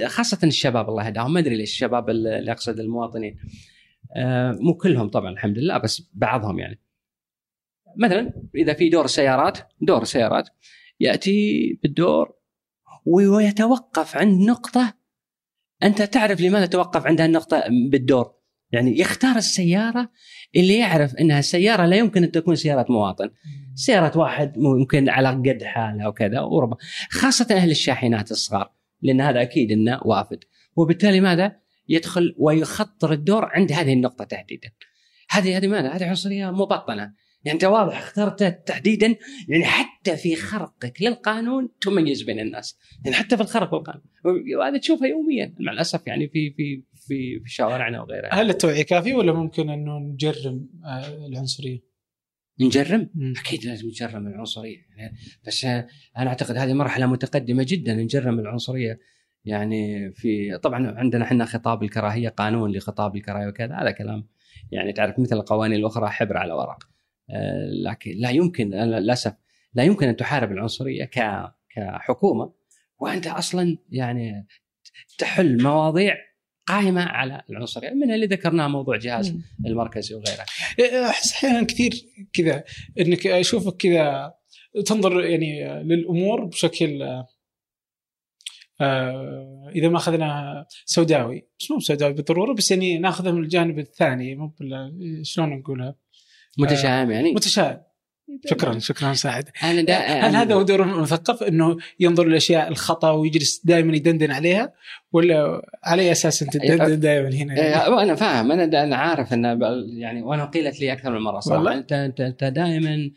[0.06, 1.32] خاصة الشباب الله يهداهم.
[1.32, 3.38] ما أدري ليش الشباب اللي أقصد المواطنين.
[4.16, 6.80] أه، مو كلهم طبعا الحمد لله بس بعضهم يعني.
[7.96, 10.48] مثلا إذا في دور سيارات دور سيارات.
[11.02, 12.32] يأتي بالدور
[13.06, 14.94] ويتوقف عند نقطة.
[15.82, 18.34] أنت تعرف لماذا توقف عند هالنقطة بالدور؟
[18.72, 20.10] يعني يختار السيارة
[20.56, 23.30] اللي يعرف إنها سيارة لا يمكن أن تكون سيارة مواطن.
[23.74, 26.76] سيارة واحد ممكن على قد حالها وكذا وربما.
[27.10, 28.72] خاصة أهل الشاحنات الصغار
[29.02, 30.38] لأن هذا أكيد إنه وافد.
[30.76, 31.56] وبالتالي ماذا؟
[31.88, 34.70] يدخل ويخطر الدور عند هذه النقطة تحديدا.
[35.30, 37.12] هذه هذه ماذا؟ هذه عنصرية مبطنة.
[37.44, 39.16] يعني أنت واضح اخترته تحديدا
[39.48, 42.78] يعني حتى في خرقك للقانون تميز بين الناس.
[43.04, 44.02] يعني حتى في الخرق والقانون.
[44.58, 48.34] وهذا تشوفها يوميا مع الأسف يعني في في في في شوارعنا وغيرها.
[48.34, 51.80] هل التوعية كافية ولا ممكن انه نجرم آه، العنصرية؟
[52.60, 53.34] نجرم؟ مم.
[53.38, 54.78] أكيد لازم نجرم العنصرية.
[54.96, 55.16] يعني
[55.46, 58.98] بس أنا أعتقد هذه مرحلة متقدمة جدا نجرم العنصرية.
[59.44, 64.28] يعني في طبعا عندنا إحنا خطاب الكراهية قانون لخطاب الكراهية وكذا هذا كلام.
[64.70, 66.78] يعني تعرف مثل القوانين الأخرى حبر على ورق.
[66.84, 66.91] آه،
[67.84, 69.34] لكن لا يمكن للأسف
[69.74, 71.10] لا يمكن أن تحارب العنصرية
[71.70, 72.52] كحكومة.
[72.98, 74.46] وأنت أصلا يعني
[75.18, 76.16] تحل مواضيع
[76.66, 80.44] قائمة على العنصرية منها اللي ذكرناه موضوع جهاز المركزي وغيره.
[81.10, 81.92] أحس أحيانا كثير
[82.32, 82.64] كذا
[83.00, 84.34] إنك أشوفك كذا
[84.86, 87.02] تنظر يعني للأمور بشكل
[88.80, 91.48] آه إذا ما أخذنا سوداوي.
[91.60, 94.54] بس مو سوداوي بالضرورة بس يعني ناخذها من الجانب الثاني مو
[95.22, 95.96] شلون نقولها؟
[96.58, 97.80] متشائم يعني؟ متشائم.
[98.46, 103.62] شكرا شكرا سعد أنا دا هل هذا هو دور المثقف إنه ينظر للأشياء الخطأ ويجلس
[103.64, 104.72] دائما يدندن عليها
[105.12, 108.52] ولا على أي أساس أنت تدندن دائما هنا؟ يعني؟ أنا فاهم.
[108.52, 109.58] أنا أنا عارف إن
[109.98, 111.74] يعني وأنا قيلت لي أكثر من مرة صراحة.
[111.74, 113.10] انت انت أنت دائما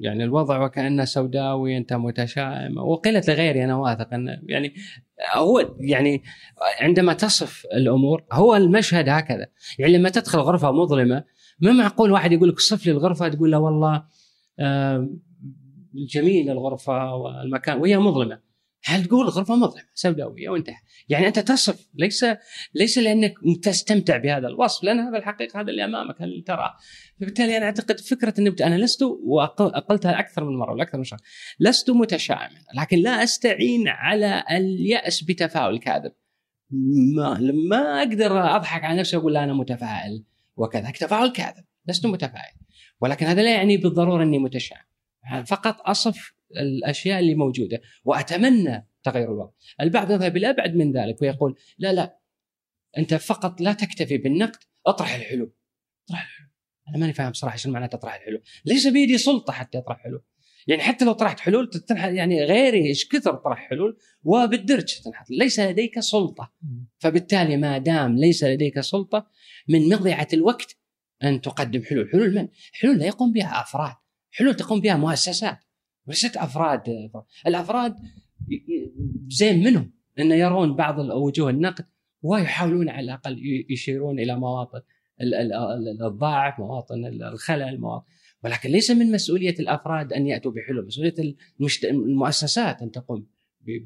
[0.00, 2.78] يعني الوضع وكأنه سوداوي أنت متشائم.
[2.78, 4.74] وقيلت لغيري أنا واثق انه يعني
[5.34, 6.22] هو يعني
[6.80, 9.46] عندما تصف الأمور هو المشهد هكذا.
[9.78, 13.58] يعني لما تدخل غرفة مظلمة ما معقول واحد يقول لك صف لي الغرفه تقول له
[13.58, 14.04] والله
[15.94, 18.48] جميل الغرفة والمكان وهي مظلمة.
[18.84, 20.76] هل تقول غرفه مظلمة؟ سوداوية وانتهى.
[21.08, 22.26] يعني أنت تصف ليس
[22.74, 26.74] ليس لأنك تستمتع بهذا الوصف لأن هذا الحقيقة هذا اللي أمامك هل تراه
[27.20, 31.20] فبالتالي أنا أعتقد فكرة ان أنا لست وقلتها أكثر من مرة والاكثر من شهر.
[31.60, 36.12] لست متشائما لكن لا أستعين على اليأس بتفاؤل كاذب.
[37.16, 37.38] ما
[37.68, 40.24] ما أقدر أضحك على نفسي وأقول أنا متفائل.
[40.58, 42.54] وكذا تفاؤل كاذب لست متفائل
[43.00, 44.82] ولكن هذا لا يعني بالضرورة أني متشائم
[45.46, 49.50] فقط أصف الأشياء اللي موجودة وأتمنى تغير الوضع.
[49.80, 52.18] البعض يذهب إلى أبعد من ذلك ويقول لا لا
[52.98, 55.52] أنت فقط لا تكتفي بالنقد اطرح الحلول.
[56.08, 56.50] اطرح الحلول.
[56.88, 58.42] أنا ماني فاهم صراحة شو معنى تطرح الحلول.
[58.64, 60.22] ليس بيدي سلطة حتى اطرح حلول.
[60.68, 65.30] يعني حتى لو طرحت حلول تنحت يعني غيري إيش كثر طرح حلول وبالدرج تنحت.
[65.30, 66.52] ليس لديك سلطة.
[66.98, 69.26] فبالتالي ما دام ليس لديك سلطة
[69.68, 70.76] من مضيعة الوقت
[71.24, 73.94] أن تقدم حلول، حلول من؟ حلول لا يقوم بها أفراد،
[74.30, 75.58] حلول تقوم بها مؤسسات.
[76.06, 77.10] وليست أفراد.
[77.46, 77.96] الأفراد
[79.28, 81.86] زين منهم أن يرون بعض وجوه النقد
[82.22, 84.80] ويحاولون على الأقل يشيرون إلى مواطن
[86.02, 88.06] الضعف مواطن الخلل مواطن
[88.44, 91.14] ولكن ليس من مسؤولية الأفراد أن يأتوا بحلول مسؤولية
[91.84, 93.26] المؤسسات أن تقوم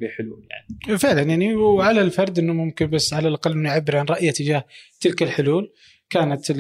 [0.01, 0.99] بحلول يعني.
[0.99, 4.65] فعلا يعني وعلى الفرد إنه ممكن بس على الأقل إنه يعبر عن رأيه تجاه
[5.01, 5.73] تلك الحلول.
[6.13, 6.53] كانت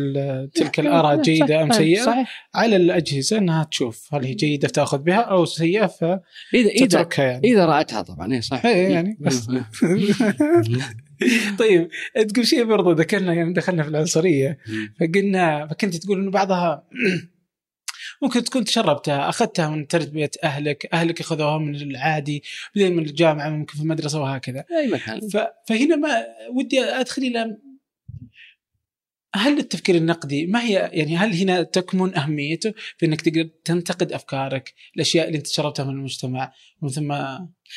[0.55, 2.05] تلك الآراء جيدة أم سيئة.
[2.05, 2.51] صحيح.
[2.55, 7.53] على الأجهزة إنها تشوف هل هي جيدة تأخذ بها أو سيئة فتتركها يعني.
[7.53, 9.47] إذا رأتها طبعا اي صح اي يعني بس.
[11.59, 11.89] طيب
[12.29, 14.59] تقول شيء برضو ذكرنا يعني دخلنا في العنصرية.
[15.01, 16.89] فقلنا فكنت تقول إنه بعضها
[18.23, 22.43] ممكن تكون تشربتها أخذتها من تربية أهلك أهلك أخذوها من العادي
[22.77, 24.65] بعدين من الجامعة ممكن في المدرسة وهكذا.
[24.79, 25.21] أي مكان.
[25.69, 26.25] فهنا ما
[26.57, 27.57] ودي أدخل إلى
[29.35, 34.75] هل التفكير النقدي ما هي يعني هل هنا تكمن أهميته في إنك تقدر تنتقد أفكارك،
[34.97, 36.53] الأشياء اللي أنت شربتها من المجتمع
[36.83, 37.13] ومن ثم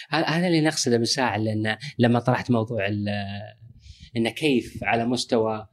[0.10, 2.88] هذا اللي نقصده بالساعة لأن لما طرحت موضوع
[4.18, 5.68] إن كيف على مستوى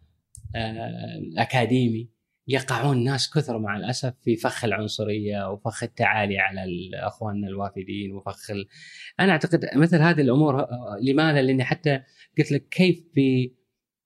[0.56, 2.11] الاكاديمي
[2.48, 6.64] يقعون ناس كثر مع الأسف في فخ العنصرية وفخ التعالي على
[6.94, 8.68] أخواننا الوافدين وفخ ال...
[9.20, 10.66] أنا أعتقد مثل هذه الأمور
[11.02, 12.00] لماذا؟ لأني حتى
[12.38, 13.52] قلت لك كيف في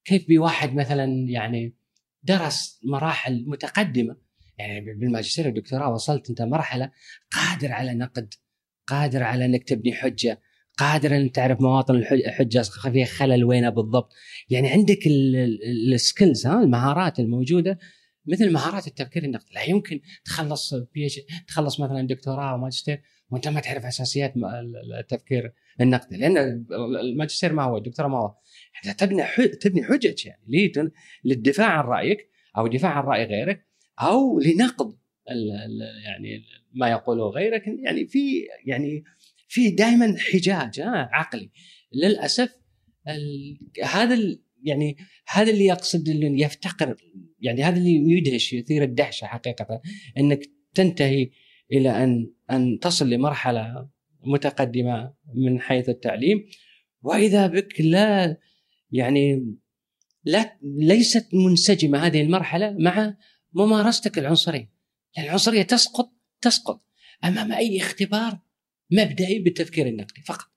[0.05, 1.77] كيف بواحد مثلا يعني
[2.23, 4.17] درس مراحل متقدمة
[4.59, 6.91] يعني بالماجستير والدكتوراه وصلت أنت مرحلة
[7.33, 8.35] قادر على نقد
[8.87, 10.41] قادر على إنك تبني حجة
[10.79, 12.63] قادر ان تعرف مواطن الحجه
[12.93, 14.13] فيها خلل وينها بالضبط
[14.51, 14.99] يعني عندك
[15.95, 17.79] ال skills ها المهارات الموجودة
[18.27, 19.55] مثل مهارات التفكير النقدي.
[19.55, 21.09] لا يمكن تخلص بي
[21.49, 24.35] تخلص مثلا دكتوراه وماجستير وأنت ما تعرف أساسيات
[25.01, 26.17] التفكير النقدي.
[26.17, 26.67] لأن
[27.01, 28.35] الماجستير ما هو الدكتوراه ما هو.
[28.99, 29.23] تبني
[29.61, 30.93] تبني حجج يعني
[31.25, 33.67] للدفاع عن رأيك أو الدفاع عن رأي غيرك
[34.01, 34.99] أو لنقد
[36.05, 37.63] يعني ما يقوله غيرك.
[37.67, 39.05] يعني في يعني
[39.49, 41.51] في دائما حجاج عقلي.
[41.93, 42.57] للأسف
[43.85, 44.37] هذا
[44.67, 44.97] يعني
[45.29, 46.97] هذا اللي يقصد اللي يفتقر
[47.41, 49.81] يعني هذا اللي يدهش يثير الدهشة حقيقة
[50.19, 50.41] إنك
[50.75, 51.31] تنتهي
[51.73, 53.89] إلى أن أن تصل لمرحلة
[54.21, 56.47] متقدمة من حيث التعليم.
[57.03, 58.37] وإذا بك لا
[58.91, 59.55] يعني
[60.25, 63.17] لا ليست منسجمة هذه المرحلة مع
[63.53, 64.73] ممارستك العنصرية.
[65.19, 66.85] العنصرية تسقط تسقط
[67.25, 68.39] أمام أي اختبار
[68.91, 70.56] مبدئي بالتفكير النقدي فقط.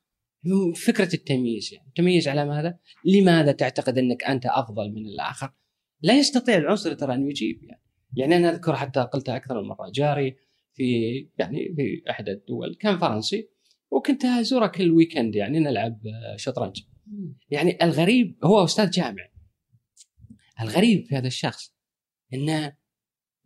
[0.76, 1.92] فكرة التمييز يعني.
[1.96, 5.54] تمييز على ماذا؟ لماذا تعتقد أنك أنت أفضل من الآخر؟
[6.02, 7.82] لا يستطيع العنصري ترى أن يجيب يعني.
[8.18, 9.92] يعني أنا أذكر حتى قلتها أكثر من مرة.
[9.94, 10.36] جاري
[10.74, 13.50] في يعني في احدى الدول كان فرنسي
[13.92, 16.00] وكنت أزوره كل ويكند يعني نلعب
[16.36, 16.82] شطرنج.
[17.50, 19.32] يعني الغريب هو أستاذ جامعي.
[20.62, 21.76] الغريب في هذا الشخص
[22.34, 22.78] إنه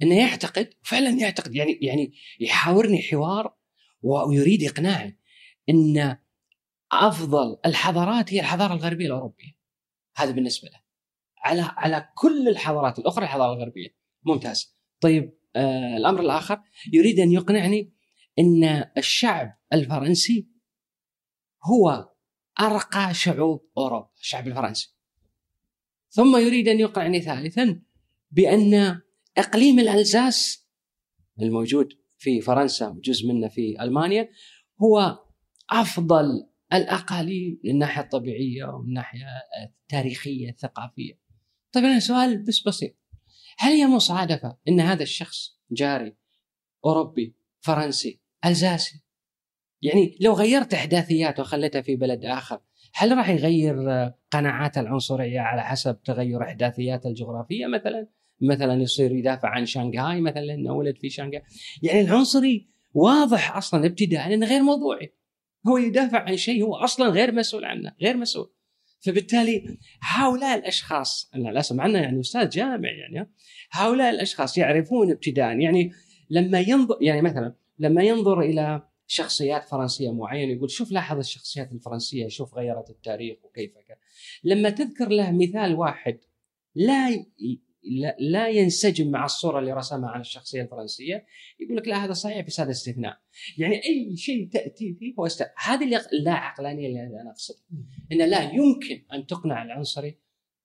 [0.04, 3.56] إنه يعتقد فعلا يعتقد يعني يعني يحاورني حوار
[4.02, 5.18] ويريد اقناعي
[5.70, 6.18] إن
[7.02, 9.58] أفضل الحضارات هي الحضارة الغربية الأوروبية.
[10.16, 10.80] هذا بالنسبة له.
[11.44, 13.90] على على كل الحضارات الأخرى الحضارة الغربية.
[14.24, 14.78] ممتاز.
[15.02, 16.62] طيب آه الأمر الآخر.
[16.94, 17.94] يريد أن يقنعني
[18.40, 20.50] إن الشعب الفرنسي
[21.64, 22.10] هو
[22.62, 24.96] أرقى شعوب أوروبا الشعب الفرنسي.
[26.10, 27.82] ثم يريد أن يقنعني ثالثا
[28.32, 29.02] بأن
[29.38, 30.68] إقليم الألزاس
[31.42, 34.30] الموجود في فرنسا وجزء منه في ألمانيا
[34.82, 35.20] هو
[35.70, 39.26] أفضل الأقاليم من الناحيه الطبيعيه ومن الناحيه
[39.64, 41.20] التاريخيه الثقافيه.
[41.72, 42.96] طيب أنا سؤال بس بسيط.
[43.58, 46.16] هل هي مصادفه إن هذا الشخص جاري
[46.86, 49.04] أوروبي فرنسي ألزاسي
[49.82, 52.60] يعني لو غيرت احداثيات وخليتها في بلد آخر
[52.94, 53.76] هل راح يغير
[54.32, 58.08] قناعات العنصرية على حسب تغير احداثيات الجغرافية مثلا؟
[58.42, 61.44] مثلا يصير يدافع عن شنغهاي مثلا لأنه ولد في شنغهاي
[61.84, 65.14] يعني العنصري واضح أصلا ابتداء إنه غير موضوعي
[65.68, 68.54] هو يدافع عن شيء هو أصلا غير مسؤول عنه غير مسؤول.
[69.06, 73.32] فبالتالي هؤلاء الأشخاص للاسف معنا يعني أستاذ جامع يعني
[73.72, 75.92] هؤلاء الأشخاص يعرفون ابتداء يعني
[76.30, 82.28] لما ينظر يعني مثلا لما ينظر إلى شخصيات فرنسية معينة يقول شوف لاحظ الشخصيات الفرنسية
[82.28, 83.98] شوف غيرت التاريخ وكيف كان
[84.44, 86.20] لما تذكر له مثال واحد
[86.76, 87.26] لا
[88.20, 91.26] لا, ينسجم مع الصورة اللي رسمها عن الشخصية الفرنسية.
[91.60, 93.18] يقول لك لا هذا صحيح بس هذا استثناء.
[93.58, 95.46] يعني أي شيء تأتي فيه هو است...
[95.58, 97.64] هذه اللي اللا عقلانية اللي أنا اقصدها
[98.12, 100.20] إن لا يمكن أن تقنع العنصري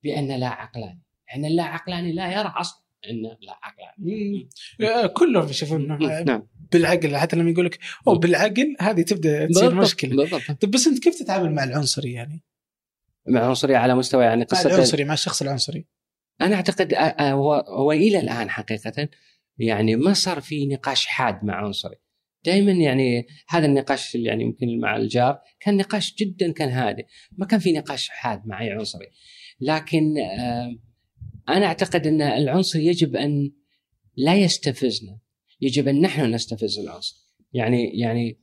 [0.05, 1.03] بأن لا عقلاني.
[1.37, 4.49] ان اللا عقلاني لا يرى أصلا إن لا عقلاني.
[4.81, 5.89] آه، كلهم يشوفون
[6.25, 6.49] نعم.
[6.73, 7.79] بالعقل حتى لما يقول لك
[8.09, 10.17] أو بالعقل هذه تبدأ تصير مشكلة.
[10.17, 10.61] بالضبط.
[10.61, 12.45] طيب بس أنت كيف تتعامل مع العنصري يعني؟
[13.27, 15.87] مع عنصريه على مستوى يعني مع قصه العنصري مع الشخص العنصري.
[16.41, 19.09] أنا أعتقد آه، آه، هو هو إلى الآن حقيقة
[19.59, 21.97] يعني ما صار في نقاش حاد مع عنصري.
[22.45, 27.07] دائما يعني هذا النقاش اللي يعني يمكن مع الجار كان نقاش جدا كان هادئ.
[27.39, 29.07] ما كان في نقاش حاد مع اي عنصري.
[29.61, 30.79] لكن آه،
[31.49, 33.53] أنا أعتقد أن العنصر يجب أن
[34.17, 35.19] لا يستفزنا.
[35.61, 37.17] يجب أن نحن نستفز العنصر.
[37.53, 38.39] يعني يعني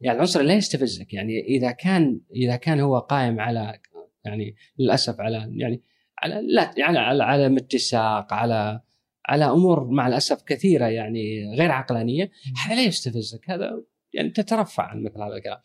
[0.00, 1.14] يعني العنصر لا يستفزك.
[1.14, 3.80] يعني إذا كان إذا كان هو قائم على
[4.24, 5.82] يعني للأسف على يعني
[6.22, 8.80] على لا يعني على عدم اتساق على
[9.26, 12.30] على أمور مع الأسف كثيرة يعني غير عقلانية
[12.64, 13.82] هذا لا يستفزك هذا
[14.14, 15.58] يعني تترفع عن مثل هذا الكلام.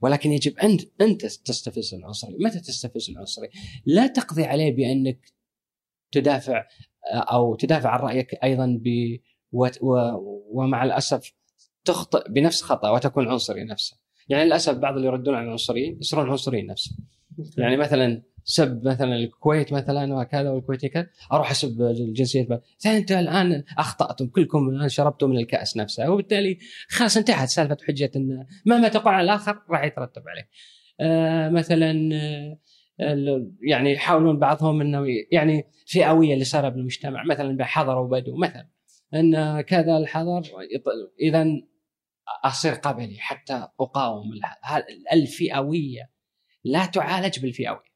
[0.00, 3.48] ولكن يجب انت انت تستفز العنصري متى تستفز العنصري
[3.86, 5.32] لا تقضي عليه بأنك
[6.12, 6.66] تدافع
[7.12, 9.16] أو تدافع عن رأيك أيضا ب.
[10.52, 11.32] ومع الأسف
[11.84, 13.96] تخطئ بنفس خطأ وتكون عنصري نفسه
[14.28, 16.96] يعني للأسف بعض اللي يردون على العنصريين يصيرون عنصريين نفسه
[17.58, 24.26] يعني مثلا سب مثلا الكويت مثلا وكذا والكويتي كذا أروح أسب الجنسيه انت الآن أخطأتم
[24.26, 26.58] كلكم الان شربتم من الكاس نفسه وبالتالي
[26.88, 30.48] خلاص انتهت سالفة حجة إن مهما تقول على الآخر راح يترتب عليه.
[31.00, 32.58] آه مثلا آه
[33.62, 38.68] يعني يحاولون بعضهم إنه يعني فئوية اللي صار بالمجتمع مثلا بحضر وبدو مثلا
[39.14, 40.42] إن كذا الحضر
[41.20, 41.46] اذا
[42.44, 44.30] أصير قبلي حتى أقاوم
[45.12, 46.10] الفئوية
[46.64, 47.89] لا تعالج بالفئوية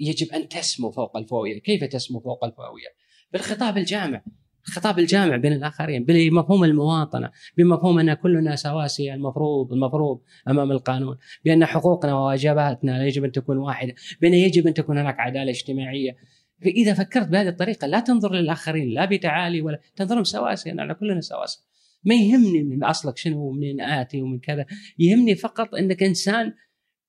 [0.00, 2.88] يجب أن تسمو فوق الفئويه، كيف تسمو فوق الفئويه؟
[3.32, 4.22] بالخطاب الجامع،
[4.68, 11.64] الخطاب الجامع بين الآخرين، بمفهوم المواطنة، بمفهوم أن كلنا سواسيه المفروض المفروض أمام القانون، بأن
[11.64, 16.16] حقوقنا وواجباتنا يجب أن تكون واحدة، بأن يجب أن تكون هناك عدالة اجتماعية.
[16.62, 21.60] فإذا فكرت بهذه الطريقة لا تنظر للآخرين لا بتعالي ولا تنظرهم سواسيه، نحن كلنا سواسيه.
[22.04, 24.66] ما يهمني من أصلك شنو ومنين آتي ومن كذا،
[24.98, 26.52] يهمني فقط أنك إنسان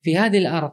[0.02, 0.72] في هذه الأرض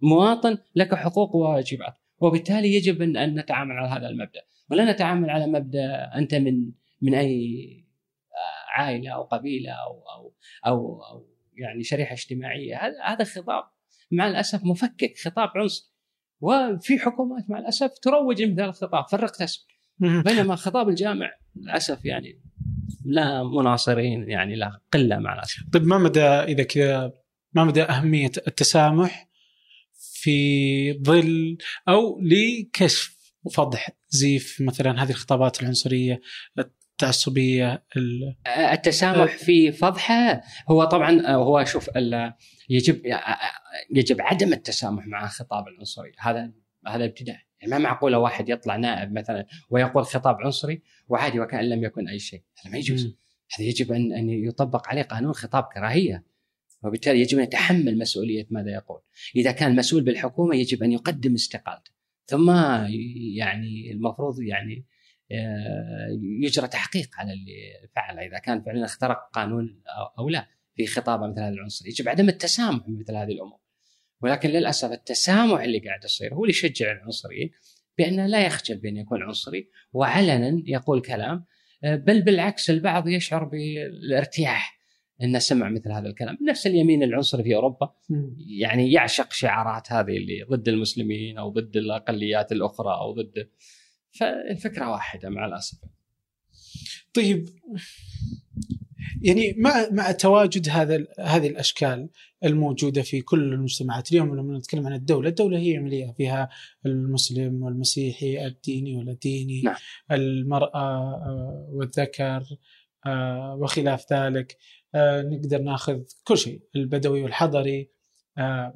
[0.00, 4.40] مواطن لك حقوق وواجبات وبالتالي يجب ان نتعامل على هذا المبدأ.
[4.70, 6.70] ولا نتعامل على مبدأ أنت من
[7.02, 7.84] من أي
[8.74, 10.32] عائلة أو قبيلة أو أو
[10.66, 12.76] أو, أو يعني شريحة اجتماعية.
[12.76, 13.64] هذا هذا خطاب
[14.10, 15.90] مع الأسف مفكك خطاب عنصري.
[16.40, 19.62] وفي حكومات مع الأسف تروج مثل الخطاب فرق تسب
[19.98, 22.40] بينما خطاب الجامع للأسف يعني
[23.04, 25.64] لا مناصرين يعني لا قلة مع الأسف.
[25.72, 27.12] طيب ما مدى إذا كذا
[27.52, 29.28] ما مدى أهمية التسامح
[29.92, 31.58] في ظل
[31.88, 36.20] أو لكشف وفضح زيف مثلا هذه الخطابات العنصرية
[36.58, 38.36] التعصبية ال-
[38.72, 41.90] التسامح في فضحه هو طبعا هو شوف
[42.68, 43.02] يجب
[43.90, 46.52] يجب عدم التسامح مع خطاب العنصري هذا
[46.86, 47.36] هذا ابتداء.
[47.60, 52.18] يعني ما معقولة واحد يطلع نائب مثلا ويقول خطاب عنصري وعادي وكأن لم يكن أي
[52.18, 52.42] شيء.
[52.62, 53.16] هذا ما يجوز.
[53.58, 56.24] هذا يجب أن أن يطبق عليه قانون خطاب كراهية.
[56.84, 59.00] وبالتالي يجب أن يتحمل مسؤولية ماذا يقول.
[59.36, 61.90] إذا كان مسؤول بالحكومة يجب أن يقدم استقالته.
[62.26, 62.50] ثم
[63.36, 64.86] يعني المفروض يعني
[65.32, 67.52] آه، يجرى تحقيق على اللي
[67.96, 69.82] فعل إذا كان فعلا اخترق قانون
[70.18, 71.88] أو لا في خطابة مثل هذا العنصر.
[71.88, 73.60] يجب عدم التسامح بمثل هذه الأمور.
[74.22, 77.50] ولكن للأسف التسامح اللي قاعد يصير هو اللي يشجع العنصريين
[77.98, 79.70] بانه لا يخجل بأن يكون عنصري.
[79.92, 81.44] وعلنا يقول كلام
[81.84, 84.79] آه، بل بالعكس البعض يشعر بالارتياح.
[85.22, 86.38] إنه سمع مثل هذا الكلام.
[86.48, 87.94] نفس اليمين العنصري في أوروبا.
[88.60, 93.48] يعني يعشق شعارات هذه اللي ضد المسلمين أو ضد الأقليات الأخرى أو ضد.
[94.10, 95.78] فالفكرة واحدة مع الأسف.
[97.14, 97.48] طيب
[99.22, 102.08] يعني مع مع تواجد هذا هذه الأشكال
[102.44, 106.48] الموجودة في كل المجتمعات اليوم لما نتكلم عن الدولة، الدولة هي عمليه فيها
[106.86, 109.74] المسلم والمسيحي، الديني والديني، نعم.
[110.10, 112.42] المرأة آه، والذكر
[113.06, 114.56] آه، وخلاف ذلك،
[114.94, 117.90] نقدر ناخذ كل شيء، البدوي والحضري،
[118.38, 118.74] آه،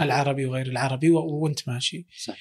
[0.00, 2.06] العربي وغير العربي وانت ماشي.
[2.24, 2.36] صح.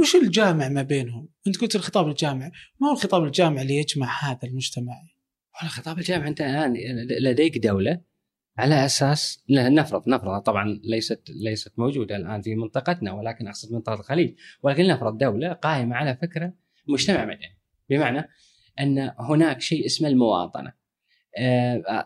[0.00, 2.50] وش الجامع ما بينهم؟ انت قلت الخطاب الجامع،
[2.80, 4.94] ما هو الخطاب الجامع اللي يجمع هذا المجتمع؟
[5.56, 6.74] والله خطاب الجامعة انت الآن
[7.20, 8.00] لديك دولة
[8.58, 14.34] على أساس نفرض نفرض طبعا ليست ليست موجودة الآن في منطقتنا ولكن أقصد منطقة الخليج
[14.62, 16.52] ولكن نفرض دولة قائمة على فكرة
[16.88, 17.58] مجتمع مدني
[17.90, 18.28] بمعنى
[18.80, 20.74] أن هناك شيء اسمه المواطنة آه،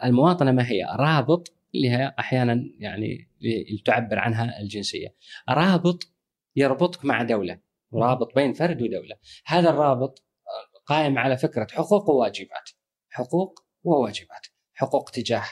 [0.05, 3.29] المواطنة ما هي؟ رابط هي أحيانا يعني
[3.85, 5.15] تعبر عنها الجنسية.
[5.49, 6.13] رابط
[6.57, 7.61] يربطك مع دولة
[7.95, 9.17] رابط بين فرد ودولة.
[9.47, 10.25] هذا الرابط
[10.87, 12.71] قائم على فكرة حقوق وواجبات
[13.11, 14.47] حقوق وواجبات.
[14.75, 15.45] حقوق تجاه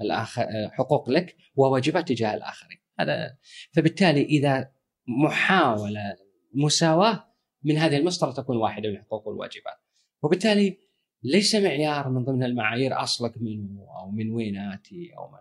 [0.00, 2.78] الآخر حقوق لك وواجبات تجاه الآخرين.
[3.00, 3.36] هذا
[3.72, 4.70] فبالتالي إذا
[5.06, 6.16] محاولة
[6.54, 7.30] مساواة
[7.62, 9.76] من هذه المسطرة تكون واحدة من الحقوق والواجبات
[10.22, 10.78] وبالتالي
[11.22, 15.40] ليس معيار من ضمن المعايير أصلك منه أو من وين آتي أو ما؟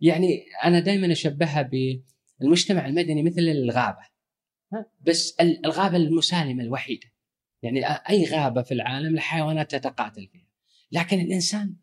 [0.00, 1.70] يعني أنا دائما أشبهها
[2.40, 4.08] بالمجتمع المدني مثل الغابة
[5.00, 7.06] بس الغابة المسالمة الوحيدة.
[7.62, 10.48] يعني أي غابة في العالم الحيوانات تتقاتل فيها.
[10.92, 11.76] لكن الإنسان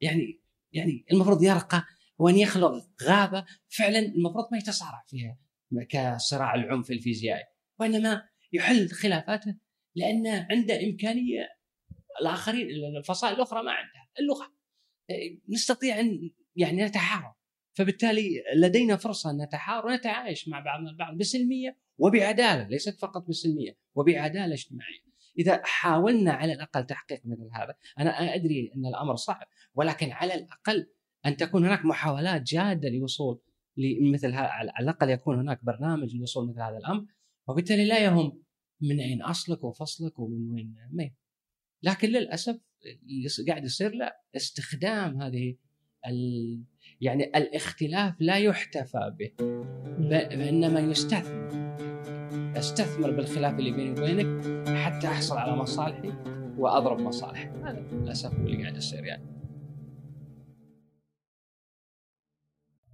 [0.00, 0.40] يعني
[0.72, 1.84] يعني المفروض يرقى
[2.18, 2.72] وأن يخلق
[3.02, 5.38] غابة فعلا المفروض ما يتصارع فيها
[5.88, 7.44] كصراع العنف الفيزيائي
[7.78, 8.22] وإنما
[8.52, 9.56] يحل خلافاته
[9.94, 11.48] لأن عنده إمكانية
[12.20, 14.08] الآخرين الفصائل الأخرى ما عندها.
[14.20, 14.52] اللغة
[15.48, 17.34] نستطيع أن يعني نتحاور
[17.72, 24.54] فبالتالي لدينا فرصة أن نتحاور ونتعايش مع بعضنا البعض بسلمية وبعدالة ليست فقط بسلمية وبعدالة
[24.54, 25.10] اجتماعية.
[25.38, 30.86] إذا حاولنا على الأقل تحقيق مثل هذا أنا أدري أن الأمر صعب ولكن على الأقل
[31.26, 33.40] أن تكون هناك محاولات جادة لوصول
[33.76, 37.06] لمثل على الأقل يكون هناك برنامج للوصول مثل هذا الأمر.
[37.48, 38.42] وبالتالي لا يهم
[38.80, 41.10] من أين أصلك وفصلك ومن وين ما.
[41.82, 45.54] لكن للأسف اللي قاعد يصير لا استخدام هذه
[46.06, 46.62] ال...
[47.00, 49.30] يعني الاختلاف لا يحتفى به
[50.00, 51.50] وانما يستثمر.
[52.56, 56.12] أستثمر بالخلاف اللي بيني وبينك حتى أحصل على مصالحي
[56.58, 57.48] وأضرب مصالحي.
[57.48, 59.40] هذا للأسف هو اللي قاعد يصير يعني.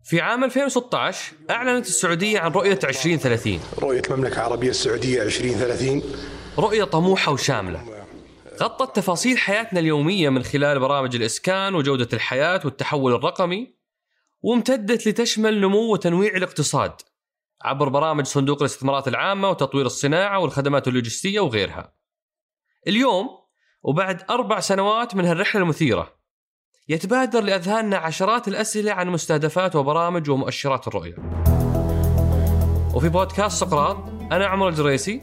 [0.05, 6.03] في عام 2016 أعلنت السعودية عن رؤية 2030 رؤية المملكة العربية السعودية 2030
[6.59, 7.96] رؤية طموحة وشاملة.
[8.63, 13.77] غطت تفاصيل حياتنا اليومية من خلال برامج الإسكان وجودة الحياة والتحول الرقمي
[14.43, 16.93] وامتدت لتشمل نمو وتنويع الاقتصاد
[17.63, 21.95] عبر برامج صندوق الاستثمارات العامة وتطوير الصناعة والخدمات اللوجستية وغيرها.
[22.87, 23.29] اليوم
[23.83, 26.17] وبعد أربع سنوات من هالرحلة المثيرة
[26.89, 31.17] يتبادر لأذهاننا عشرات الأسئلة عن مستهدفات وبرامج ومؤشرات الرؤية.
[32.95, 33.97] وفي بودكاست سقراط
[34.33, 35.23] أنا عمر الجريسي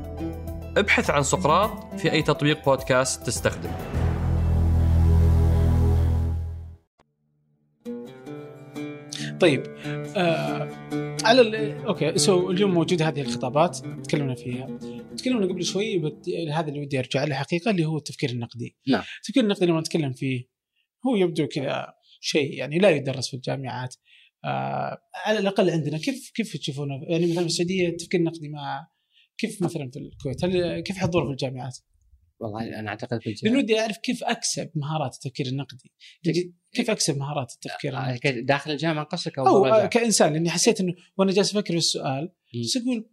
[0.77, 3.71] ابحث عن سقراط في أي تطبيق بودكاست تستخدم.
[9.39, 9.63] طيب
[10.15, 10.69] آه
[11.23, 11.55] على ال...
[11.85, 14.79] okay so اليوم موجودة هذه الخطابات تكلمنا فيها.
[15.17, 16.29] تكلمنا قبل شوي بت...
[16.51, 18.77] هذا اللي ودي أرجع له حقيقة اللي هو التفكير النقدي.
[18.87, 19.03] نعم.
[19.17, 20.47] التفكير النقدي لما نتكلم فيه
[21.07, 23.95] هو يبدو كذا شيء يعني لا يدرس في الجامعات.
[24.45, 28.87] آه على الأقل عندنا كيف كيف تشوفونه؟ يعني مثلا في السعودية التفكير النقدي مع
[29.41, 31.77] كيف مثلا في الكويت؟ هل كيف حضوره في الجامعات؟
[32.39, 35.93] والله أنا أعتقد في الجامعات ودي أعرف كيف أكسب مهارات التفكير النقدي.
[36.73, 40.93] كيف أكسب مهارات التفكير آه، النقدي؟ داخل الجامعة قصدك أو, أو كإنسان لأني حسيت إنه
[41.17, 42.31] وأنا جالس أفكر في السؤال
[42.63, 43.09] بس أقول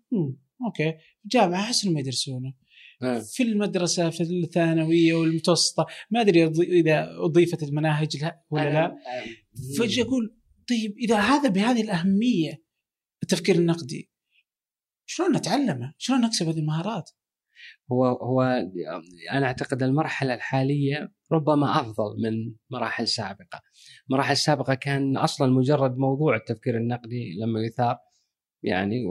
[0.66, 0.94] أوكي
[1.26, 2.54] جامعه أحس إنهم يدرسونه.
[3.02, 3.18] آه.
[3.18, 8.96] في المدرسة في الثانوية والمتوسطة ما أدري إذا أضيفت المناهج لها ولا لا.
[9.78, 10.36] فجأة أقول
[10.68, 12.62] طيب إذا هذا بهذه الأهمية
[13.22, 14.10] التفكير النقدي
[15.10, 17.10] شلون نتعلمه؟ شلون نكسب هذه المهارات؟
[17.92, 18.42] هو هو
[19.32, 23.60] أنا أعتقد المرحلة الحالية ربما أفضل من مراحل سابقة.
[24.10, 27.98] مراحل سابقة كان أصلا مجرد موضوع التفكير النقدي لما يثار
[28.62, 29.04] يعني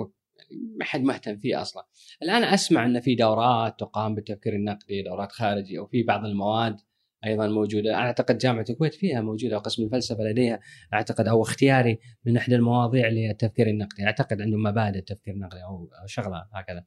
[0.79, 1.87] ما حد مهتم فيه أصلا.
[2.23, 6.77] الآن أسمع ان في دورات تقام بالتفكير النقدي، دورات خارجي أو في بعض المواد
[7.25, 7.95] أيضا موجودة.
[7.95, 10.59] أعتقد جامعة الكويت فيها موجودة قسم الفلسفة لديها.
[10.93, 14.05] أعتقد أو اختياري من إحدى المواضيع للتفكير النقدي.
[14.05, 16.83] أعتقد عندهم مبادئ التفكير النقدي أو شغلة هكذا.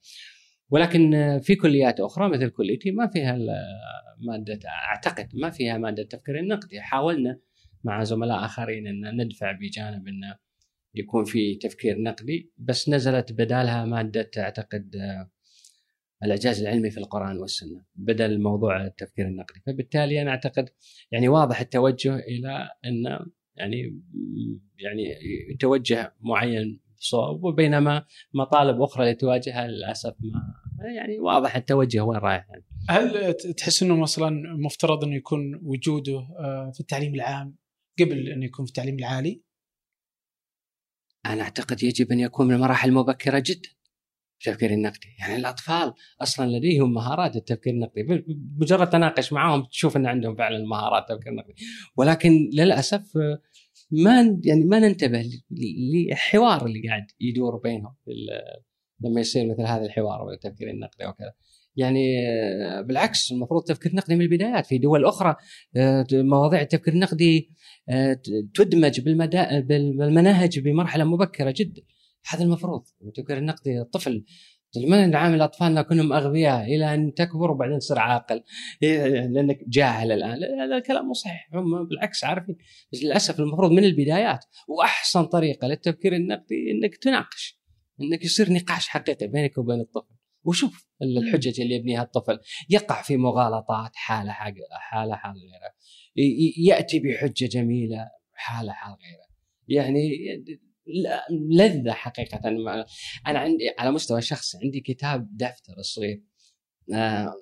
[0.71, 3.39] ولكن في كليات أخرى مثل كليتي ما فيها
[4.19, 6.81] مادة أعتقد ما فيها مادة التفكير النقدي.
[6.81, 7.39] حاولنا
[7.85, 10.37] مع زملاء آخرين أن ندفع بجانب انه
[10.95, 14.97] يكون في تفكير نقدي بس نزلت بدالها مادة أعتقد
[16.23, 20.69] الإعجاز العلمي في القرآن والسنة بدل موضوع التفكير النقدي فبالتالي أنا أعتقد
[21.11, 23.27] يعني واضح التوجه إلى أن
[23.57, 24.03] يعني
[24.79, 25.05] يعني
[25.61, 30.55] توجه معين بصوب وبينما مطالب أخرى اللي تواجهها للأسف ما
[30.97, 32.65] يعني واضح التوجه وين رايح يعني.
[32.89, 34.31] هل تحس إنه مثلا
[34.65, 37.57] مفترض انه يكون وجوده آه، في التعليم العام
[38.01, 39.43] قبل انه يكون في التعليم العالي؟
[41.27, 43.69] أنا أعتقد يجب أن يكون من المراحل المبكرة جدا
[44.41, 45.09] التفكير النقدي.
[45.19, 45.93] يعني الأطفال
[46.23, 48.25] أصلا لديهم مهارات التفكير النقدي.
[48.59, 51.55] مجرد تناقش معهم تشوف إن عندهم فعلا مهارات تفكير نقدي
[51.97, 53.41] ولكن للأسف آه،
[53.91, 57.95] ما يعني ما ننتبه للحوار اللي قاعد يدور بينهم.
[59.01, 61.33] لما يصير مثل هذا الحوار والتفكير النقدي وكذا.
[61.77, 64.67] يعني آه، بالعكس المفروض التفكير النقدي من البدايات.
[64.67, 65.37] في دول أخرى
[65.77, 67.51] آه، مواضيع التفكير النقدي
[68.55, 71.83] تدمج بالمناهج بمرحلة مبكرة جدا.
[72.29, 72.83] هذا المفروض.
[73.03, 74.25] التفكير النقدي الطفل
[74.77, 78.43] ما نعامل اطفالنا كلهم أغبياء إلى أن تكبر وبعدين تصير عاقل؟
[78.83, 80.39] إيه، لأنك جاهل الآن.
[80.39, 81.49] لا، هذا الكلام مو صحيح.
[81.55, 82.57] هم بالعكس عارفين.
[82.93, 87.61] بس للأسف المفروض من البدايات وأحسن طريقة للتفكير النقدي إنك تناقش
[88.01, 90.15] إنك يصير نقاش حقيقي بينك وبين الطفل.
[90.45, 92.39] وشوف الحجج اللي يبنيها الطفل.
[92.71, 95.75] يقع في مغالطات حالة حق حالة حال غيره.
[96.59, 99.31] يأتي بحجة جميلة حالة حال غيره.
[99.69, 100.11] يعني
[101.31, 102.49] لذة حقيقة.
[103.27, 106.23] أنا عندي على مستوى شخصي عندي كتاب دفتر صغير
[106.95, 107.35] آه،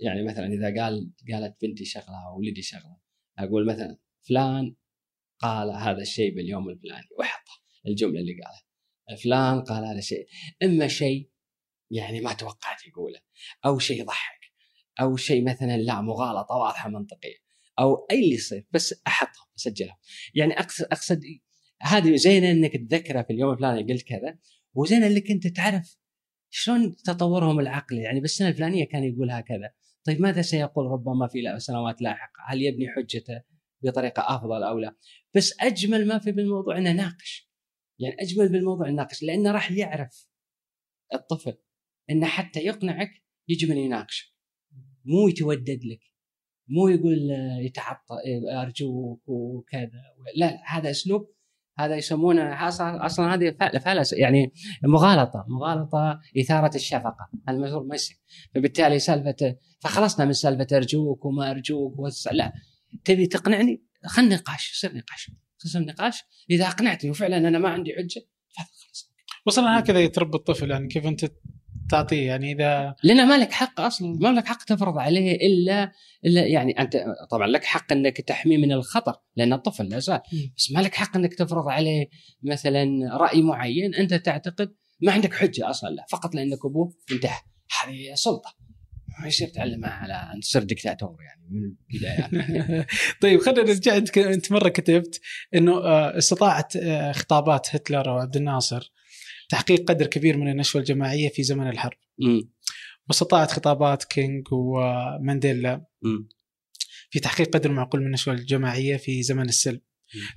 [0.00, 2.96] يعني مثلا إذا قال قالت بنتي شغلة أو ولدي شغلة
[3.38, 3.98] أقول مثلا
[4.28, 4.76] فلان
[5.38, 7.48] قال هذا الشيء باليوم الفلاني واحط
[7.86, 9.22] الجملة اللي قالها.
[9.22, 10.26] فلان قال هذا الشيء.
[10.62, 11.30] إما شيء
[11.90, 13.20] يعني ما توقعت يقوله
[13.64, 14.40] أو شيء يضحك
[15.00, 17.42] أو شيء مثلا لا مغالطة واضحة منطقية
[17.78, 19.96] أو أي اللي يصير بس احطهم اسجلهم
[20.34, 21.20] يعني أقصد أقصد
[21.82, 24.38] هذه زين إنك تذكره في اليوم الفلاني قلت كذا.
[24.74, 25.96] وزين إنك أنت تعرف
[26.50, 29.72] شلون تطورهم العقلي يعني بالسنه الفلانية كان يقول هكذا
[30.04, 33.42] طيب ماذا سيقول ربما في سنوات لاحقة؟ هل يبني حجته
[33.82, 34.96] بطريقة أفضل أو لا؟
[35.34, 37.50] بس أجمل ما في بالموضوع إنه ناقش.
[37.98, 40.28] يعني أجمل بالموضوع الناقش لأنه راح يعرف
[41.14, 41.58] الطفل
[42.10, 43.10] إنه حتى يقنعك
[43.48, 44.32] يجب ان يناقشك.
[45.04, 46.00] مو يتودد لك
[46.68, 50.02] مو يقول آه، يتعطى آه، أرجوك وكذا.
[50.36, 51.31] لا هذا أسلوب
[51.78, 54.52] هذا يسمونه أصلا أصلا هذه فعل فعل- يعني
[54.84, 58.16] مغالطة مغالطة إثارة الشفقة المفروض ما يصير.
[58.54, 61.94] فبالتالي سالفه فخلصنا من سالفة أرجوك وما أرجوك.
[62.32, 62.52] لا.
[63.04, 65.30] تبي تقنعني؟ خل نقاش يصير نقاش.
[65.64, 66.22] يصير نقاش.
[66.50, 68.26] إذا أقنعتني وفعلا أنا ما عندي حجة
[69.46, 71.24] وصلا هكذا يتربى الطفل يعني كيف أنت
[71.92, 75.92] تعطيه يعني إذا لأن ما لك حق أصلا ما لك حق تفرض عليه إلا
[76.24, 80.20] إلا يعني أنت طبعا لك حق إنك تحميه من الخطر لأنه طفل لا زال
[80.56, 82.08] بس ما لك حق إنك تفرض عليه
[82.42, 82.86] مثلا
[83.16, 87.40] رأي معين أنت تعتقد ما عندك حجة أصلا لا فقط لأنك أبوه انتهى
[87.82, 88.54] هذه سلطة.
[89.20, 92.86] ما يصير تعلمها على أن تصير دكتاتور يعني من البدايه
[93.22, 95.20] طيب خلينا نرجع أنت أنت مرة كتبت
[95.54, 98.92] إنه آه، استطاعت آه، خطابات هتلر وعبد الناصر
[99.52, 101.98] تحقيق قدر كبير من النشوة الجماعية في زمن الحرب.
[103.08, 105.86] واستطاعت خطابات كينج ومانديلا
[107.10, 109.80] في تحقيق قدر معقول من النشوة الجماعية في زمن السلم.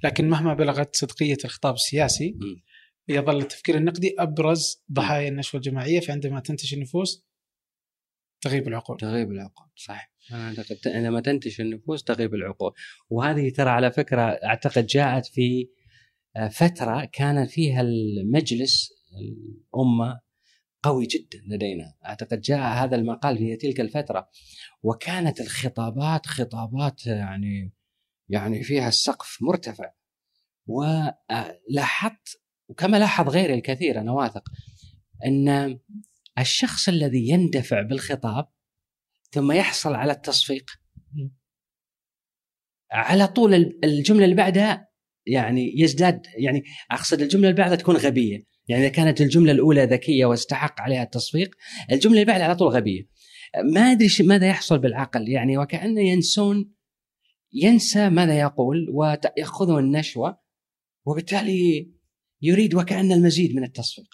[0.03, 2.37] لكن مهما بلغت صدقية الخطاب السياسي
[3.07, 7.25] يظل التفكير النقدي أبرز ضحايا النشوة الجماعية فعندما تنتشر النفوس
[8.41, 8.97] تغيب العقول.
[8.97, 10.11] تغيب العقول صح.
[10.31, 12.71] أنا أعتقد عندما تنتشر النفوس تغيب العقول
[13.09, 15.69] وهذه ترى على فكرة أعتقد جاءت في
[16.51, 20.21] فترة كان فيها المجلس الأمة
[20.83, 21.93] قوي جدا لدينا.
[22.05, 24.29] أعتقد جاء هذا المقال في تلك الفترة.
[24.83, 27.73] وكانت الخطابات خطابات يعني
[28.29, 29.91] يعني فيها السقف مرتفع.
[30.67, 34.49] ولاحظت وكما لاحظ غيري الكثير أنا واثق
[35.25, 35.79] أن
[36.39, 38.47] الشخص الذي يندفع بالخطاب
[39.31, 40.65] ثم يحصل على التصفيق
[42.91, 44.89] على طول الجملة اللي بعدها
[45.25, 48.54] يعني يزداد يعني أقصد الجملة اللي بعدها تكون غبية.
[48.67, 51.55] يعني إذا كانت الجملة الأولى ذكية واستحق عليها التصفيق
[51.91, 53.07] الجملة اللي بعدها على طول غبية.
[53.73, 56.71] ما أدري ماذا يحصل بالعقل يعني وكانه ينسون
[57.53, 60.39] ينسى ماذا يقول ويأخذه النشوة
[61.05, 61.91] وبالتالي
[62.41, 64.07] يريد وكأن المزيد من التصفيق.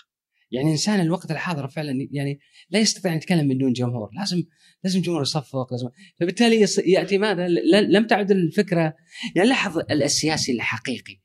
[0.51, 4.43] يعني انسان الوقت الحاضر فعلا يعني لا يستطيع أن يتكلم من دون جمهور لازم
[4.83, 7.47] لازم جمهور يصفق لازم فبالتالي يأتي ماذا؟
[7.81, 8.95] لم تعد الفكرة
[9.35, 11.21] يعني لاحظ السياسي الحقيقي.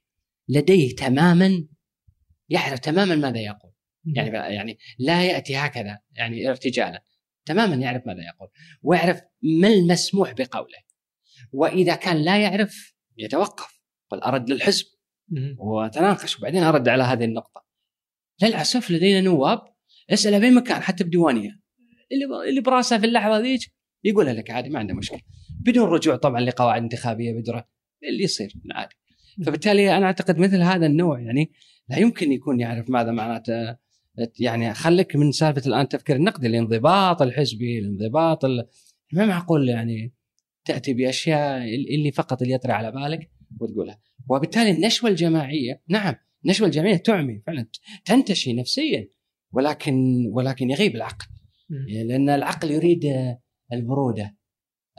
[0.49, 1.67] لديه تماما
[2.49, 3.73] يعرف تماما ماذا يقول.
[4.15, 7.05] يعني يعني لا يأتي هكذا يعني ارتجالا.
[7.45, 8.49] تماما يعرف ماذا يقول.
[8.83, 10.79] ويعرف ما المسموح بقوله.
[11.53, 13.81] وإذا كان لا يعرف يتوقف.
[14.11, 14.87] قل أرد للحزب.
[15.59, 17.67] وتناقش وبعدين أرد على هذه النقطة.
[18.43, 19.61] للأسف لدينا نواب
[20.11, 21.61] اساله في مكان حتى بديوانية.
[22.13, 23.61] اللي اللي براسه في اللحظة ذيك
[24.05, 25.21] يقولها لك عادي ما عنده مشكلة.
[25.61, 27.63] بدون رجوع طبعا لقواعد انتخابية بدون
[28.09, 28.95] اللي يصير عادي.
[29.47, 31.53] فبالتالي أنا أعتقد مثل هذا النوع يعني
[31.89, 33.77] لا يمكن يكون يعرف ماذا معناته.
[34.41, 38.67] يعني خليك من سالفة الآن التفكير النقدي الانضباط الحزبي الانضباط ال...
[39.13, 40.15] ما معقول يعني
[40.65, 41.63] تأتي بأشياء
[41.95, 43.31] اللي فقط اللي يطري على بالك
[43.61, 44.01] وتقولها.
[44.29, 46.15] وبالتالي النشوة الجماعية نعم
[46.45, 47.69] النشوة الجماعية تعمي فعلا
[48.05, 49.09] تنتشي نفسيا
[49.53, 51.27] ولكن ولكن يغيب العقل.
[51.89, 53.05] لأن العقل يريد
[53.73, 54.37] البروده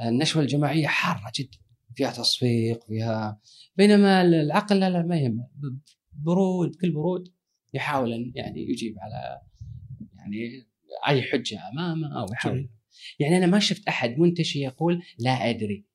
[0.06, 1.58] النشوة الجماعية حارة جدا
[1.96, 3.40] فيها تصفيق فيها
[3.76, 5.48] بينما العقل لا لا ما يهمه
[6.18, 7.34] برود كل برود
[7.74, 9.42] يحاول أن يعني يجيب على
[10.16, 10.68] يعني
[11.08, 12.70] أي حجة أمامه أو يحاول.
[13.20, 15.86] يعني أنا ما شفت أحد منتشي يقول لا أدري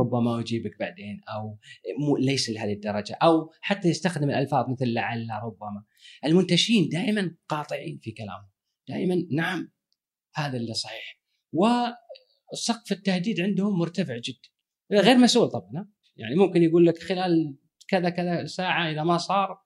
[0.00, 1.58] ربما أجيبك بعدين أو
[1.98, 5.84] مو ليس لهذه الدرجة أو حتى يستخدم الألفاظ مثل لعل ربما.
[6.24, 8.50] المنتشين دائما قاطعين في كلامهم
[8.88, 9.72] دائما نعم
[10.34, 11.20] هذا اللي صحيح.
[11.52, 14.48] وسقف التهديد عندهم مرتفع جدا.
[14.92, 17.56] غير مسؤول طبعا يعني ممكن يقول لك خلال
[17.88, 19.64] كذا كذا ساعة إذا ما صار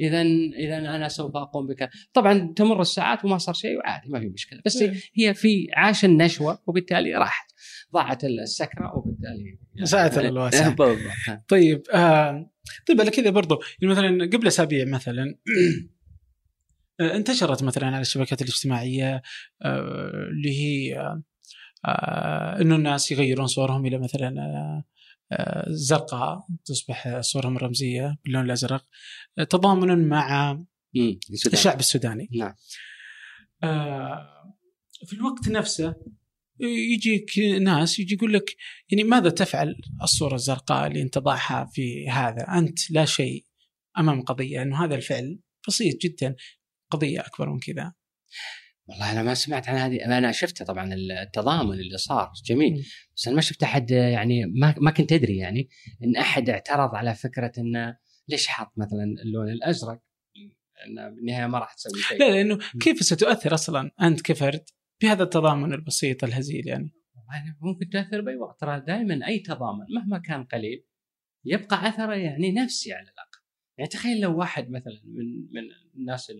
[0.00, 0.22] اذا
[0.58, 1.90] اذا أنا سوف أقوم بك.
[2.12, 4.60] طبعا تمر الساعات وما صار شيء وعادي ما في مشكلة.
[4.66, 4.84] بس
[5.14, 7.46] هي في عاش النشوة وبالتالي راحت.
[7.92, 10.74] ضاعت السكرة وبالتالي ساعة الواسع.
[11.48, 12.50] طيب آه
[12.88, 15.38] طيب على كذا برضو يعني مثلا قبل أسابيع مثلا
[17.00, 19.22] انتشرت مثلا على الشبكات الاجتماعية
[19.62, 20.98] آه اللي هي
[21.84, 24.84] آه إنه الناس يغيرون صورهم إلى مثلا آه
[25.68, 28.84] زرقاء تصبح صورهم رمزيه باللون الأزرق
[29.50, 30.58] تضامنا مع
[31.52, 32.28] الشعب السوداني.
[32.32, 32.54] نعم.
[35.06, 35.94] في الوقت نفسه
[36.60, 38.56] يجيك ناس يجي يقول لك
[38.90, 43.44] يعني ماذا تفعل الصورة الزرقاء اللي أنت ضعها في هذا؟ أنت لا شيء
[43.98, 44.62] أمام قضية.
[44.62, 45.38] أنه هذا الفعل
[45.68, 46.36] بسيط جدا
[46.90, 47.92] قضية أكبر من كذا.
[48.88, 52.86] والله أنا ما سمعت عن هذه أنا شفته طبعا التضامن اللي صار جميل.
[53.16, 55.68] بس أنا ما شفت أحد يعني ما ما كنت أدري يعني
[56.04, 57.96] إن أحد اعترض على فكرة انه
[58.28, 60.02] ليش حاط مثلا اللون الأزرق؟
[60.86, 62.18] انه بالنهاية ما راح تسوي شيء.
[62.18, 64.64] لا لأنه كيف ستؤثر أصلا أنت كفرد
[65.02, 66.92] بهذا التضامن البسيط الهزيل يعني؟
[67.60, 70.86] ممكن تاثر بأي وقت ترى دائما أي تضامن مهما كان قليل
[71.44, 73.40] يبقى أثره يعني نفسي على الأقل.
[73.78, 75.62] يعني تخيل لو واحد مثلا من من
[75.96, 76.32] الناس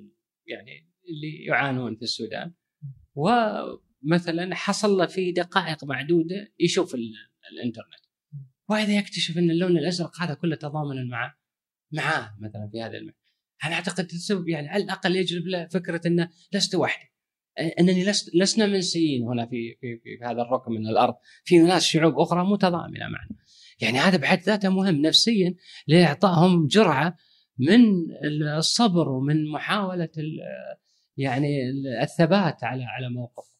[0.46, 2.52] يعني اللي يعانون في السودان.
[3.14, 6.94] ومثلا حصل له في دقائق معدودة يشوف
[7.52, 8.06] الإنترنت.
[8.68, 11.38] واذا يكتشف إن اللون الأزرق هذا كله تضامنا معه
[11.92, 13.26] معاه مثلا في هذا المحور
[13.64, 17.12] أنا أعتقد السبب يعني على الأقل يجلب له فكرة إنه لست وحدي.
[17.80, 21.14] إنني لست لسنا منسيين هنا في في في هذا الركن من الأرض.
[21.44, 23.36] في ناس شعوب أخرى متضامنة معنا.
[23.80, 25.54] يعني هذا بحد ذاته مهم نفسيا
[25.86, 27.16] لإعطائهم جرعة
[27.58, 27.80] من
[28.58, 30.08] الصبر ومن محاولة
[31.16, 31.70] يعني
[32.02, 33.56] الثبات على على موقف.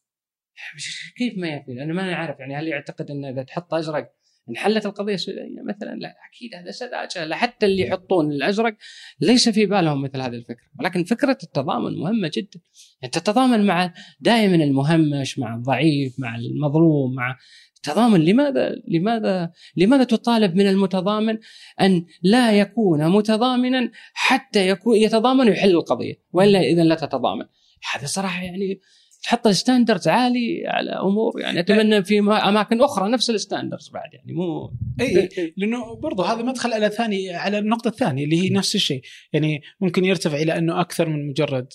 [1.17, 4.13] كيف ما يفعل أنا ما أعرف يعني هل يعتقد إن إذا تحط أزرق
[4.51, 8.77] انحلت القضية السودانيه مثلا لا أكيد هذا سذاجه حتى اللي يحطون الأزرق
[9.21, 10.67] ليس في بالهم مثل هذه الفكرة.
[10.81, 12.61] ولكن فكرة التضامن مهمة جدا.
[13.03, 17.39] يعني تتضامن مع دائما المهمش مع الضعيف مع المظلوم مع
[17.87, 21.39] تضامن لماذا لماذا لماذا تطالب من المتضامن
[21.81, 27.45] أن لا يكون متضامنا حتى يكون يتضامن ويحل القضية وإلا اذا لا تتضامن.
[27.93, 28.81] هذا صراحة يعني
[29.23, 34.15] تحط ال standards عالي على أمور يعني أتمنى في أماكن أخرى نفس ال standards بعد
[34.15, 38.75] يعني مو إي لأنه برضه هذا مدخل على ثاني على النقطة الثانية اللي هي نفس
[38.75, 39.01] الشيء.
[39.33, 41.73] يعني ممكن يرتفع إلى أنه أكثر من مجرد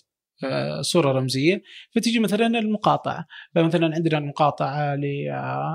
[0.82, 1.62] صورة رمزية
[1.96, 4.96] فتجي مثلا المقاطعة فمثلا عندنا المقاطعة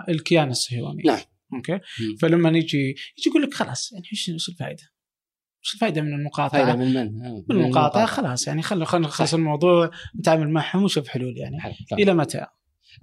[0.09, 1.20] للكيان الصهيوني نعم
[1.55, 1.80] أوكي
[2.20, 4.82] فلما نجي يجي يقول لك خلاص يعني إيش الفائده؟
[5.64, 9.34] إيش الفائده من المقاطعة؟ فائده من من؟ من, من المقاطعة خلاص يعني خلينا خلينا نخلص
[9.34, 11.72] الموضوع نتعامل معهم ونشوف حلول يعني حل.
[11.93, 12.47] إلى متى؟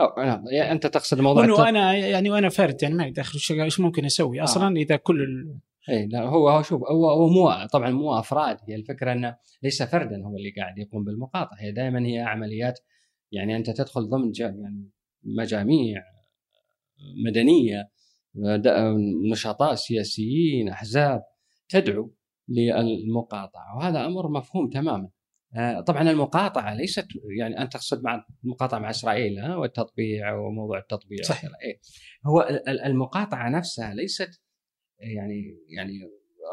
[0.01, 3.79] أو نعم يعني أنت تقصد الموضوع انه أنا يعني وأنا فرد يعني ما داخل إيش
[3.79, 4.43] ممكن أسوي آه.
[4.43, 5.57] أصلا إذا كل ال...
[5.89, 9.83] اي لا هو هو شوف هو هو مو طبعا مو أفراد هي الفكرة إنه ليس
[9.83, 12.79] فردا هو اللي قاعد يقوم بالمقاطعة هي دائما هي عمليات
[13.31, 14.89] يعني أنت تدخل ضمن يعني
[15.23, 16.03] مجاميع
[17.25, 17.89] مدنية
[19.31, 21.23] نشطاء سياسيين أحزاب
[21.69, 22.13] تدعو
[22.47, 25.09] للمقاطعة وهذا أمر مفهوم تماما
[25.87, 27.07] طبعا المقاطعة ليست
[27.39, 31.79] يعني أنت تقصد مع المقاطعة مع إسرائيل والتطبيع وموضوع التطبيع صحيح إيه.
[32.25, 34.42] هو المقاطعة نفسها ليست
[35.03, 35.99] يعني يعني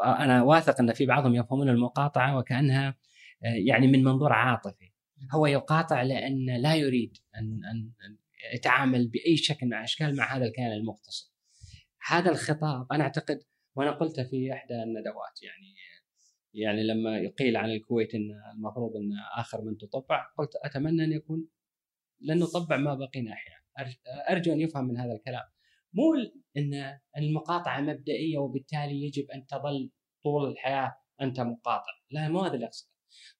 [0.03, 2.97] أنا واثق إن في بعضهم يفهمون المقاطعة وكأنها
[3.41, 4.91] يعني من منظور عاطفي.
[5.31, 7.91] هو يقاطع لأن لا يريد أن أن
[8.53, 11.31] يتعامل بأي شكل من الأشكال مع هذا الكيان المغتصب.
[12.07, 13.39] هذا الخطاب أنا أعتقد
[13.75, 15.75] وأنا قلته في إحدى الندوات يعني
[16.53, 21.47] يعني لما قيل عن الكويت إن المفروض إن آخر من تطبع قلت أتمنى أن يكون
[22.21, 23.61] لن نطبع ما بقينا أحيانا
[24.29, 25.43] أرجو أن يفهم من هذا الكلام.
[25.93, 26.13] مو
[26.57, 29.91] إن المقاطعة مبدئية وبالتالي يجب أن تظل
[30.23, 32.91] طول الحياة أنت مقاطع، لا مو هذا اللي أقصده.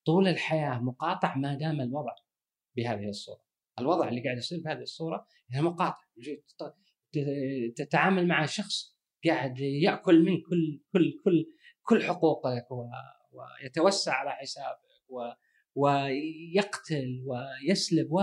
[0.05, 2.15] طول الحياة مقاطع ما دام الوضع
[2.75, 3.41] بهذه الصورة.
[3.79, 5.97] الوضع اللي قاعد يصير بهذه الصورة هي مقاطع.
[7.75, 11.45] تتعامل مع شخص قاعد يأكل من كل كل كل
[11.83, 12.67] كل حقوقك
[13.31, 14.79] ويتوسع على حسابك
[15.09, 15.31] و
[15.75, 18.21] ويقتل ويسلب و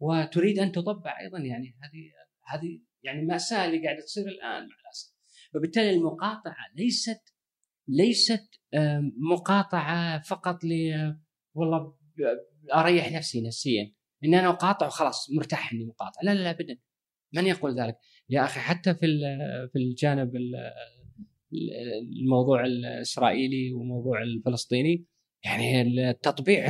[0.00, 1.38] وتريد أن تطبع أيضا.
[1.38, 2.10] يعني هذه
[2.46, 5.14] هذه يعني ماساه اللي قاعدة تصير الآن مع الأسف.
[5.54, 7.20] فبالتالي المقاطعة ليست
[7.88, 10.68] ليست آم، مقاطعة فقط ل
[11.54, 11.94] والله
[12.74, 13.92] أريح نفسي نفسيا.
[14.24, 16.20] اني أنا أقاطع وخلاص مرتاح إني مقاطع.
[16.22, 16.78] لا لا لا ابدا.
[17.34, 17.96] من يقول ذلك؟
[18.28, 19.06] يا أخي حتى في
[19.72, 20.54] في الجانب ال-
[22.22, 25.04] الموضوع الإسرائيلي وموضوع الفلسطيني
[25.44, 26.64] يعني التطبيع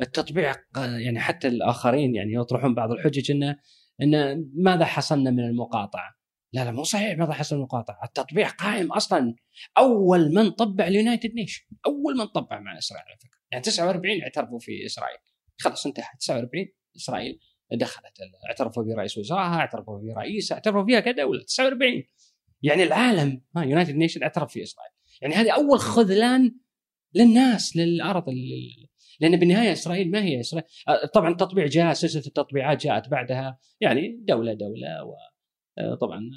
[0.00, 3.56] التطبيع يعني حتى الآخرين يعني يطرحون بعض الحجج إنه
[4.02, 6.14] إن ماذا حصلنا من المقاطعة؟
[6.52, 9.34] لا لا مو صحيح ماذا حصل من المقاطعة، التطبيع قائم أصلا
[9.78, 14.22] أول من طبع ال United Nation، أول من طبع مع إسرائيل على فكرة، يعني 49
[14.22, 15.18] اعترفوا في إسرائيل،
[15.58, 17.38] خلاص انتهى 49 إسرائيل
[17.72, 18.12] دخلت.
[18.48, 21.42] اعترفوا برئيس وزرائها، اعترفوا برئيسها، اعترفوا فيها كدولة.
[21.44, 22.04] 49
[22.62, 26.54] يعني العالم ها يونايتد نيشن اعترف في إسرائيل، يعني هذه أول خذلان
[27.14, 28.89] للناس للأرض لل-
[29.20, 30.68] لأن بالنهاية إسرائيل ما هي إسرائيل.
[30.88, 33.58] آه، طبعا التطبيع جاء سلسلة التطبيعات جاءت بعدها.
[33.80, 35.14] يعني دولة دولة
[35.92, 36.30] وطبعا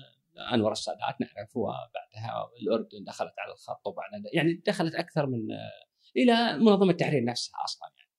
[0.54, 5.72] أنور السادات نعرف وبعدها الأردن دخلت على الخط وبعدها يعني دخلت أكثر من آه،
[6.18, 8.10] إلى منظمة التحرير نفسها أصلا يعني.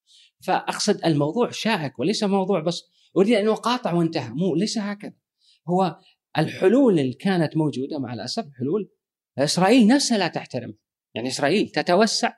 [0.44, 2.82] فأقصد الموضوع شائك وليس موضوع بس
[3.16, 4.30] أريد أن أقاطع وانتهى.
[4.30, 5.14] مو ليس هكذا.
[5.68, 5.98] هو
[6.38, 8.90] الحلول اللي كانت موجودة مع الأسف حلول
[9.38, 10.74] إسرائيل نفسها لا تحترم
[11.14, 12.32] يعني إسرائيل تتوسع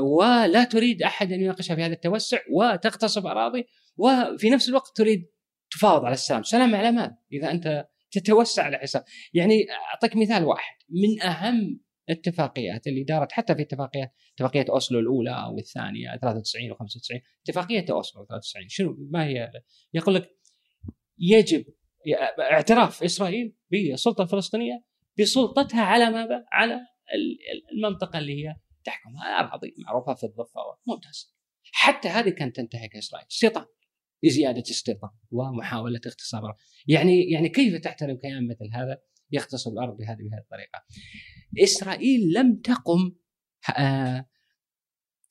[0.00, 3.64] ولا تريد أحد أن يناقشها في هذا التوسع وتغتصب أراضي
[3.96, 5.26] وفي نفس الوقت تريد
[5.70, 9.04] تفاوض على السلام، سلام على ماذا؟ إذا أنت تتوسع على حساب
[9.34, 15.30] يعني أعطيك مثال واحد من أهم الاتفاقيات اللي دارت حتى في اتفاقيات اتفاقية أوسلو الأولى
[15.30, 19.50] أو الثانية 93 و95 اتفاقية أوسلو 93 شنو ما هي؟
[19.94, 20.30] يقول لك
[21.18, 21.64] يجب
[22.40, 24.84] اعتراف إسرائيل بالسلطه الفلسطينيه
[25.18, 26.80] بسلطتها على ماذا؟ على
[27.72, 30.60] المنطقة اللي هي تحكمها اراضي معروفة في الضفة.
[30.86, 31.34] ممتاز.
[31.72, 33.66] حتى هذه كانت تنتهك اسرائيل استيطان.
[34.22, 35.10] لزياده استيطان.
[35.30, 36.42] ومحاولة اغتصاب
[36.86, 38.98] يعني يعني كيف تحترم كيان مثل هذا؟
[39.32, 40.84] يغتصب الأرض بهذه بهذه الطريقة.
[41.62, 43.12] إسرائيل لم تقم
[43.78, 44.28] آه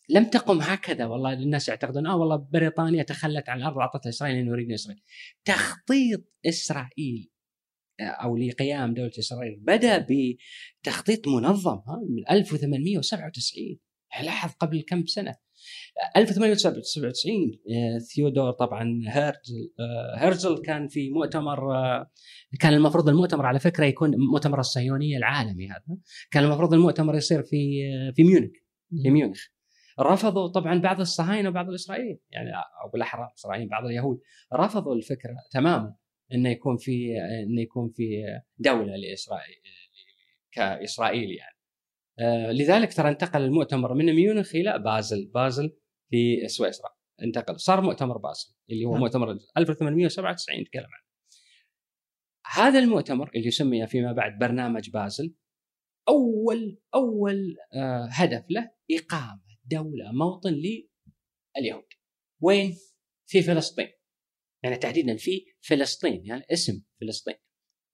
[0.10, 1.06] لم تقم هكذا.
[1.06, 5.04] والله الناس يعتقدون آه والله بريطانيا تخلت عن الأرض واعطتها إسرائيل لأنه يريدون اسرائيل
[5.46, 7.31] تخطيط إسرائيل
[8.02, 13.80] أو لقيام دولة إسرائيل بدأ بتخطيط منظم ها من 1897
[14.24, 15.36] لاحظ قبل كم سنة؟
[16.18, 17.34] 1897
[18.16, 19.72] ثيودور طبعا هرزل
[20.16, 21.60] هرزل كان في مؤتمر
[22.60, 25.98] كان المفروض المؤتمر على فكرة يكون مؤتمر الصهيونية العالمي هذا
[26.32, 27.82] كان المفروض المؤتمر يصير في
[28.16, 28.52] في ميونخ
[29.04, 29.40] في ميونخ.
[30.00, 32.50] رفضوا طبعا بعض الصهاينة وبعض الإسرائيليين يعني
[32.84, 34.20] أو بالاحرى الاسرائيليين بعض اليهود
[34.54, 35.96] رفضوا الفكرة تماما.
[36.34, 38.24] إنه يكون في إنه يكون في
[38.58, 39.62] دولة لإسرائيل
[40.52, 41.58] كاسرائيل يعني.
[42.20, 45.78] آه لذلك ترى انتقل المؤتمر من ميونخ إلى بازل بازل
[46.10, 46.90] في سويسرا.
[47.24, 51.12] انتقل صار مؤتمر بازل اللي هو مؤتمر 1897 نتكلم عنه
[52.54, 55.36] هذا المؤتمر اللي سمي فيما بعد برنامج بازل
[56.10, 61.86] أول أول آه هدف له إقامة دولة موطن لليهود.
[62.42, 62.78] وين؟
[63.28, 63.88] في فلسطين.
[64.64, 67.36] يعني تحديدا في فلسطين يعني اسم فلسطين.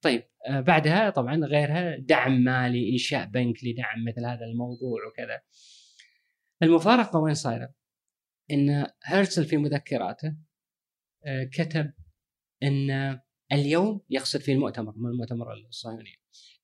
[0.04, 5.42] طيب آه بعدها طبعا غيرها دعم مالي إنشاء بنك لدعم مثل هذا الموضوع وكذا.
[6.64, 7.74] المفارقة وين صايرة؟
[8.52, 10.36] إن هرتزل في مذكراته
[11.26, 11.94] آه كتب
[12.64, 13.20] إن
[13.52, 16.20] اليوم يقصد في المؤتمر من المؤتمر الصهيوني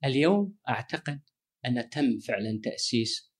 [0.05, 1.21] اليوم أعتقد
[1.65, 3.33] أن تم فعلا تأسيس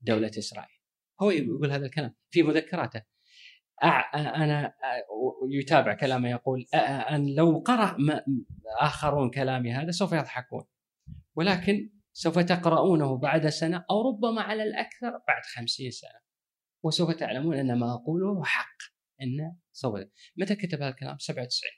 [0.00, 0.80] دولة إسرائيل.
[1.22, 3.02] هو يقول هذا الكلام في مذكراته.
[3.82, 4.74] أنا
[5.50, 7.96] يتابع كلامه يقول أن لو قرأ
[8.80, 10.64] آخرون كلامي هذا سوف يضحكون.
[11.34, 16.20] ولكن سوف تقرؤونه بعد سنة أو ربما على الأكثر بعد خمسين سنة.
[16.82, 18.76] وسوف تعلمون أن ما أقوله حق
[19.22, 20.00] أن سوف
[20.36, 21.70] متى كتب هذا الكلام؟ 97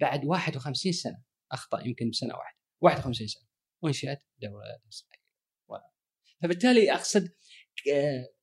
[0.00, 1.22] بعد 51 سنة.
[1.52, 2.58] أخطأ يمكن بسنة واحدة.
[2.80, 3.48] 51 سنة.
[3.82, 5.24] وانشأت دولة إسرائيل
[6.42, 7.28] فبالتالي أقصد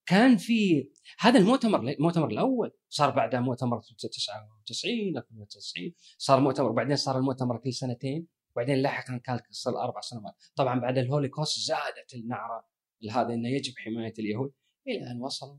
[0.06, 7.18] كان في هذا المؤتمر المؤتمر الأول صار بعدها مؤتمر 99 98 صار مؤتمر وبعدين صار
[7.18, 10.36] المؤتمر كل سنتين وبعدين لاحقا كان صار أربع سنوات.
[10.56, 12.68] طبعا بعد الهوليكوست زادت النعرة
[13.11, 14.53] هذا إنه يجب حماية اليهود.
[14.88, 15.57] إلى أن وصلوا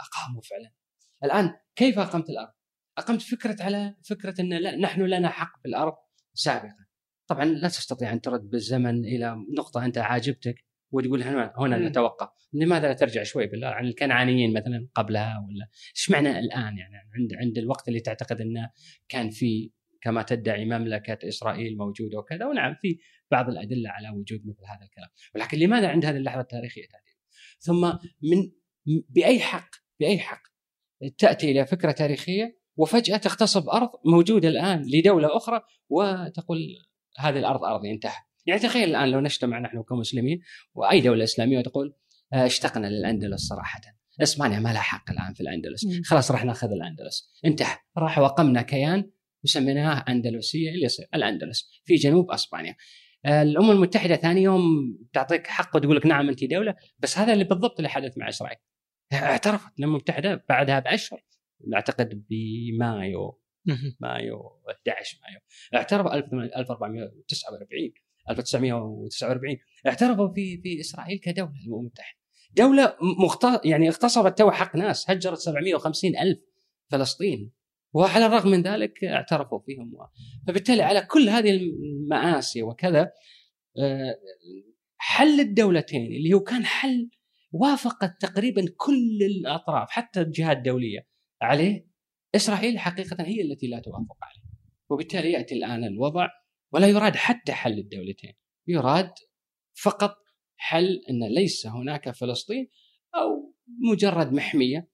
[0.00, 0.72] أقاموا فعلا.
[1.24, 2.52] الآن كيف أقمت الأرض؟
[2.98, 5.94] أقمت فكرة على فكرة إن لا نحن لنا حق بالارض
[6.34, 6.86] سابقا.
[7.26, 10.64] طبعا لا تستطيع أن ترد بالزمن إلى نقطة أنت عاجبتك.
[10.92, 11.88] وتقول هنا هنا.
[11.88, 12.28] نتوقف.
[12.52, 17.34] لماذا لا ترجع شوي بالله عن الكنعانيين مثلا قبلها ولا إيش معنى الآن يعني؟ عند
[17.34, 18.70] عند الوقت اللي تعتقد إنه
[19.08, 22.46] كان في كما تدعي مملكة إسرائيل موجودة وكذا.
[22.46, 22.98] ونعم في
[23.30, 25.08] بعض الأدلة على وجود مثل هذا الكلام.
[25.34, 27.18] ولكن لماذا عند هذه اللحظة التاريخية تأتي؟
[27.58, 27.92] ثم
[28.22, 28.50] من
[28.86, 30.42] بأي حق بأي حق
[31.18, 36.58] تأتي إلى فكرة تاريخية وفجأة تغتصب أرض موجودة الآن لدولة أخرى وتقول
[37.18, 40.40] هذه الأرض أرضي انتهى يعني تخيل الآن لو نجتمع نحن كمسلمين
[40.74, 41.94] وأي دولة إسلامية وتقول
[42.32, 43.80] آه، اشتقنا للأندلس صراحة.
[44.22, 45.86] إسبانيا ما لها حق الآن في الأندلس.
[46.04, 47.32] خلاص راح نأخذ الأندلس.
[47.44, 47.76] انتهى.
[47.98, 49.10] راح وقمنا كيان
[49.44, 52.76] وسميناه أندلسية اللي يصير الأندلس في جنوب إسبانيا.
[53.24, 54.62] آه، الأمم المتحدة ثاني يوم
[55.12, 58.58] تعطيك حق وتقول لك نعم أنت دولة بس هذا اللي بالضبط اللي حدث مع إسرائيل.
[59.12, 61.24] اعترفت الأمم المتحدة بعدها بأشهر
[61.74, 63.40] أعتقد بمايو.
[64.00, 65.40] مايو 11 مايو.
[65.74, 67.92] اعترفوا 1449
[68.30, 72.20] 1949 اعترفوا في في إسرائيل كدولة الامم المتحده
[72.56, 73.44] دولة مخت...
[73.64, 76.38] يعني اغتصبت تو حق ناس هجرت 750 ألف
[76.88, 77.50] فلسطيني.
[77.92, 79.92] وعلى الرغم من ذلك اعترفوا فيهم
[80.48, 83.12] فبالتالي على كل هذه المآسي وكذا
[83.78, 84.18] آه،
[84.96, 87.10] حل الدولتين اللي هو كان حل
[87.52, 91.06] وافقت تقريبا كل الأطراف حتى الجهات الدولية
[91.42, 91.90] عليه.
[92.34, 94.50] إسرائيل حقيقه هي التي لا توافق عليه
[94.90, 96.28] وبالتالي يأتي الآن الوضع
[96.72, 98.34] ولا يراد حتى حل الدولتين
[98.68, 99.12] يراد
[99.82, 100.16] فقط
[100.56, 102.70] حل أن ليس هناك فلسطين
[103.14, 103.54] أو
[103.92, 104.90] مجرد محمية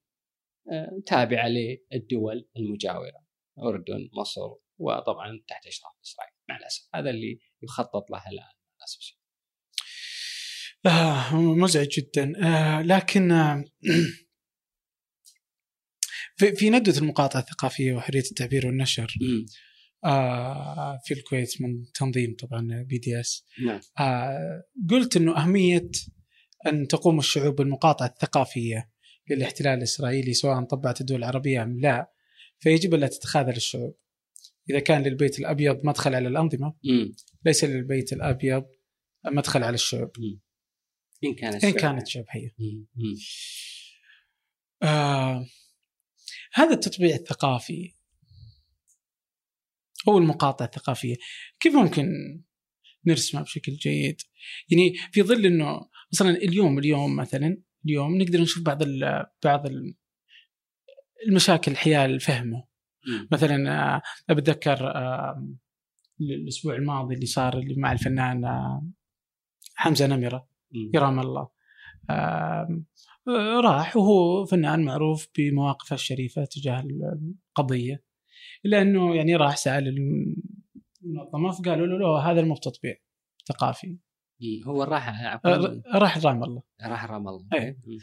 [0.71, 3.27] آه، تابعة للدول المجاورة
[3.59, 4.41] أردن مصر
[4.77, 6.33] وطبعا تحت إشراف إسرائيل.
[6.49, 9.17] مع الأسف هذا اللي يخطط له الآن للاسف.
[10.85, 12.33] آه مزعج جدا.
[12.43, 13.65] آه لكن آه
[16.37, 19.13] في, في ندوة المقاطعة الثقافية وحرية التعبير والنشر.
[19.21, 19.66] آه
[21.05, 25.89] في الكويت من تنظيم طبعا بي دي اس نعم آه قلت إنه أهمية
[26.67, 28.91] أن تقوم الشعوب بالمقاطعة الثقافية
[29.29, 32.11] للاحتلال الإسرائيلي سواء طبعت الدول العربية أم لا
[32.59, 33.97] فيجب الا تتخاذل الشعوب.
[34.69, 36.75] إذا كان للبيت الأبيض مدخل على الأنظمة.
[37.45, 38.65] ليس للبيت الأبيض
[39.25, 40.11] مدخل على الشعوب
[41.23, 41.71] إن كانت إن.
[41.71, 42.25] كانت شعوب.
[42.59, 43.15] مم.
[44.83, 45.47] آه
[46.53, 47.96] هذا التطبيع الثقافي
[50.09, 51.15] هو المقاطعة الثقافية.
[51.59, 52.07] كيف ممكن
[53.07, 54.21] نرسمها بشكل جيد؟
[54.69, 55.79] يعني في ظل إنه
[56.13, 59.95] مثلا اليوم اليوم مثلا اليوم نقدر نشوف بعض ال بعض ال
[61.27, 62.67] المشاكل حيال فهمه.
[63.31, 63.71] مثلا
[64.29, 65.47] آه، بتذكر آه،
[66.21, 68.87] الأسبوع الماضي اللي صار اللي مع الفنان آه،
[69.75, 70.47] حمزة نمرة.
[70.93, 71.57] يرام الله.
[73.63, 76.83] راح وهو فنان معروف بمواقفه الشريفة تجاه
[77.57, 78.03] القضية.
[78.67, 82.95] الا انه يعني راح سأل المنظمة فقالوا له لا هذا مو تطبيع
[83.47, 83.87] ثقافي
[84.41, 84.63] مم.
[84.67, 85.09] هو راح
[85.45, 87.77] آه، راح رام الله راح رام الله إيه.
[87.85, 87.97] مم.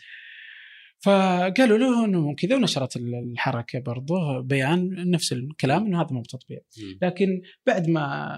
[1.02, 6.98] فقالوا له إنه كذا ونشرت الحركة برضه بيان نفس الكلام إنه هذا مو تطبيع مم.
[7.02, 7.26] لكن
[7.66, 8.36] بعد ما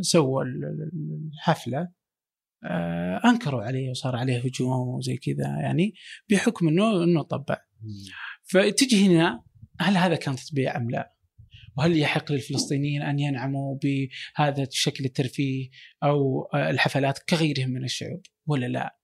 [0.00, 1.88] سووا ال- ال- الحفلة
[2.64, 5.94] آه، أنكروا عليه وصار عليه هجوم وزي كذا يعني
[6.30, 7.58] بحكم إنه إنه طبع.
[8.42, 9.42] فتجي هنا
[9.80, 11.15] هل هذا كان تطبيع أم لا؟
[11.76, 15.68] وهل يحق للفلسطينيين أن ينعموا بهذا الشكل الترفيه
[16.02, 18.96] أو آه، الحفلات كغيرهم من الشعوب ولا لا؟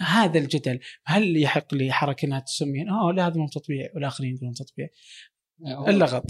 [0.00, 4.88] هذا الجدل هل يحق لحركة إنها تسمي آه لا هذا مو تطبيع والآخرين يقولون تطبيع
[5.88, 6.26] اللغط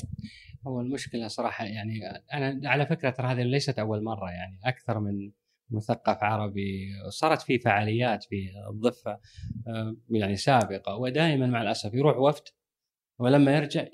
[0.67, 2.01] هو المشكلة صراحة يعني
[2.33, 5.33] أنا على فكرة ترى هذه ليست أول مرة يعني أكثر من
[5.71, 9.21] مثقف عربي صارت في فعاليات في الضفة
[9.69, 12.45] آه، يعني سابقة ودائما مع الأسف يروح وفد
[13.19, 13.87] ولما يرجع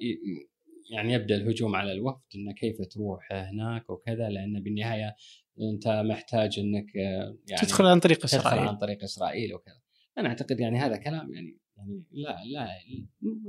[0.90, 5.14] يعني يبدأ الهجوم على الوفد انه كيف تروح هناك وكذا لأن بالنهاية
[5.72, 8.68] أنت محتاج إنك آه، يعني تدخل عن طريق تدخل إسرائيل.
[8.68, 9.80] عن طريق إسرائيل وكذا.
[10.18, 12.68] أنا أعتقد يعني هذا كلام يعني يعني لا لا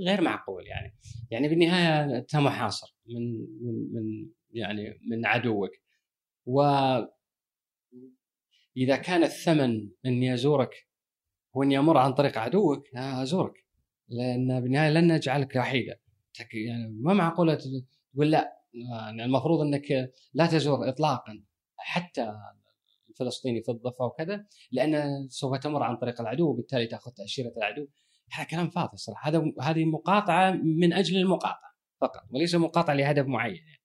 [0.07, 0.95] غير معقول يعني.
[1.31, 5.72] يعني بالنهاية أنت محاصر من من من يعني من عدوك.
[6.45, 6.61] و
[8.77, 10.88] إذا كان الثمن اني ازورك
[11.53, 13.65] واني أمر عن طريق عدوك أزورك.
[14.09, 15.99] لأن بالنهاية لن نجعلك وحيدا
[16.53, 17.55] يعني ما معقولة
[18.13, 21.43] تقول لا يعني المفروض إنك لا تزور اطلاقا
[21.77, 22.34] حتى
[23.09, 27.88] الفلسطيني في الضفة وكذا لأن سوف تمر عن طريق العدو وبالتالي تأخذ تأشيرة العدو.
[28.31, 33.55] هذا كلام فاضي صراحة هذا هذه مقاطعة من أجل المقاطعة فقط وليس مقاطعة لهدف معين.
[33.55, 33.81] يعني.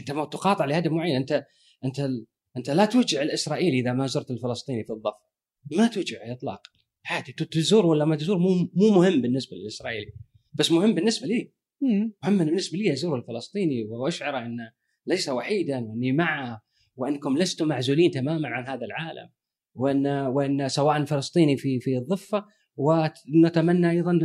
[0.00, 1.46] أنت ما تقاطع لهدف معين أنت
[1.84, 2.08] أنت
[2.56, 5.30] أنت لا توجع الإسرائيلي إذا ما زرت الفلسطيني في الضفة.
[5.76, 6.70] ما توجع اطلاقا.
[7.06, 10.12] عادي تزور ولا ما تزور مو مو مهم بالنسبة للإسرائيلي.
[10.52, 11.52] بس مهم بالنسبة لي.
[11.82, 14.72] مهم بالنسبة لي ازور الفلسطيني واشعره انه
[15.06, 16.62] ليس وحيدا وأني معه
[16.96, 19.30] وأنكم لستم معزولين تماما عن هذا العالم
[19.74, 22.44] وان وأن سواء الفلسطيني في في الضفة
[22.76, 24.18] ونتمنى أيضا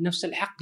[0.00, 0.56] نفس الحق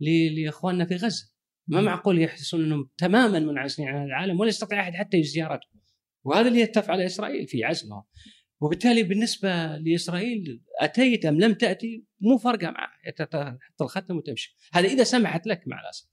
[0.00, 1.32] لإخواننا في غزة.
[1.66, 5.80] ما معقول يحسون أنهم تماما منعزلين عن العالم ولا يستطيع أحد حتى زيارتهم
[6.24, 8.02] وهذا اللي تفعله إسرائيل في عزلهم
[8.60, 15.04] وبالتالي بالنسبة لإسرائيل أتيت أم لم تأتي مو فارقة معه تحط الختم وتمشي هذا إذا
[15.04, 16.06] سمحت لك مع الأسف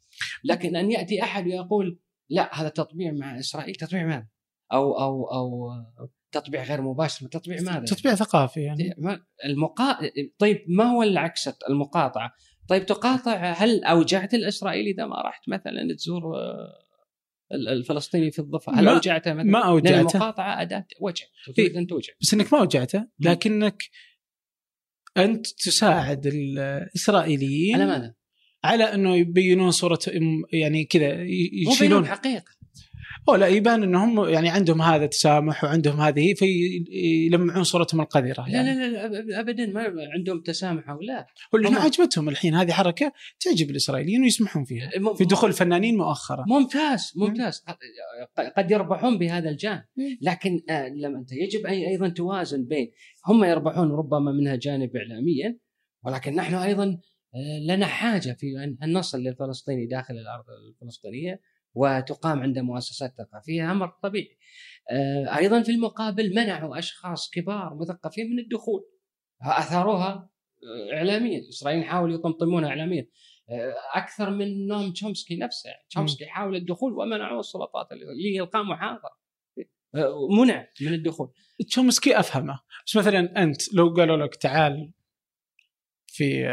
[0.44, 2.00] لكن أن يأتي أحد ويقول
[2.30, 4.28] لا هذا تطبيع مع إسرائيل تطبيع ماذا؟
[4.74, 5.72] أو أو أو
[6.32, 8.96] تطبيع غير مباشر تطبيع ماذا؟ تطبيع ثقافي يعني
[9.46, 10.00] المقا...
[10.38, 12.32] طيب ما هو العكس المقاطعة؟
[12.70, 16.24] طيب تقاطع هل أوجعت الاسرائيلي إذا ما رحت مثلا تزور
[17.52, 22.34] الفلسطيني في الضفة؟ هل أوجعته مثلا؟ ما أوجعته المقاطعة أداة وجع تريد أن توجع بس
[22.34, 23.84] إنك ما وجعته لكنك
[25.18, 28.14] أنت تساعد الإسرائيليين على ماذا؟
[28.64, 30.00] على أنه يبينون صورة
[30.54, 31.24] يعني كذا
[31.72, 32.56] يشيلون حقيقة
[33.30, 38.74] أو لا يبان إنهم يعني عندهم هذا التسامح وعندهم هذه فيلمعون صورتهم القذرة لا يعني.
[38.76, 41.26] لا لا أب- ابدا ما عندهم تسامح أو لا.
[41.54, 44.90] ولأنه هم- عجبتهم الحين هذه حركة تعجب الإسرائيليين ويسمحون فيها.
[45.18, 46.46] في دخول فنانين مؤخرا.
[46.48, 47.64] ممتاز ممتاز.
[48.58, 49.84] قد- يربحون بهذا الجانب.
[50.22, 52.92] لكن آه، لما أنت يجب أيضا توازن بين
[53.28, 55.58] هم يربحون ربما منها جانب اعلاميا
[56.06, 56.84] ولكن نحن أيضا
[57.36, 58.48] آه، لنا حاجة في
[58.84, 61.40] ان نصل للفلسطيني داخل الأرض الفلسطينية.
[61.76, 64.38] وتقام عنده مؤسسات ثقافية أمر طبيعي.
[64.92, 68.82] آه، أيضا في المقابل منعوا أشخاص كبار مثقفين من الدخول
[69.42, 70.30] أثاروها
[70.64, 73.08] آه، اعلاميا، الاسرائيليين حاولوا يطمطمونها اعلاميا.
[73.50, 77.88] آه، أكثر من نوم تشومسكي نفسه، يعني تشومسكي حاول الدخول ومنعوه السلطات
[78.62, 79.26] محاضره.
[79.96, 81.32] آه، منع من الدخول.
[81.68, 84.92] تشومسكي أفهمه بس مثلا أنت لو قالوا لك تعال
[86.08, 86.46] في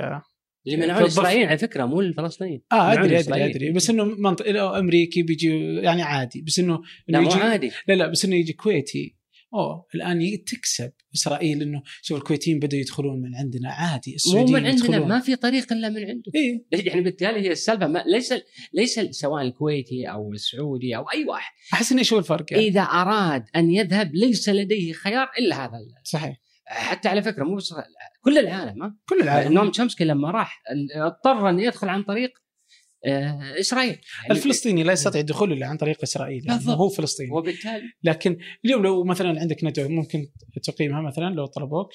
[0.67, 1.01] اللي منعوه.
[1.01, 2.63] الاسرائيليين على فكرة مو الفلسطينيين.
[2.73, 3.45] آه أدري أدري.
[3.45, 7.71] أدري بس إنه منطق أمريكي بيجي يعني عادي بس إنه لا إنه مو يجي عادي
[7.89, 9.23] لا لا بس إنه يجي كويتي
[9.55, 14.67] أوه الآن تكسب إسرائيل إنه شوف الكويتيين بدأوا يدخلون من عندنا عادي مو السعوديين من
[14.67, 15.09] عندنا يدخلون.
[15.09, 16.33] ما في طريق إلا من عنده.
[16.35, 18.35] إيه؟ يعني بالتالي هي السالفة ما ليس
[18.73, 23.45] ليس سواء الكويتي أو السعودي أو أي واحد أحس انه هو الفرق يعني إذا أراد
[23.57, 27.75] أن يذهب ليس لديه خيار إلا هذا صحيح حتى على فكرة مو بس
[28.21, 29.53] كل العالم ها؟ كل العالم.
[29.53, 30.63] نوم تشومسكي لما راح
[30.97, 32.31] اضطر ان يدخل عن طريق
[33.07, 33.99] آه، إسرائيل.
[34.23, 36.63] يعني الفلسطيني لا يستطيع الدخول الا عن طريق إسرائيل يعني.
[36.67, 37.31] هو فلسطيني.
[37.33, 40.27] وبالتالي لكن اليوم لو مثلا عندك ندوة ممكن
[40.63, 41.89] تقيمها مثلا لو طلبوك؟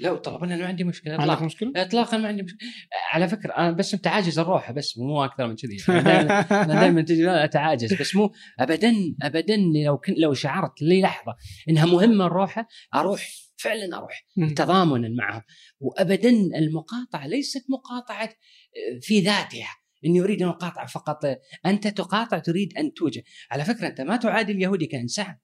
[0.00, 2.68] لو طلبنا أنا ما عندي مشكلة عندك اطلاقا مشكلة؟ اطلاقا ما عندي مشكلة.
[3.12, 5.76] على فكرة أنا بس انت عاجز الروحه بس مو أكثر من كذي.
[5.88, 11.36] أنا دائما تجي أتعاجز بس مو ابدا ابدا لو كنت لو شعرت لي لحظة
[11.68, 14.26] إنها مهمة الروحه أروح فعلا أروح.
[14.56, 15.42] تضامنا معهم.
[15.80, 19.68] وابدا المقاطعة ليست مقاطعة آه، في ذاتها.
[20.06, 21.20] إني أريد أن أقاطع فقط
[21.66, 25.36] أنت تقاطع تريد أن توجه على فكرة أنت ما تعادي اليهودي كانسان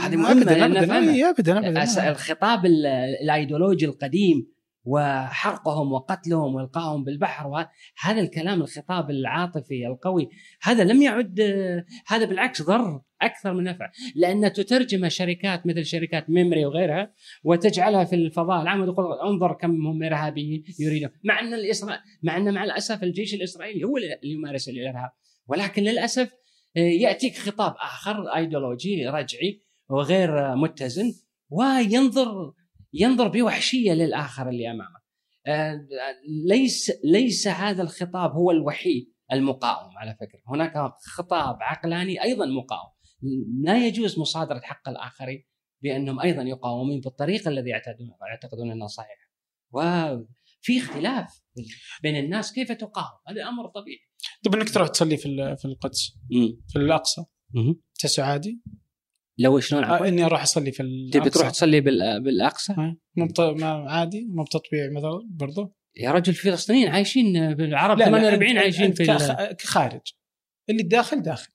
[0.00, 0.66] هذه مهمة ابدا
[1.58, 1.58] ابدا
[2.10, 2.86] الخطاب ال-
[3.22, 4.46] الأيديولوجي القديم
[4.84, 10.28] وحرقهم وقتلهم وإلقائهم بالبحر وهذا الكلام الخطاب العاطفي القوي.
[10.62, 11.40] هذا لم يعد
[12.06, 17.12] هذا بالعكس ضر أكثر من نفع لأن تترجم شركات مثل شركات ميمري وغيرها
[17.44, 18.62] وتجعلها في الفضاء.
[18.62, 21.10] العام وتقول انظر كم هم إرهابيين يريدون.
[21.24, 25.10] مع أن الاسرائيل مع أن مع الأسف الجيش الإسرائيلي هو اللي يمارس الإرهاب.
[25.48, 26.32] ولكن للأسف
[26.76, 31.14] آه، يأتيك خطاب آخر أيديولوجي رجعي وغير متزن
[31.50, 32.52] وينظر
[32.92, 35.02] ينظر بوحشية للآخر اللي أمامه.
[35.46, 35.86] آه،
[36.46, 42.92] ليس ليس هذا الخطاب هو الوحيد المقاوم على فكرة، هناك خطاب عقلاني أيضا مقاوم.
[43.62, 45.44] لا يجوز مصادرة حق الآخرين
[45.82, 49.32] بأنهم أيضا يقاومون بالطريقة الذي يعتقدون انها صحيحه.
[49.72, 51.42] وفي اختلاف
[52.02, 54.08] بين الناس كيف تقاوم، هذا أمر طبيعي.
[54.44, 56.18] طب إنك تروح تصلي في في القدس
[56.68, 57.24] في الأقصى
[57.98, 58.62] تحسه عادي؟
[59.38, 63.26] لو شلون آه، إني أروح أصلي في الاقصى تبي تروح تصلي بال- بالأقصى؟ آه، مو
[63.88, 68.92] عادي مو بتطبيع مثلا برضو يا رجل الفلسطينيين عايشين بالعرب لا، لا، 48 أنت- عايشين
[68.92, 69.04] في
[69.58, 70.00] كخارج
[70.70, 71.48] اللي داخل داخل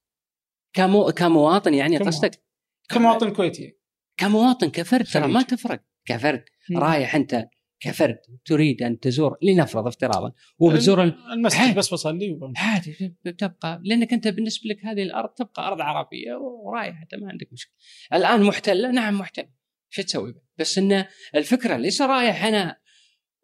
[0.74, 1.98] كمو كمواطن يعني.
[1.98, 2.44] قصدك
[2.90, 3.78] كمواطن كويتي
[4.18, 5.28] كمواطن كفرد ترى.
[5.28, 6.78] ما تفرق كفرد مم.
[6.78, 7.48] رايح أنت
[7.80, 11.76] كفرد تريد أن تزور لنفرض افتراضا وبتزور ال- المسجد.
[11.76, 17.16] بس بصلي عادي تبقى لأنك أنت بالنسبة لك هذه الأرض تبقى أرض عربية ورايح أنت
[17.16, 17.74] ما عندك مشكلة.
[18.14, 19.50] الآن محتلة نعم محتلة
[19.90, 21.06] شو تسوي؟ بس إن
[21.36, 22.78] الفكرة ليس رايح أنا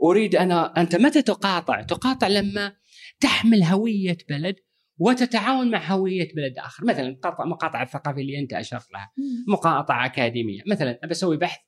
[0.03, 2.75] أريد أنا أنت متى تقاطع؟ تقاطع لما
[3.19, 4.55] تحمل هوية بلد
[4.97, 9.11] وتتعاون مع هوية بلد آخر، مثلا مقاطعة الثقافيه اللي أنت أشرت لها،
[9.47, 11.59] مقاطعة أكاديمية، مثلا ابى أسوي بحث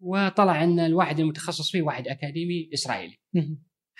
[0.00, 3.18] وطلع ان الواحد المتخصص فيه واحد أكاديمي إسرائيلي.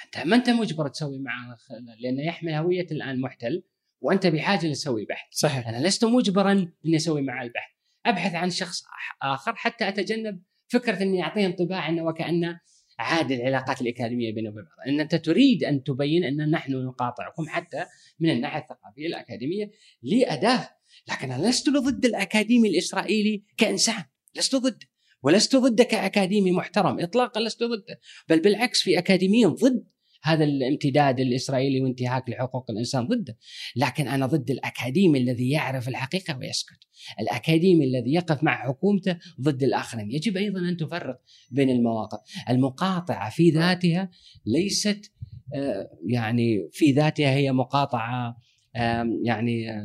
[0.04, 1.56] انت ما أنت مجبر تسوي معه
[1.98, 3.62] لأنه يحمل هوية الآن محتل
[4.00, 5.26] وأنت بحاجة لتسوي بحث.
[5.30, 6.52] صحيح أنا لست مجبرا
[6.86, 7.70] إني أسوي معه البحث.
[8.06, 8.82] أبحث عن شخص
[9.22, 12.60] آخر حتى أتجنب فكرة إني اعطيه انطباع إنه وكانه
[12.98, 17.86] عادل العلاقات الأكاديمية بينه وبين بعض، إن أنت تريد أن تبين أن نحن نقاطعكم حتى
[18.20, 19.70] من الناحية الثقافية الأكاديمية
[20.02, 20.68] لأداة،
[21.08, 24.04] لكن أنا لست ضد الأكاديمي الإسرائيلي كإنسان،
[24.36, 24.78] لست ضده،
[25.24, 29.84] ولست ضده كأكاديمي محترم اطلاقا لست ضده، بل بالعكس في اكاديميين ضد
[30.22, 33.38] هذا الامتداد الإسرائيلي وانتهاك لحقوق الإنسان ضده،
[33.76, 36.78] لكن أنا ضد الأكاديمي الذي يعرف الحقيقة ويسكت،
[37.20, 41.20] الأكاديمي الذي يقف مع حكومته ضد الآخرين، يجب أيضا أن تفرق
[41.50, 42.18] بين المواقف،
[42.50, 44.10] المقاطعة في ذاتها
[44.46, 45.12] ليست
[45.54, 48.36] آه، يعني في ذاتها هي مقاطعة
[48.76, 49.84] آم، يعني آه،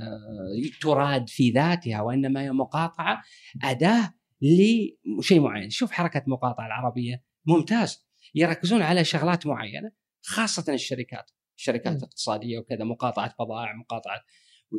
[0.81, 3.21] تراد في ذاتها وإنما هي مقاطعة
[3.63, 7.23] أداة لشيء معين، شوف حركة مقاطعه العربية.
[7.45, 8.09] ممتاز.
[8.35, 9.91] يركزون على شغلات معينة
[10.21, 14.21] خاصة الشركات، الشركات الاقتصادية وكذا مقاطعة بضائع، مقاطعة.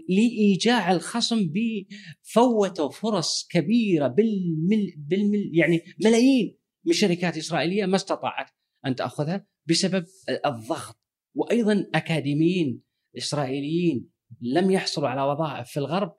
[0.08, 8.50] لإيجاع الخصم بفوتوا فرص كبيرة بالمل, بالمل يعني ملايين من شركات إسرائيلية ما استطاعت
[8.86, 10.04] أن تأخذها بسبب
[10.46, 11.00] الضغط.
[11.34, 12.82] وأيضا أكاديميين
[13.16, 14.10] إسرائيليين
[14.40, 16.16] لم يحصلوا على وظائف في الغرب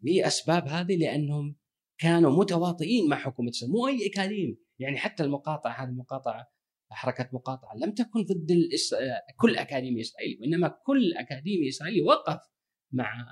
[0.00, 1.56] باسباب هذه لأنهم
[2.02, 6.46] كانوا متواطئين مع حكومة اسرائيل مو أي اكاديمي يعني حتى المقاطعه هذه المقاطعه
[6.90, 8.94] حركة مقاطعه لم تكن ضد الإس...
[9.36, 12.40] كل أكاديمي إسرائيلي وإنما كل أكاديمي إسرائيلي وقف
[12.92, 13.26] مع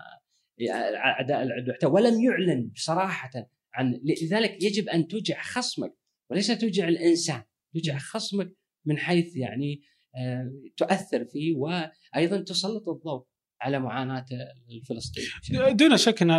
[0.97, 3.31] أعداء المحتوى ولم يعلن صراحة
[3.75, 5.95] عن لذلك يجب أن توجع خصمك
[6.31, 7.43] وليس توجع الإنسان
[7.75, 8.53] توجع خصمك
[8.85, 9.83] من حيث يعني
[10.17, 13.27] آه، تؤثر فيه وأيضا تسلط الضوء.
[13.61, 14.25] على معاناة
[14.71, 15.27] الفلسطيني
[15.75, 16.31] دون شك أن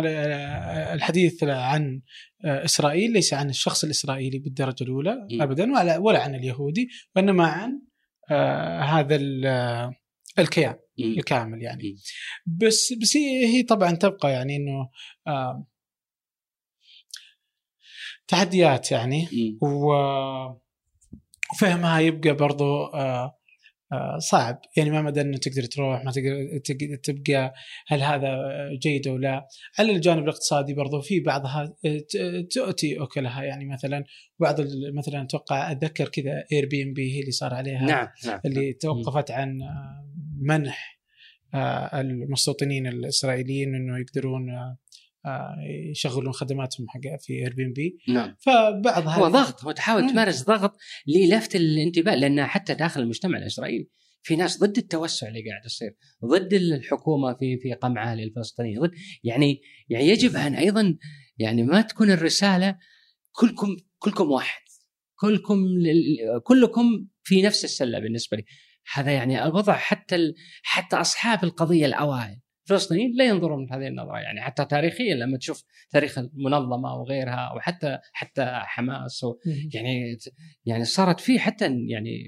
[0.94, 2.00] الحديث عن
[2.44, 5.26] إسرائيل ليس عن الشخص الإسرائيلي بالدرجة الأولى.
[5.40, 7.82] ابدا ولا ولا عن اليهودي وإنما عن
[8.30, 9.92] آه، هذا ال-
[10.38, 10.74] الكيان.
[11.00, 11.96] الكامل يعني.
[12.46, 14.88] بس بس هي طبعا تبقى يعني إنه
[15.26, 15.66] آه،
[18.28, 19.28] تحديات يعني
[21.52, 23.38] وفهمها يبقى برضو آه،
[24.18, 24.60] صعب.
[24.76, 27.54] يعني ما مدى إنه تقدر تروح ما تقدر تق- تبقى
[27.88, 28.36] هل هذا
[28.82, 29.46] جيد أو لا.
[29.78, 33.42] على الجانب الاقتصادي برضو في بعضها آه، تؤتي أكلها.
[33.42, 34.04] يعني مثلا
[34.38, 34.60] بعض
[34.94, 40.06] مثلا أتوقع أتذكر كذا Airbnb هي اللي صار عليها نعم نعم اللي توقفت عن آه،
[40.40, 40.98] منح
[41.54, 44.78] آه، المستوطنين الإسرائيليين إنه يقدرون آه، آه،
[45.90, 48.36] يشغلون خدماتهم حق في Airbnb نعم.
[48.40, 50.10] فبعض هو ضغط هو تحاول.
[50.10, 50.76] تمارس ضغط
[51.06, 53.88] للفت الانتباه لأن حتى داخل المجتمع الإسرائيلي
[54.22, 58.90] في ناس ضد التوسع اللي قاعد يصير ضد الحكومة في في قمعها للفلسطينيين ضد
[59.24, 60.98] يعني يعني يجب أن أيضا
[61.38, 62.78] يعني ما تكون الرسالة
[63.32, 64.62] كلكم كلكم واحد
[65.14, 65.56] كلكم
[66.42, 68.44] كلكم في نفس السلة بالنسبة لي.
[68.94, 70.34] هذا يعني الوضع حتى ال...
[70.62, 75.64] حتى أصحاب القضية الأوائل الفلسطينيين لا ينظرون من هذه النظرة يعني حتى تاريخيا لما تشوف
[75.90, 79.26] تاريخ المنظمة وغيرها وحتى حتى حماس.
[79.74, 80.18] يعني
[80.64, 82.24] يعني صارت في حتى يعني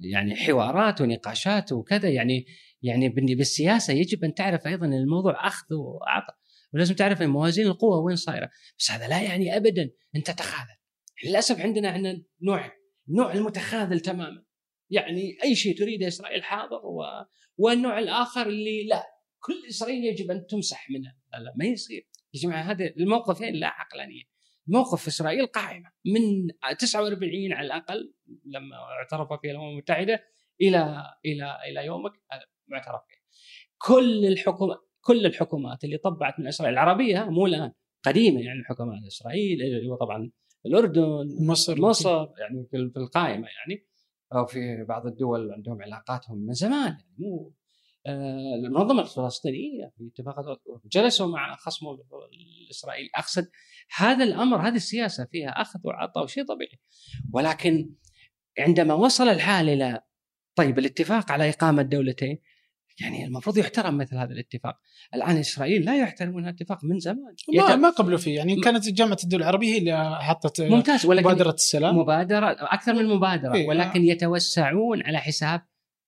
[0.00, 2.46] يعني حوارات ونقاشات وكذا يعني
[2.82, 6.32] يعني بالسياسة يجب أن تعرف أيضا إن الموضوع أخذ وعطى
[6.74, 8.50] ولازم تعرف إن موازين القوى وين صايرة.
[8.78, 10.76] بس هذا لا يعني ابدا أن تتخاذل.
[11.24, 12.72] للأسف عندنا إحنا نوع
[13.08, 14.44] نوع المتخاذل تماما.
[14.90, 17.02] يعني أي شيء تريده إسرائيل حاضر و...
[17.56, 19.17] والنوع الآخر اللي لا.
[19.40, 22.08] كل إسرائيل يجب أن تمسح منها لا, لا ما يصير.
[22.34, 24.22] يا جماعة هذا الموقفين لا عقلانيه
[24.66, 26.48] موقف إسرائيل قائمة من
[26.78, 30.24] 49 على الأقل لما اعترف فيها الأمم المتحدة
[30.60, 32.12] إلى إلى إلى يومك
[32.68, 33.18] معترف فيه.
[33.78, 39.62] كل الحكومات كل الحكومات اللي طبعت من إسرائيل العربية مو الآن قديمه يعني الحكومات إسرائيل
[39.62, 40.30] اللي هو طبعا
[40.66, 41.80] الأردن مصر.
[41.80, 43.86] مصر يعني في القائمة يعني
[44.34, 47.54] أو في بعض الدول عندهم علاقاتهم من زمان يعني مو
[48.06, 50.60] المنظمه الفلسطينية في اتفاقات
[50.92, 51.98] جلسوا مع خصمه
[52.64, 53.50] الاسرائيلي أقصد
[53.96, 56.80] هذا الأمر هذه السياسة فيها أخذ وعطاء وشيء طبيعي.
[57.32, 57.90] ولكن
[58.58, 60.02] عندما وصل الحال إلى
[60.54, 62.38] طيب الاتفاق على إقامة دولتين
[63.00, 64.74] يعني المفروض يحترم مثل هذا الاتفاق.
[65.14, 67.34] الآن إسرائيل لا يحترمون الاتفاق من زمان.
[67.56, 68.36] ما ما قبلوا فيه.
[68.36, 71.98] يعني كانت جامعة الدول العربية هي اللي حطت ممتاز ولكن مبادرة السلام.
[71.98, 75.62] مبادرة أكثر من مبادرة إيه، ولكن يتوسعون على حساب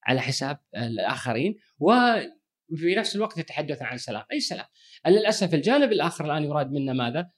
[0.04, 1.58] على حساب الآخرين.
[1.80, 4.24] وفي نفس الوقت يتحدث عن سلام.
[4.32, 4.66] أي سلام؟
[5.06, 7.30] للأسف الجانب الآخر الآن يراد منا ماذا؟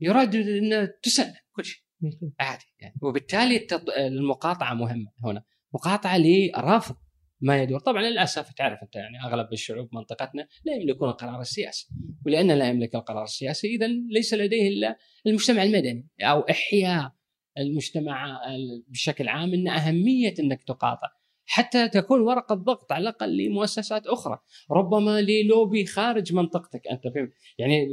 [0.00, 1.82] يراد ان تسلم كل شيء.
[2.40, 2.94] عادي يعني.
[3.02, 5.44] وبالتالي التط- المقاطعة مهمة هنا.
[5.74, 6.96] مقاطعة لرفض
[7.40, 7.80] ما يدور.
[7.80, 11.88] طبعا للأسف تعرف أنت يعني أغلب الشعوب منطقتنا لا يملكون القرار السياسي.
[12.26, 17.12] ولأن لا يملك القرار السياسي اذا ليس لديه إلا المجتمع المدني أو إحياء
[17.58, 18.40] المجتمع
[18.88, 21.08] بشكل عام إن أهمية إنك تقاطع.
[21.50, 24.38] حتى تكون ورقة ضغط على الأقل لمؤسسات أخرى.
[24.70, 27.02] ربما للوبي خارج منطقتك أنت.
[27.14, 27.88] فهمت يعني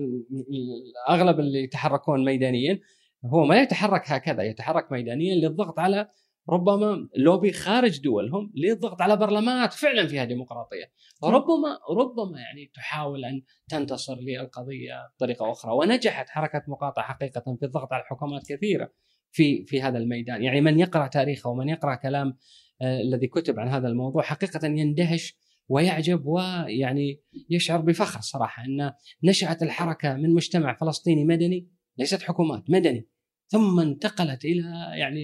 [1.10, 2.80] أغلب اللي يتحركون ميدانيا
[3.26, 6.10] هو ما يتحرك هكذا يتحرك ميدانيا للضغط على
[6.50, 10.92] ربما لوبي خارج دولهم للضغط على برلمانات فعلا فيها ديمقراطية.
[11.24, 15.72] ربما ربما يعني تحاول أن تنتصر للقضية بطريقة أخرى.
[15.72, 18.92] ونجحت حركة مقاطعة حقيقة في الضغط على حكومات كثيرة
[19.32, 20.44] في في هذا الميدان.
[20.44, 22.38] يعني من يقرأ تاريخه ومن يقرأ كلام
[22.82, 25.38] الذي كتب عن هذا الموضوع حقيقة يندهش
[25.68, 28.92] ويعجب ويعني يشعر بفخر صراحة أن
[29.24, 33.08] نشأت الحركة من مجتمع فلسطيني مدني ليست حكومات مدني
[33.48, 34.62] ثم انتقلت إلى
[35.00, 35.24] يعني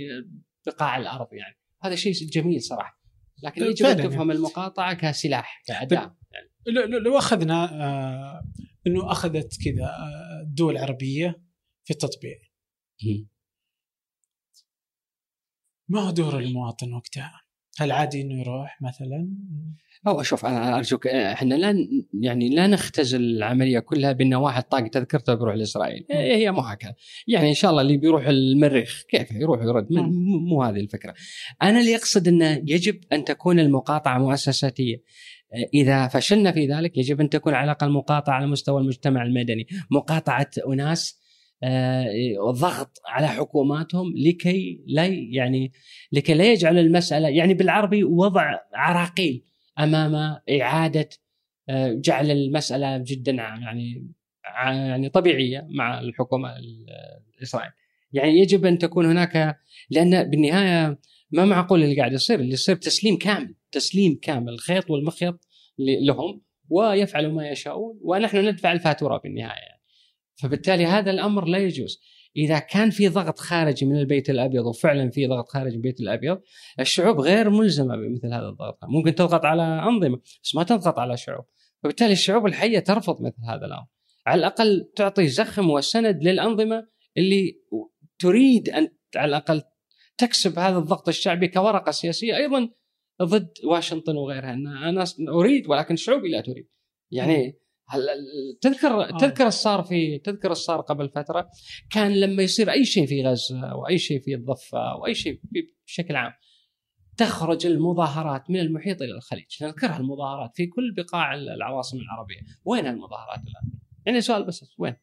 [0.65, 1.57] بقاع الأرض يعني.
[1.81, 3.01] هذا شيء جميل صراحة.
[3.43, 6.87] لكن يجب أن تفهم المقاطعة كسلاح كأداة يعني.
[6.87, 8.43] لو, أخذنا آه
[8.87, 11.43] إنه أخذت كذا آه الدول العربيه
[11.83, 12.37] في التطبيع.
[15.89, 17.40] ما هو دور المواطن وقتها؟
[17.79, 19.29] هل عادي إنه يروح مثلا؟
[20.07, 21.87] أو شوف أنا أرجوك إحنا لا
[22.21, 26.93] يعني لا نختزل العملية كلها بان واحد طاق تذكرته بيروح لاسرائيل هي مو هكذا
[27.27, 31.13] يعني إن شاء الله اللي بيروح المريخ كيف يروح يرد مو هذه الفكرة.
[31.61, 35.03] أنا اللي أقصد إنه يجب أن تكون المقاطعة مؤسساتية.
[35.73, 40.49] إذا فشلنا في ذلك يجب أن تكون على الأقل مقاطعة على مستوى المجتمع المدني مقاطعة
[40.67, 41.20] أناس
[42.49, 45.71] ضغط على حكوماتهم لكي لا يعني
[46.11, 49.45] لكي لا يجعل المسألة يعني بالعربي وضع عراقيل
[49.79, 51.09] أمام إعادة
[51.79, 54.11] جعل المسألة جدا يعني
[54.43, 56.53] يعني طبيعية مع الحكومة
[57.37, 57.75] الاسرائيليه.
[58.13, 59.57] يعني يجب أن تكون هناك
[59.89, 60.99] لأن بالنهاية
[61.31, 65.47] ما معقول اللي قاعد يصير اللي يصير تسليم كامل تسليم كامل الخيط والمخيط
[65.79, 69.80] لهم ويفعلوا ما يشاءون ونحن ندفع الفاتورة بالنهاية.
[70.35, 72.01] فبالتالي هذا الأمر لا يجوز.
[72.37, 76.41] إذا كان في ضغط خارجي من البيت الأبيض وفعلا في ضغط خارجي من البيت الأبيض
[76.79, 78.77] الشعوب غير ملزمة بمثل هذا الضغط.
[78.83, 81.45] ممكن تضغط على أنظمة بس ما تضغط على شعوب.
[81.83, 83.85] وبالتالي الشعوب الحية ترفض مثل هذا الأمر.
[84.25, 86.87] على الأقل تعطي زخم وسند للأنظمة
[87.17, 87.61] اللي
[88.19, 89.61] تريد أن على الأقل
[90.17, 92.69] تكسب هذا الضغط الشعبي كورقة سياسية أيضا
[93.21, 94.53] ضد واشنطن وغيرها.
[94.53, 96.67] ان أنا أريد ولكن شعوبي لا تريد.
[97.11, 97.60] يعني
[98.61, 101.49] تذكر تذكر صار في تذكر صار قبل فترة
[101.91, 105.39] كان لما يصير أي شيء في غزة أو أي شيء في الضفة أو أي شيء
[105.87, 106.31] بشكل عام
[107.17, 109.63] تخرج المظاهرات من المحيط إلى الخليج.
[109.63, 112.39] نذكرها المظاهرات في كل بقاع العواصم العربية.
[112.65, 114.95] وين المظاهرات الآن؟ يعني سؤال بس وين؟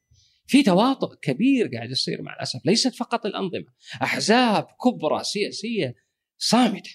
[0.46, 5.94] في تواطؤ كبير قاعد يصير مع الأسف ليست فقط الأنظمة أحزاب كبرى سياسية
[6.38, 6.90] صامتة.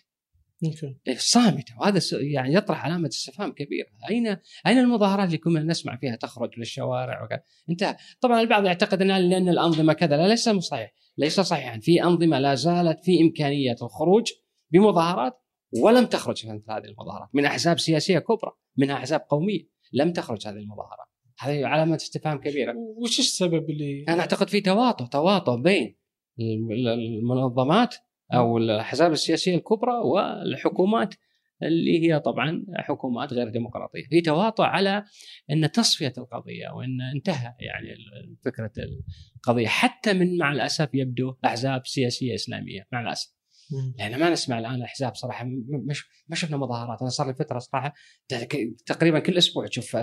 [1.18, 1.74] صامتة.
[1.80, 3.88] وهذا يعني يطرح علامة استفهام كبيرة.
[4.10, 4.38] أين
[4.68, 9.50] أين المظاهرات اللي كنا نسمع فيها؟ تخرج للشوارع وكذا انتهى طبعا البعض يعتقد إن لأن
[9.50, 10.18] الأنظمة كذا.
[10.18, 10.94] لا ليس صحيح.
[11.18, 11.80] ليس صحيحا.
[11.80, 14.32] في أنظمة لا زالت في إمكانية الخروج
[14.72, 15.34] بمظاهرات
[15.82, 17.30] ولم تخرج مثل هذه المظاهرات.
[17.34, 21.08] من أحزاب سياسية كبرى من أحزاب قومية لم تخرج هذه المظاهرات.
[21.40, 22.74] هذه علامة استفهام كبيرة.
[22.76, 25.96] وش السبب اللي أنا أعتقد في تواطؤ تواطؤ بين
[26.40, 27.96] المنظمات
[28.34, 31.16] أو الأحزاب السياسية الكبرى والحكومات
[31.64, 35.04] اللي هي طبعا حكومات غير ديمقراطية، في تواطؤ على
[35.52, 37.88] إن تصفية القضية وإن انتهى يعني
[38.46, 38.72] فكرة
[39.38, 39.68] القضية.
[39.68, 43.34] حتى من مع الأسف يبدو أحزاب سياسية إسلامية مع الأسف.
[43.98, 45.46] يعني ما نسمع الآن أحزاب صراحة
[45.90, 47.02] مش ما شفنا مظاهرات.
[47.02, 47.94] أنا صار لي فترة صراحة
[48.86, 49.98] تقريبا كل أسبوع تشوف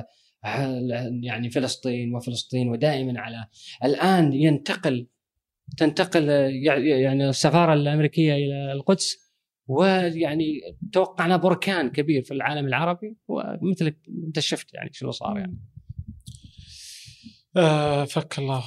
[1.23, 3.47] يعني فلسطين وفلسطين ودائما على
[3.85, 5.07] الآن ينتقل
[5.77, 6.29] تنتقل
[6.87, 9.31] يعني السفارة الأمريكية إلى القدس
[9.67, 10.61] ويعني
[10.93, 13.95] توقعنا بركان كبير في العالم العربي ومثل
[14.27, 15.59] أنت شفت يعني شنو صار يعني.
[17.57, 18.63] آه فك الله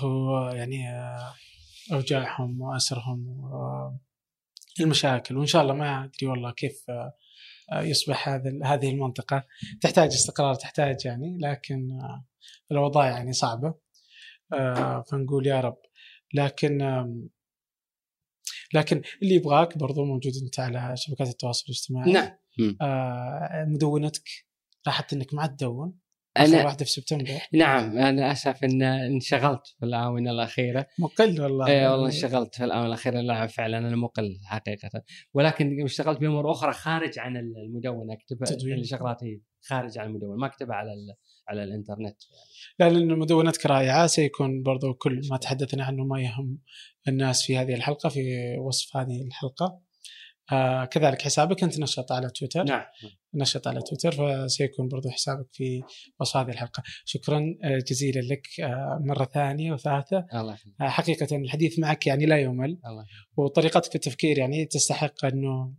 [0.56, 0.84] يعني
[1.92, 3.50] أوجاعهم وأسرهم
[4.80, 6.86] المشاكل وإن شاء الله ما أدري والله كيف
[7.74, 9.44] يصبح هذا هذه المنطقة
[9.82, 12.00] تحتاج استقرار تحتاج يعني لكن
[12.72, 13.74] الاوضاع يعني صعبة
[15.08, 15.78] فنقول يا رب
[16.34, 16.78] لكن
[18.74, 22.12] لكن اللي يبغاك برضو موجود أنت على شبكات التواصل الاجتماعي.
[22.12, 22.32] نعم.
[22.82, 24.30] آه مدونتك
[24.86, 25.94] لاحظت إنك ما تدون.
[26.38, 27.40] أنا واحدة في سبتمبر.
[27.54, 30.88] نعم أنا أسف إن انشغلت في الآونة الأخيرة.
[31.00, 31.68] مقل والله.
[31.68, 33.22] اي والله انشغلت في الآونة الأخيرة.
[33.22, 35.04] لا فعلا أنا مقل حقيقة.
[35.34, 38.14] ولكن اشتغلت بأمور أخرى خارج عن المدونة.
[38.14, 38.46] أكتب
[38.84, 40.36] شغلاتي خارج عن المدونة.
[40.36, 40.94] ما أكتبها على
[41.48, 42.18] على الإنترنت
[42.80, 46.60] لا لأن مدونتك رائعه سيكون برضو كل ما تحدثنا عنه ما يهم
[47.08, 49.80] الناس في هذه الحلقة في وصف هذه الحلقة.
[50.52, 52.64] آه كذلك حسابك أنت نشط على تويتر.
[52.64, 52.84] نعم.
[53.34, 54.12] نشط على تويتر
[54.48, 55.84] فسيكون برضو حسابك في
[56.20, 56.84] وصف هذه الحلقة.
[57.06, 57.56] شكرا
[57.88, 60.26] جزيلا لك آه مرة ثانية وثالثة.
[60.34, 62.80] الله آه حقيقة الحديث معك يعني لا يمل.
[62.86, 63.06] الله
[63.38, 65.74] وطريقتك في التفكير يعني تستحق أنه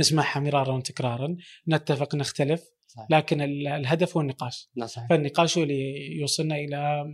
[0.00, 1.36] نسمعها مرارا وتكرارا.
[1.68, 2.62] نتفق نختلف.
[2.96, 3.06] صحيح.
[3.10, 7.04] لكن ال- الهدف هو النقاش صحيح فالنقاش هو اللي يوصلنا إلى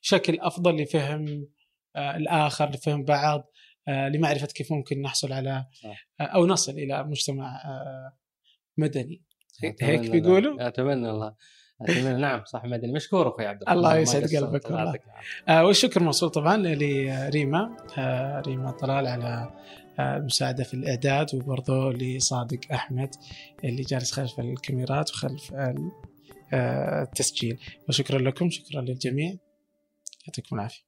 [0.00, 1.48] شكل أفضل لفهم
[1.96, 3.50] آه، الآخر لفهم بعض
[3.88, 5.66] آه، لمعرفة كيف ممكن نحصل على.
[6.20, 7.60] آه، أو نصل إلى مجتمع
[8.78, 9.22] مدني
[9.82, 10.66] هيك بيقولوا.
[10.68, 11.34] أتمنى الله
[11.82, 14.22] أتمنى نعم صح مدني مشكور أخوي عبد الله ما يسعد.
[14.22, 14.78] قلبك الله
[15.48, 15.64] والله.
[15.64, 17.76] والشكر موصول طبعا لريما
[18.46, 19.50] ريما طلال على
[20.00, 23.14] المساعدة في الإعداد وبرضه لصادق أحمد
[23.64, 25.54] اللي جالس خلف الكاميرات وخلف
[26.52, 27.58] آه، التسجيل.
[27.88, 29.34] وشكرا لكم شكرا للجميع.
[30.26, 30.84] يعطيكم العافية.